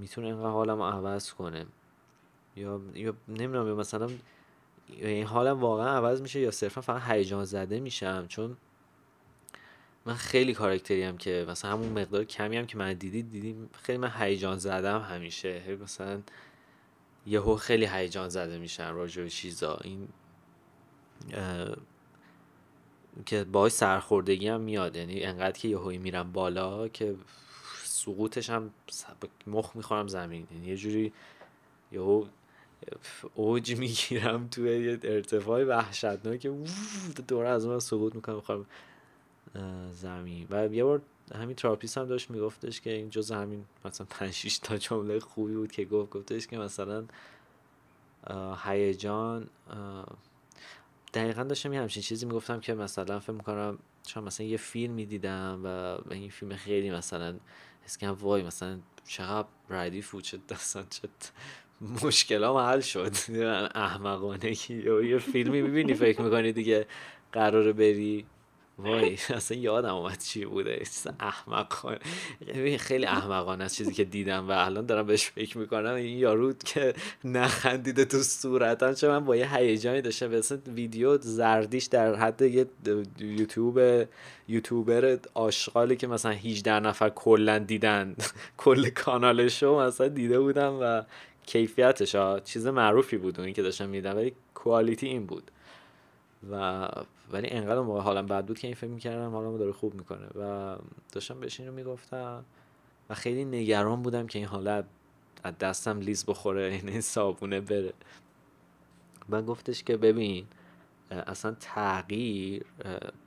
[0.00, 1.66] می‌تونه انقدر حالم عوض کنه.
[2.56, 4.10] یا یا نمی‌دونم یا مثلا
[4.88, 8.56] این حالم واقعا عوض میشه یا صرفا فقط هیجان زده میشم؟ چون
[10.06, 13.98] من خیلی کارکتری هم که مثلا همون مقدار کمی هم که من دیدی دیدی خیلی
[13.98, 15.76] من هیجان زدم همیشه.
[15.82, 16.20] مثلا
[17.26, 19.78] یهو خیلی هیجان زده میشن راجع به چیزا.
[19.84, 20.08] این
[23.26, 24.96] که باهاش سرخوردگی هم میاد.
[24.96, 27.16] یعنی انقدر که یهویی میرم بالا که
[28.04, 28.70] سقوطش هم
[29.46, 30.46] مخ می‌خورم زمین.
[30.52, 31.12] یعنی یه جوری
[31.92, 32.24] یهو
[33.34, 36.46] اوج می‌گیرم توی یه ارتفاع وحشتناک
[37.28, 38.66] دوره از من سقوط می‌کنم می‌خوام
[39.90, 40.46] زمین.
[40.50, 41.02] و یه بار
[41.34, 45.72] همین تراپیس هم داشت میگفتش که این جز همین مثلا 5 تا جمله خوبی بود
[45.72, 46.10] که گفت.
[46.10, 47.04] گفتش که مثلا
[48.64, 49.48] هیجان
[51.14, 55.60] دقیقا داشتم یه همچین چیزی می‌گفتم که مثلا فکر می‌کنم چون مثلا یه فیلم می‌دیدم
[55.64, 57.34] و این فیلم خیلی مثلا
[57.84, 61.08] حس کنم وای مثلا چقدر ردیف بود چه دستان چه
[62.02, 63.12] مشکل ها حل شد.
[63.74, 66.86] احمقانه یه فیلمی می‌بینی فکر می‌کنی دیگه
[67.32, 68.26] قراره بری؟
[68.78, 70.82] وای اصلا یادم اومد چی بوده.
[71.20, 71.98] احمق
[72.78, 75.94] خیلی احمقانه چیزی که دیدم و الان دارم بهش فکر می‌کنم.
[75.94, 76.94] این یارو که
[77.24, 80.26] نخندیده تو صورتم چه من با یه هیجانی داشتم.
[80.26, 82.66] مثلا ویدیو زردیش در حد یه
[83.18, 84.06] یوتیوب
[84.48, 88.16] یوتیوبر آشغالی که مثلا 18 نفر کلا دیدن.
[88.56, 91.02] کل کانالشو مثلا دیده بودم و
[91.46, 95.50] کیفیتش چیز معروفی بود اون که داشتم میدم ولی کوالیتی این بود.
[96.50, 96.88] و
[97.32, 100.26] ولی انقدر موقع حالم بد بود که این فکر می‌کردم حالم داره خوب می‌کنه.
[100.26, 100.76] و
[101.12, 102.44] داشتم بهش این رو می‌گفتم
[103.10, 104.84] و خیلی نگران بودم که این حالت
[105.44, 107.92] از دستم لیز بخوره این, این صابونه بره.
[109.30, 110.46] و گفتش که ببین
[111.10, 112.64] اصلا تغییر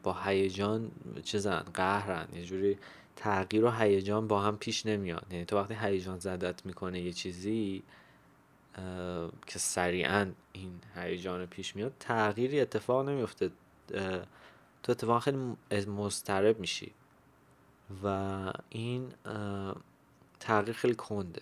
[0.04, 0.92] با هیجان
[1.24, 2.28] چیزن قهرن.
[2.36, 2.78] یه جوری
[3.16, 5.26] تغییر و هیجان با هم پیش نمیاد.
[5.32, 7.84] یعنی تو وقتی هیجان زدت می‌کنه یه چیزی
[9.46, 13.52] که سریعا این هیجان پیش میاد تغییری اتفاق نمیفته.
[14.84, 15.56] تو اتفاقا خیلی
[15.88, 16.94] مضطرب میشی
[18.04, 19.14] و این
[20.40, 21.42] تغییر خیلی کنده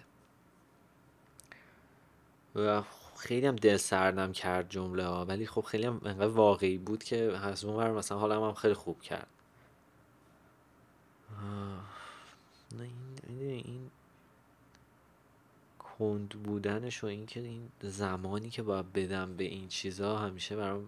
[2.56, 2.84] و
[3.18, 7.38] خیلی هم دل سردم کرد جمله ها ولی خب خیلی هم انقدر واقعی بود که
[7.38, 9.28] از اون مثلا حالم هم خیلی خوب کرد.
[12.78, 12.90] نه
[15.99, 20.88] کند بودنش و اینکه این زمانی که باید بدم به این چیزا همیشه برام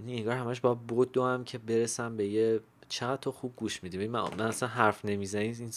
[0.00, 4.08] یعنی انگار همش با بود هم که برسم به یه چقدر تو خوب گوش میدی.
[4.08, 5.72] من, اصلا حرف نمی‌زنی این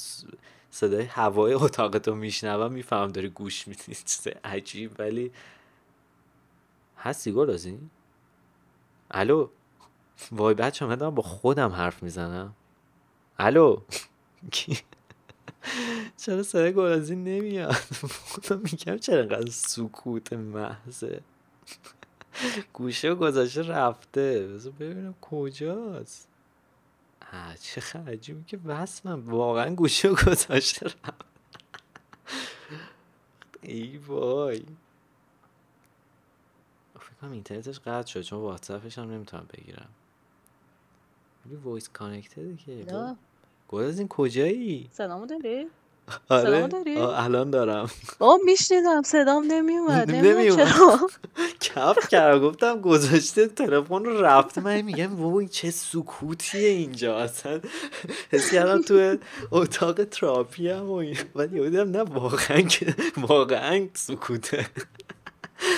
[0.71, 3.95] صدای هوای اتاقتو میشنوم میفهم داری گوش میدی.
[4.05, 4.91] چیز عجیب.
[4.99, 5.31] ولی
[6.97, 7.89] هستی گل از این
[9.11, 9.49] الو؟
[10.31, 12.55] وای بچه من با خودم حرف می‌زنم.
[13.39, 13.81] الو؟
[16.17, 17.71] چرا صدای گلازی نمیاد؟
[18.27, 21.21] خودم میگم چرا انقدر سکوت محضه؟
[22.73, 24.47] گوشه گذاشته رفته.
[24.47, 26.27] بذار ببینم کجاست.
[27.61, 30.91] چه عجیبی که وصلم واقعا گوشه گذاشته
[33.61, 34.65] ای وای.
[36.99, 39.89] فکر کنم اینترنتش قطع شد چون واتساپش هم نمی‌تونم بگیرم.
[41.45, 42.85] ولی وایس کانکتده که
[43.67, 45.67] گل این کجایی؟ سلامو داری؟
[46.29, 46.69] آره.
[46.99, 47.89] الان دارم.
[48.19, 50.67] آه میشنیدم صدام نمیومد نمیومد
[51.59, 57.19] کف کرد گفتم گذاشته تلفن رو رفته من میگم وای چه سکوتیه اینجا.
[57.19, 57.59] اصلا
[58.31, 59.17] حس کردم تو
[59.51, 61.03] اتاق تراپی هم و
[61.35, 62.63] ولی یادم نه واقعا
[63.17, 64.65] واقعا سکوته.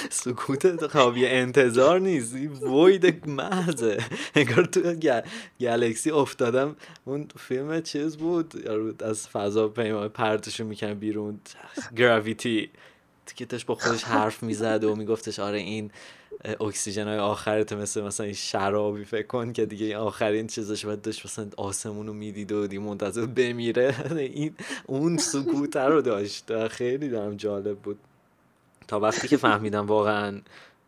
[0.09, 2.35] سکوت خوابی انتظار نیست.
[2.61, 3.97] وید محضه.
[4.35, 4.93] انگار تو
[5.61, 6.75] گلکسی افتادم.
[7.05, 8.67] اون فیلم چیز بود.
[9.03, 11.39] از فضا پیما پرتشو میکن بیرون.
[11.95, 12.69] گراویتی.
[13.49, 15.91] داشت با خودش حرف می‌زد و میگفتش آره این
[16.59, 20.85] اکسیژن های آخرت مثل مثلا این شرابی فکر کن که دیگه این آخرین چیزش.
[20.85, 23.95] باید داشت مثلا آسمون می‌دید و دی منتظر بمیره.
[24.17, 24.55] این
[24.85, 26.67] اون سکوت رو داشت.
[26.67, 27.99] خیلی دارم جالب بود.
[28.87, 30.41] تا وقتی که فهمیدم واقعا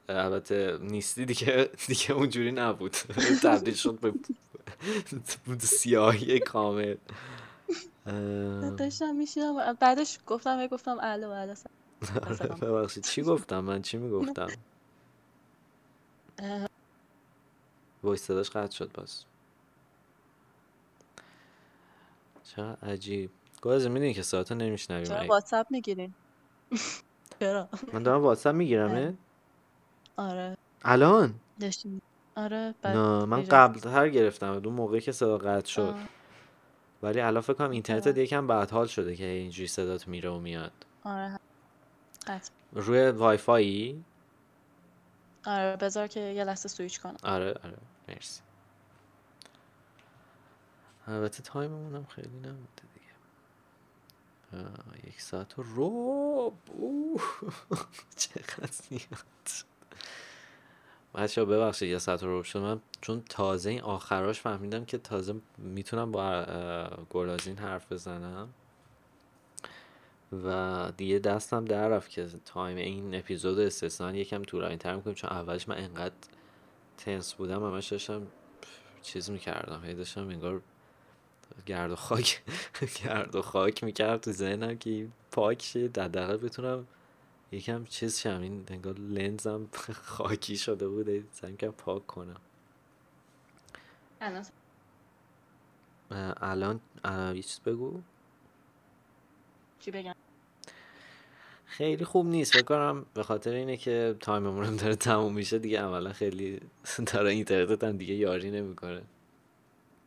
[0.10, 2.92] البته نیستی دیگه دیگه اونجوری نبود.
[3.44, 4.14] تبدیل شد به
[5.60, 6.96] سیاهی کامل.
[8.78, 11.56] داشتم میشیدم بعدش گفتم گفتم الو الو
[12.62, 13.04] ببخشید.
[13.04, 14.48] چی گفتم؟ من چی می‌گفتم؟
[18.04, 19.24] وایس صداش قطع شد باز
[22.44, 23.30] چرا عجیب.
[23.62, 26.14] گاز می‌دونی که ساعتو نمیشنویم چرا واتساپ می‌گیرین؟
[27.40, 29.18] چرا؟ من دارم واتساپ می‌گیرم
[30.18, 30.58] آره.
[30.82, 32.02] الان؟ داشتیم.
[32.36, 34.52] آره نه من قبل تر گرفتم.
[34.52, 35.96] اون موقعی که صدا قطع شد
[37.04, 38.24] ولی الان فکر کنم اینترنت آره.
[38.24, 40.72] یکم بعد حال شده که اینجوری صدات میره و میاد.
[41.04, 41.40] آره.
[42.28, 42.52] قطع.
[42.74, 44.04] روی وای فایی
[45.46, 47.18] آره بذار که یه لحظه سویچ کنم.
[47.24, 47.78] آره آره.
[48.10, 48.42] مرسی.
[51.08, 52.89] البته time مون هم خیلی نبوده.
[55.08, 56.54] یک ساعت و ربع
[58.18, 59.50] چقدر زیاد.
[61.16, 62.60] بچه ببخشید یه ساعت و ربع شد.
[62.60, 66.46] من چون تازه این آخراش فهمیدم که تازه می‌تونم با
[67.10, 68.50] گلازین حرف بزنم.
[70.44, 75.16] و دیگه دستم در رفت که time این اپیزود استثنا یکم طولانی تر می‌کنیم.
[75.16, 76.16] چون اولش من انقدر
[76.98, 78.28] tense بودم همش داشتم
[79.02, 79.86] چیز می‌کردم.
[79.86, 80.62] هی داشتم انگار
[81.66, 82.42] گرد و خاک
[83.04, 85.88] گرد و خاک می‌کرد تو ذهنم که پاک شه.
[85.88, 86.88] در بتونم
[87.52, 88.42] یکم چیز شم.
[88.42, 89.68] این انگار لنزم
[90.16, 92.42] خاکی شده بود سعی که پاک کنم.
[94.22, 94.46] الان؟
[97.04, 98.02] الان یه چیز بگو.
[99.80, 100.16] چی بگم؟
[101.66, 102.54] خیلی خوب نیست.
[102.54, 105.82] فکر کنم به خاطر اینه که time مون داره تموم میشه دیگه.
[105.82, 106.60] عملا خیلی
[107.14, 109.02] داره اینترنت هم دیگه یاری نمی‌کنه.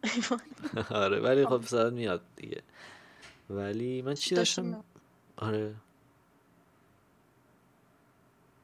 [0.91, 2.63] آره ولی خب صدات میاد دیگه.
[3.51, 4.85] ولی من چی داشتم؟
[5.37, 5.75] آره.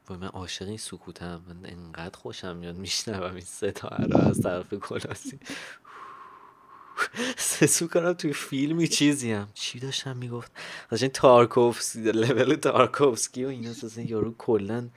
[0.08, 1.42] وای من عاشق این سکوتم.
[1.48, 5.38] من انقدر خوشم میاد میشنوم این صدا رو از طرف کلاسی.
[7.36, 10.52] سسو کنم توی فیلمی چیزی هم چی داشتم می‌گفت؟
[10.90, 13.70] داشتم تارکوفسکی لول تارکوفسکی و اینا.
[13.70, 14.90] اصلا یارو کلن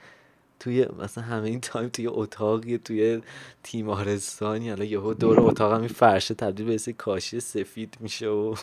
[0.62, 3.20] توی مثلا همه این تایم توی اتاقی توی
[3.62, 8.54] تیمارستانی حالا یهو دور اتاق همین فرشه تبدیل به کاشی سفید میشه و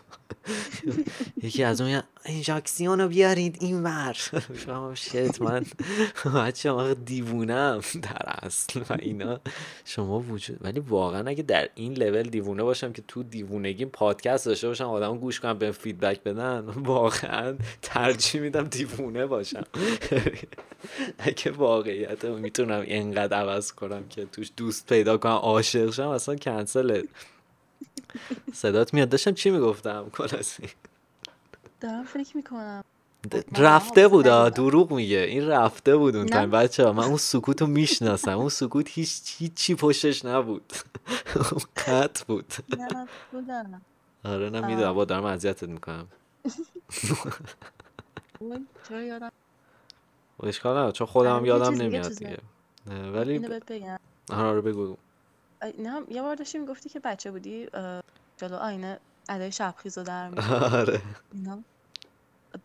[1.43, 4.13] یکی از اون اینجاکسیون رو بیارید این ور.
[4.95, 5.65] شت من
[6.35, 9.39] بچه ما دیوونم در اصل و اینا.
[9.85, 14.67] شما وجود ولی واقعا اگه در این لول دیوونه باشم که تو دیوونگی پادکست داشته
[14.67, 19.63] باشم آدم گوش کنم به فیدبک بدن واقعا ترجیح میدم دیوونه باشم.
[21.19, 27.03] اگه واقعیت می‌تونم اینقدر عوض کنم که توش دوست پیدا کنم عاشق شم اصلا کنسله.
[28.53, 29.09] صدات میاد.
[29.09, 30.63] داشتم چی می‌گفتم؟ کلاسی
[31.80, 32.84] دارم فکر می‌کنم.
[33.57, 35.18] رفته بود دروغ میگه.
[35.18, 36.51] این رفته بود اون تایم.
[36.51, 38.38] بچه ها من اون سکوت رو می‌شناسم.
[38.38, 40.73] اون سکوت هیچ هیچی پشتش نبود.
[41.88, 42.53] قط بود.
[44.23, 44.93] آره نه می‌دونم.
[44.93, 46.07] با دارم اذیتت می‌کنم.
[48.89, 49.31] چرا یادم
[50.43, 52.38] اشکال نه چون خودم هم یادم نمیاد دیگه.
[53.14, 53.47] ولی
[54.30, 54.97] آره بگو.
[55.80, 57.68] نه یه بار داشتی می‌گفتی که بچه بودی
[58.38, 58.99] جلو آینه
[59.30, 60.31] ادای شبخیز رو در
[60.64, 61.01] آره.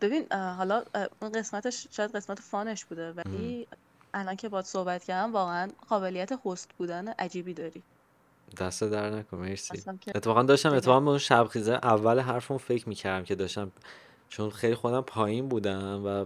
[0.01, 0.83] ببین حالا
[1.21, 3.67] اون قسمتش شاید قسمت فانش بوده ولی
[4.13, 7.83] الان که باید صحبت کردم واقعا قابلیت هست بودن عجیبی داری.
[8.57, 9.83] دست در نکن مرسی.
[10.15, 13.71] اتفاقا داشتم اتفاقا به اون شبخیزه اول حرفمون فکر می‌کردم که داشتم
[14.29, 16.25] چون خیلی خودم پایین بودم و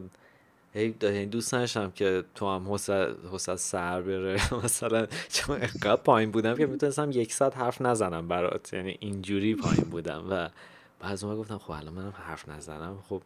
[0.74, 2.74] هی دوست نداشتم که تو هم
[3.32, 4.54] حسد سر بره.
[4.64, 8.74] مثلا چون انقدر پایین بودم که می‌تونستم یک ساعت حرف نزنم برات.
[8.74, 10.50] یعنی اینجوری پایین بودم و
[11.00, 13.04] بعض ما گفتم خب الان منم حرف نزنم.
[13.10, 13.22] خب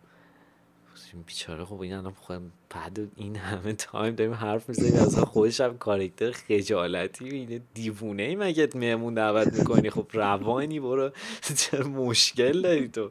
[1.25, 2.39] بیچاره خب این الان خب
[2.69, 4.93] بعد این همه تایم داریم حرف می‌زنیم.
[4.93, 11.11] از خودش هم کارکتر خجالتی اینه دیوونه ای مگه مهمون دعوت می‌کنی؟ خب روانی برو.
[11.57, 13.09] چرا مشکل داری تو؟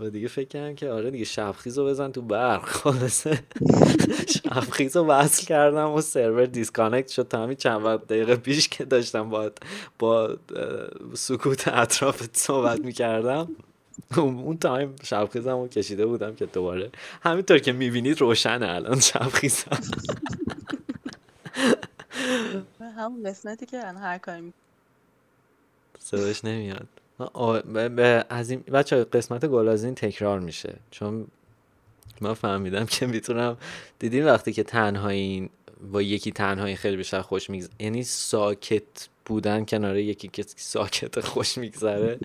[0.00, 2.64] و دیگه فکر کردم که آره دیگه شبخیز رو بزن تو برق.
[2.82, 3.42] خلاصه
[4.28, 8.84] شبخیز رو وصل کردم و سرور disconnect شد تا همین چند وقت دقیقه پیش که
[8.84, 9.50] داشتم با
[9.98, 10.36] با
[11.14, 13.48] سکوت اطرافت صحبت می‌کردم.
[14.16, 16.90] اون time شبخیزم رو کشیده بودم که دوباره
[17.22, 19.80] همینطور که می‌بینید روشنه الان شبخیزم.
[22.96, 24.52] همون قسمتی که هر کاری
[25.98, 26.88] صداش نمیاد.
[28.28, 30.74] از این بچه قسمت گلازین تکرار میشه.
[30.90, 31.26] چون
[32.20, 33.56] من فهمیدم که می‌تونم
[33.98, 35.50] دیدین وقتی که تنهایی
[35.92, 41.58] با یکی تنهایی خیلی بیشتر خوش میگذره یعنی ساکت بودن کنار یکی که ساکت خوش
[41.58, 42.18] میگذره.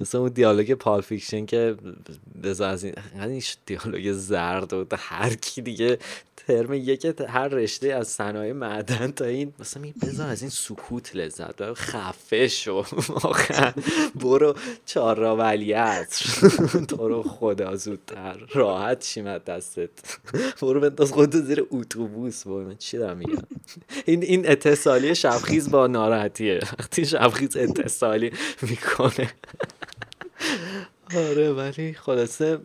[0.00, 1.76] مثل اون دیالوگ پال فیکشن که
[2.42, 2.94] بذار از این
[3.66, 5.98] دیالوگ زرد و هر کی دیگه
[6.50, 11.60] ترم یک هر رشته از صنایع معدن تا این مثلا می از این سکوت لذت
[11.60, 12.84] و خفه شو.
[14.22, 14.54] برو
[14.86, 16.22] چهار ولیت
[16.88, 18.36] تو رو خدا زودتر.
[18.54, 19.90] راحت شیمت دستت.
[20.62, 22.46] برو بنداز خودت زیر اتوبوس.
[22.46, 23.42] من چی دارم میگم؟
[24.04, 26.60] این این اتصالی شبخیز با ناراحتیه.
[26.78, 28.32] وقتی شبخیز اتصالی
[28.62, 29.30] می‌کنه.
[31.30, 32.58] آره ولی خلاصه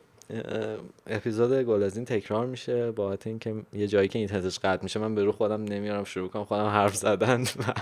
[1.07, 5.23] اپیزود این تکرار میشه با اینکه یه جایی که این تزش قطع میشه من به
[5.23, 7.73] رو خودم نمیارم شروع کنم خودم حرف زدن و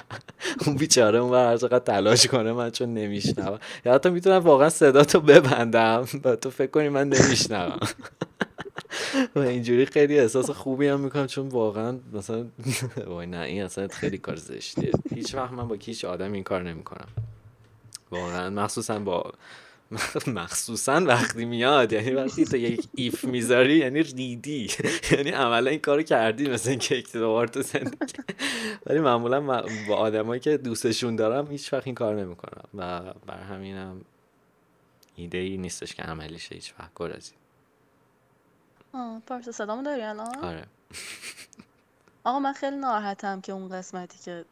[0.68, 3.60] اون بیچاره اون هر چقدر تلاش کنه من چون نمیشنوم.
[3.86, 7.80] یا حتی می‌تونم واقعا صدا تو ببندم و تو فکر کنی من نمیشنوم.
[9.36, 12.46] و اینجوری خیلی احساس خوبی هم می‌کنم چون واقعا مثلا
[13.08, 14.92] وای نه این اصلا خیلی کار زشتیه.
[15.16, 17.08] هیچ وقت من با هیچ آدم این کار نمی‌کنم.
[18.12, 19.32] واقعا مخصوصا با
[20.28, 24.70] مخصوصا وقتی میاد یعنی وقتی تو یک ایف می‌ذاری یعنی ریدی.
[25.12, 28.14] یعنی عملا این کارو کردی مثل اینکه یک دوبار تو زندگی.
[28.86, 29.42] ولی معمولا
[29.88, 32.64] با آدمایی که دوستشون دارم هیچ وقت این کار نمی‌کنم.
[32.74, 34.02] و بر همینم
[35.16, 37.34] ایده ای نیستش که عملی شه هیچ وقت گرازی.
[38.94, 40.66] آه پارس صدامو داری الان؟ آره.
[42.24, 44.46] آقا من خیلی ناراحتم که اون قسمتی که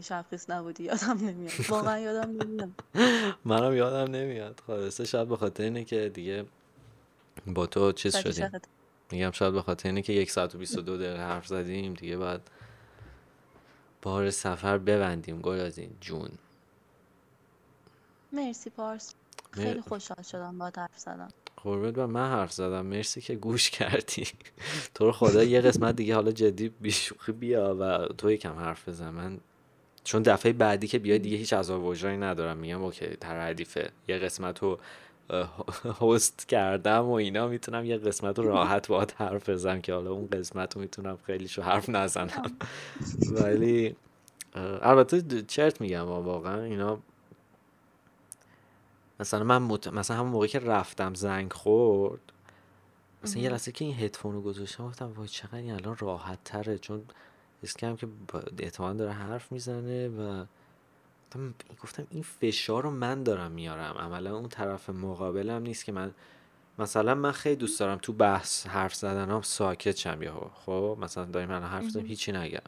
[0.00, 1.52] شبخیز نبودی یادم نمیاد.
[1.68, 2.70] واقعا یادم نمیاد.
[3.44, 4.62] منم یادم نمیاد.
[4.66, 6.44] خلاصه شاید به خاطر اینه که دیگه
[7.46, 8.50] با تو چیز شدیم.
[9.10, 11.94] میگم شاید به خاطر اینه که یک ساعت و بیست و دو دقیقه حرف زدیم.
[11.94, 12.40] دیگه باید
[14.02, 15.40] بار سفر ببندیم.
[15.40, 16.30] گل از این جون.
[18.32, 19.14] مرسی پارس.
[19.50, 22.86] خیلی خوشحال شدم با حرف زدم قربت و من حرف زدم.
[22.86, 24.28] مرسی که گوش کردی.
[24.94, 29.10] تو رو خدا یه قسمت دیگه حالا جدی بیشوخی بیا و تو یکم حرف بزن.
[29.10, 29.40] من
[30.04, 32.56] چون دفعه بعدی که بیای دیگه هیچ عذاب وجدانی ندارم.
[32.56, 34.78] میگم اوکی تردیفه یه قسمت رو
[36.00, 40.26] هست کردم و اینا می‌تونم یه قسمت رو راحت باید حرف بزنم که حالا اون
[40.26, 42.56] قسمت رو می‌تونم خیلی شو حرف نزنم.
[43.40, 43.96] ولی
[44.82, 46.98] البته چرت میگم واقعا اینا
[49.20, 49.88] مثلا من مت...
[49.88, 52.20] مثلا همون موقعی که رفتم زنگ خورد
[53.24, 56.78] مثلا یه لحظه که این هدفون رو گذاشتم گفتم وای چقدر این الان راحت تره
[56.78, 57.02] چون
[57.62, 58.06] حس کردم که
[58.58, 60.44] احتمال داره حرف می‌زنه و
[61.82, 63.94] گفتم این فشار رو من دارم میارم.
[63.98, 66.14] عملا اون طرف مقابلم نیست که من
[66.78, 71.24] مثلا من خیلی دوست دارم تو بحث حرف زدن هم ساکت شم یا خب؟ مثلا
[71.24, 72.60] داریم الان حرف زدم هیچی نگم.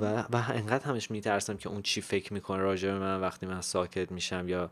[0.00, 3.60] و و انقدر همش میترسم که اون چی فکر می‌کنه راجع به من وقتی من
[3.60, 4.70] ساکت میشم یا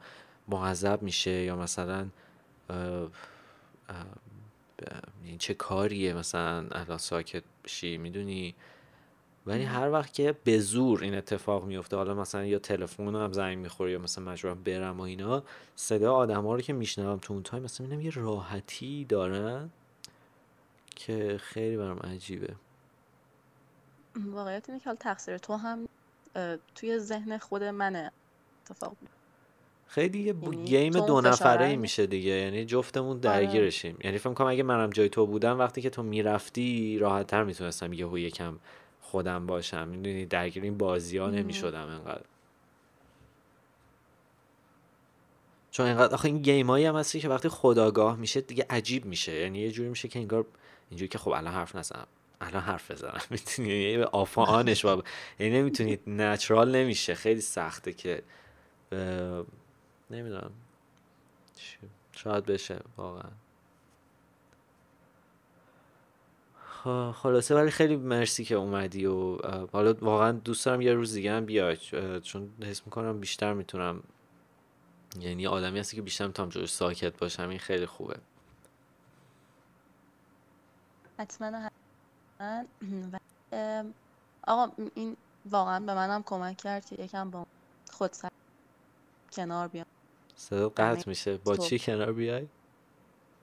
[0.49, 2.07] معذب میشه یا مثلا
[5.39, 8.55] چه کاریه مثلا الان ساکت بشی؟ می‌دونی؟
[9.47, 13.59] ولی هر وقت که به زور این اتفاق میفته حالا مثلا یا تلفن هم زنگ
[13.59, 15.43] می‌خوره یا مثلا مجبورم برم و اینا
[15.77, 19.71] صدا آدم ها رو که میشنوم تو اون time مثلا می‌بینم یه راحتی دارن
[20.97, 22.55] که خیلی برام عجیبه.
[24.17, 25.89] واقعیت اینه که حال تقصیر تو هم
[26.75, 28.13] توی ذهن خود منه
[28.61, 28.97] اتفاق.
[29.87, 33.21] خیلی یه یعنی game دو نفره ای میشه دیگه یعنی جفتمون آره.
[33.21, 33.97] درگیرشیم.
[34.05, 37.93] یعنی فکر کنم اگه منم جای تو بودم وقتی که تو می‌رفتی راحت تر می‌تونستم
[37.93, 38.59] یهو یکم
[39.13, 39.89] خودم باشم.
[39.89, 42.25] می‌دونی؟ درگیر این بازی ها نمی شدم انقدر.
[45.71, 49.33] چون انقدر آخه این گیم هایی هم هستی که وقتی خداگاه میشه دیگه عجیب میشه.
[49.33, 50.47] یعنی یه جوری میشه که انگار
[50.91, 52.07] اینجوری که خب الان حرف نزنم.
[52.41, 53.21] الان حرف بزنم.
[53.31, 55.05] می‌تونی؟ به آفانش باب.
[55.39, 57.15] یعنی نمی‌تونید نچرال نمیشه.
[57.15, 58.23] خیلی سخته که
[60.11, 60.51] نمی‌دونم.
[62.13, 62.79] شاید بشه.
[62.97, 63.31] واقعا.
[67.13, 69.37] خلاصه ولی خیلی مرسی که اومدی و
[69.73, 71.77] حالا واقعا دوست دارم یه روز دیگه هم بیای
[72.23, 74.03] چون حس می‌کنم بیشتر می‌تونم
[75.21, 78.17] یعنی آدمی هستی که بیشتر می‌تونم جوش ساکت باشم این خیلی خوبه.
[81.19, 81.69] حتما
[84.47, 85.17] آقا این
[85.51, 87.47] واقعا به منم کمک کرد که یکم با
[87.93, 88.29] خود سر
[89.33, 89.87] کنار بیام.
[90.37, 91.37] صدا قطع میشه.
[91.37, 92.49] با چی کنار بیای؟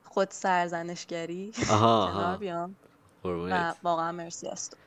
[0.03, 2.75] خود سرزنشگری کنار بیام.
[3.23, 4.77] و واقعا مرسی از تو.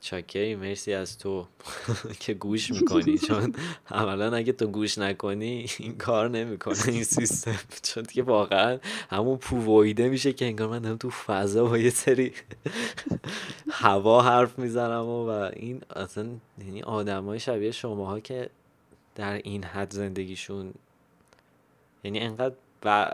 [0.00, 1.46] چاکری مرسی از تو
[2.20, 3.18] که گوش می‌کنی.
[3.18, 3.54] چون
[3.90, 7.58] عملا اگه تو گوش نکنی این کار نمی‌کنه این سیستم.
[7.82, 8.78] چون دیگه واقعا
[9.10, 12.32] همون پوویده میشه که انگار من هم تو فضا با یه سری
[13.70, 16.26] هوا حرف می‌زنم و, و این اصلا
[16.58, 18.50] یعنی آدم های شبیه شماها که
[19.14, 20.74] در این حد زندگیشون
[22.04, 23.06] یعنی انقدر ب...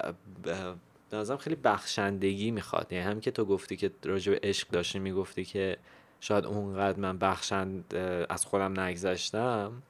[1.41, 2.93] خیلی بخشندگی می‌خواد.
[2.93, 5.77] یعنی هم که تو گفتی که راجع به عشق داشتی می‌گفتی که
[6.21, 7.95] شاید اونقدر من بخشند
[8.31, 9.83] از خودم نگذشتم.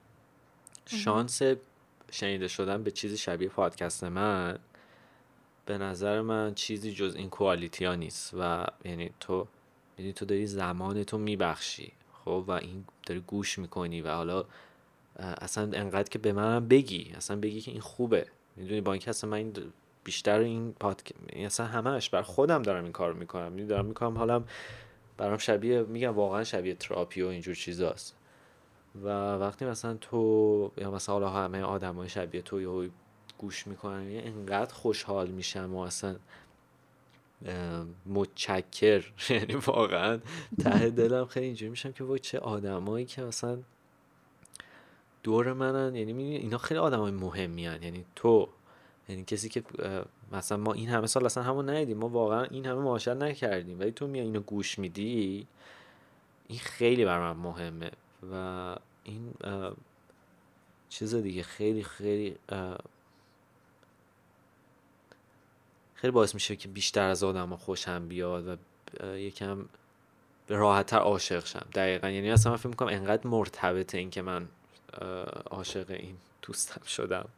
[0.86, 1.42] شانس
[2.10, 4.58] شنیده شدن به چیزی شبیه پادکست من
[5.66, 8.34] به نظر من چیزی جز این کوالیتی ها نیست.
[8.38, 9.46] و یعنی تو
[9.98, 11.92] یعنی تو داری زمان تو میبخشی
[12.24, 14.44] خب؟ و این داری گوش می‌کنی و حالا
[15.16, 18.26] اصلا انقدر که به منم بگی اصلا بگی که این خوبه.
[18.56, 19.52] می‌دونی با اینکه اصلا من این
[20.04, 23.52] بیشتر این پادکست اصلا همش بر خودم دارم این کار می‌کنم.
[23.52, 24.44] می‌دونم دارم می‌کنم حالا
[25.16, 28.16] برام شبیه میگم واقعا شبیه تراپی و اینجور چیزاست.
[29.02, 32.90] و وقتی مثلا تو یا مثلا حالا همه آدمای شبیه تو یا
[33.38, 36.16] گوش می‌کنن یه انقدر خوشحال میشم و اصلا
[38.06, 40.20] متچکر یعنی واقعا
[40.64, 43.58] ته دلم خیلی اینجوری میشم که وای چه آدمایی که مثلا
[45.22, 45.96] دور منن.
[45.96, 47.82] یعنی اینا خیلی آدمای مهمی هن.
[47.82, 48.48] یعنی تو
[49.12, 49.62] یعنی کسی که
[50.32, 53.80] مثلا ما این همه سال اصلا همون ندیدیم ما واقعا این همه معاشرت نکردیم.
[53.80, 55.46] ولی تو میای اینو گوش میدی
[56.48, 57.90] این خیلی بر من مهمه.
[58.32, 59.34] و این
[60.88, 62.36] چیز دیگه خیلی خیلی
[65.94, 68.56] خیلی باعث میشه که بیشتر از آدم خوشم بیاد و
[69.16, 69.64] یکم
[70.48, 71.66] راحتتر عاشق شم.
[71.74, 72.10] دقیقا.
[72.10, 74.48] یعنی اصلا من فکر می‌کنم انقدر مرتبطه این که من
[75.50, 77.28] عاشق این دوستم شدم.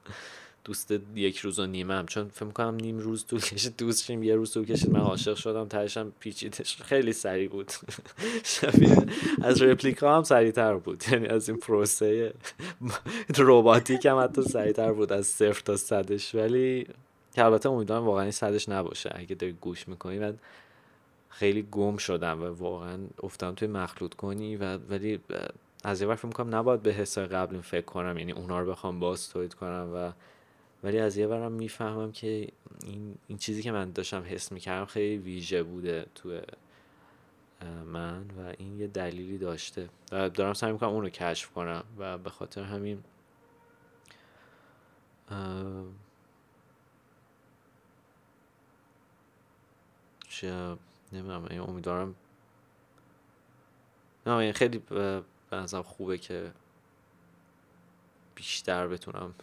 [0.65, 4.35] دوست یک روز و نیمم چون فکر کنم نیم روز طول کشید دوست شیم یه
[4.35, 4.91] روز طول کشید.
[4.91, 7.73] من عاشق شدم تهشم پیچیدش خیلی سریع بود.
[8.45, 8.97] شبیه
[9.43, 11.05] از رپلیکا هم سریعتر بود.
[11.13, 12.35] یعنی از این پروسه
[13.37, 16.35] روباتیک هم حتی سریعتر بود از صفر تا صدش.
[16.35, 16.87] ولی
[17.35, 19.11] که البته امیدوارم واقعا صدش نباشه.
[19.15, 20.39] اگه داری گوش می‌کنی من
[21.29, 25.21] خیلی گم شدم و واقعا افتادم توی مخلوط کنی و ولی
[25.85, 28.19] از یه فکر می‌کنم نباید به حسای قبل فکر کنم.
[28.19, 30.13] یعنی اونا رو بخوام باز تولید کنم و
[30.85, 32.49] ولی از یه برم می‌فهمم که
[32.83, 36.41] این, این چیزی که من داشتم حس می‌کردم خیلی ویژه بوده تو
[37.87, 39.89] من و این یه دلیلی داشته.
[40.11, 43.05] دارم سعی می‌کنم اون رو کشف کنم و به خاطر همین
[50.29, 50.77] چه
[51.13, 52.15] نمی‌دونم امیدوارم
[54.27, 56.53] نه خیلی به نظرم خوبه که
[58.35, 59.35] بیشتر بتونم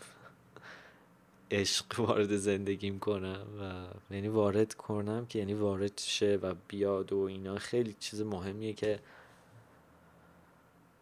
[1.51, 7.17] عشق وارد زندگیم کنم و یعنی وارد کنم که یعنی وارد شه و بیاد و
[7.17, 7.57] اینا.
[7.57, 8.99] خیلی چیز مهمیه که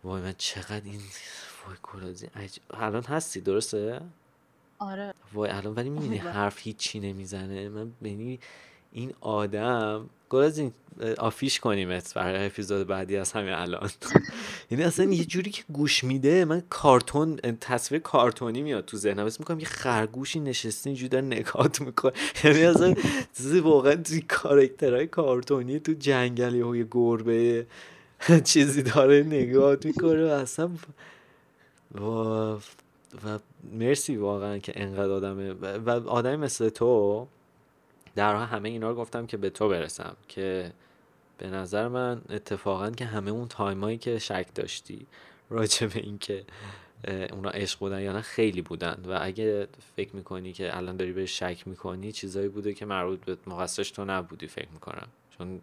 [0.03, 1.01] وای من چقدر این
[1.65, 2.27] وای کلازی
[2.69, 4.01] الان هستی درسته؟
[4.79, 5.13] آره.
[5.33, 7.69] وای الان ولی می‌بینی حرف هیچی نمی‌زنه.
[7.69, 8.39] من یعنی
[8.91, 10.73] این آدم گل از این
[11.17, 13.89] آفیش کنیم برای اپیزود بعدی از همین الان.
[14.71, 19.25] یعنی اصلا یه جوری که گوش میده من کارتون تصویر کارتونی میاد تو ذهنم.
[19.25, 22.13] اسم می‌کنم یه خرگوشی نشسته اینجوری داره نگات می‌کنه.
[22.43, 22.95] یعنی اصلا
[23.63, 27.65] واقعا کارکترهای کارتونی تو جنگل یه گربه
[28.43, 30.69] چیزی داره نگات می‌کنه و اصلا
[31.95, 31.99] و,
[33.25, 33.39] و
[33.73, 35.51] مرسی واقعا که انقدر آدمه.
[35.53, 37.27] و آدمی مثل تو
[38.15, 40.71] در همه اینا رو گفتم که به تو برسم که
[41.39, 45.07] به نظر من اتفاقا که همه اون time ایی که شک داشتی
[45.49, 46.45] راجع به این که
[47.31, 49.03] اونا عشق بودن یا نه خیلی بودن.
[49.07, 53.37] و اگه فکر می‌کنی که الان داری به شک می‌کنی چیزایی بوده که مربوط به
[53.47, 55.07] مقصرش تو نبودی فکر می‌کنم.
[55.37, 55.61] چون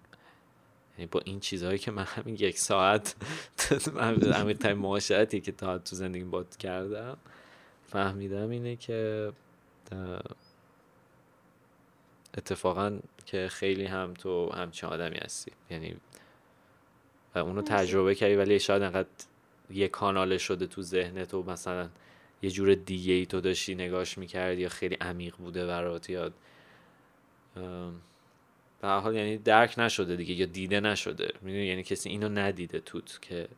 [0.98, 3.14] یعنی با این چیزهایی که من همین یک ساعت
[4.32, 7.16] همین time معاشرتی که تا تو زندگی باد کردم
[7.86, 9.32] فهمیدم اینه که
[12.36, 15.52] اتفاقا که خیلی هم تو همچین آدمی هستی.
[15.70, 15.96] یعنی
[17.34, 19.08] و اونو تجربه کردی ولی شاید انقدر
[19.70, 21.88] یه کانال شده تو ذهنت و مثلا
[22.42, 26.32] یه جور دیگه ای تو داشتی نگاش می‌کردی یا خیلی عمیق بوده برات یا
[28.80, 31.32] به حال یعنی درک نشده دیگه یا دیده نشده.
[31.42, 33.48] می‌دونی؟ یعنی کسی اینو ندیده توت که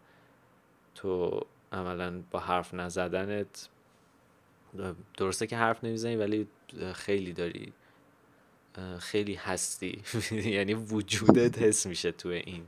[0.94, 1.40] تو
[1.72, 3.68] عملا با حرف نزدنت.
[5.16, 6.46] درسته که حرف نمی‌زنی ولی
[6.94, 7.72] خیلی داری
[8.98, 10.02] خیلی هستی.
[10.56, 12.66] یعنی وجودت حس میشه تو این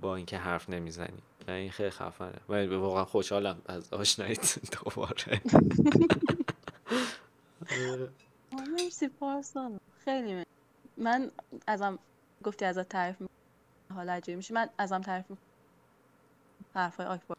[0.00, 1.22] با اینکه حرف نمی‌زنی.
[1.48, 2.40] و این خیلی خفنه.
[2.48, 5.40] و واقعا خوشحالم از آشناییت دوباره.
[8.72, 10.44] مرسی پارسان خیلی
[10.96, 11.30] من
[11.66, 11.98] ازم
[12.44, 13.16] گفتی ازت تعریف
[13.94, 14.54] حالا عجیب میشه.
[14.54, 15.26] من ازم تعریف
[16.74, 17.33] حرفای آکبار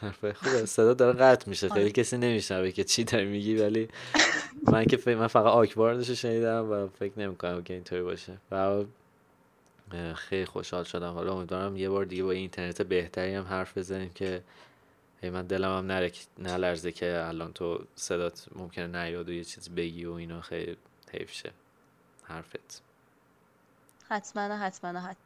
[0.00, 0.66] حرفای خوبه.
[0.66, 1.68] صدا داره قطع میشه.
[1.68, 1.90] خیلی آره.
[1.90, 3.88] کسی نمیشنوه که چی داری میگی ولی
[4.62, 8.36] من که من فقط آکباردش شنیدم و فکر نمی‌کنم که اینطوری باشه.
[8.50, 8.84] و
[10.14, 11.12] خیلی خوشحال شدم.
[11.12, 14.42] حالا امیدوارم یه بار دیگه با اینترنت بهتری هم حرف بزنیم که
[15.22, 20.12] من دلم هم نلرزه که الان تو صدات ممکنه نیاد و یه چیز بگی و
[20.12, 20.40] اینا.
[20.40, 20.76] خیلی
[21.12, 21.50] حیف شه.
[22.22, 22.82] حرفت.
[24.08, 25.25] حتما حتما حتما.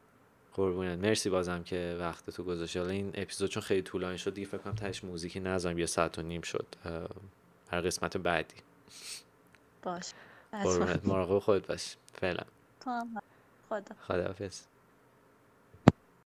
[0.53, 0.99] قربونت.
[0.99, 2.79] مرسی بازم که وقت تو گذاشتی.
[2.79, 6.19] حالا این اپیزود چون خیلی طولانی شد دیگه فکر کنم تهش موزیکی نذارم یه ساعت
[6.19, 6.65] و نیم شد.
[7.71, 8.55] هر قسمت بعدی.
[9.83, 10.13] باش.
[10.51, 11.05] قربونت.
[11.05, 11.95] مراقب خودت باش.
[12.13, 12.43] فعلا.
[13.69, 13.95] خدا.
[14.07, 14.61] خداحافظ.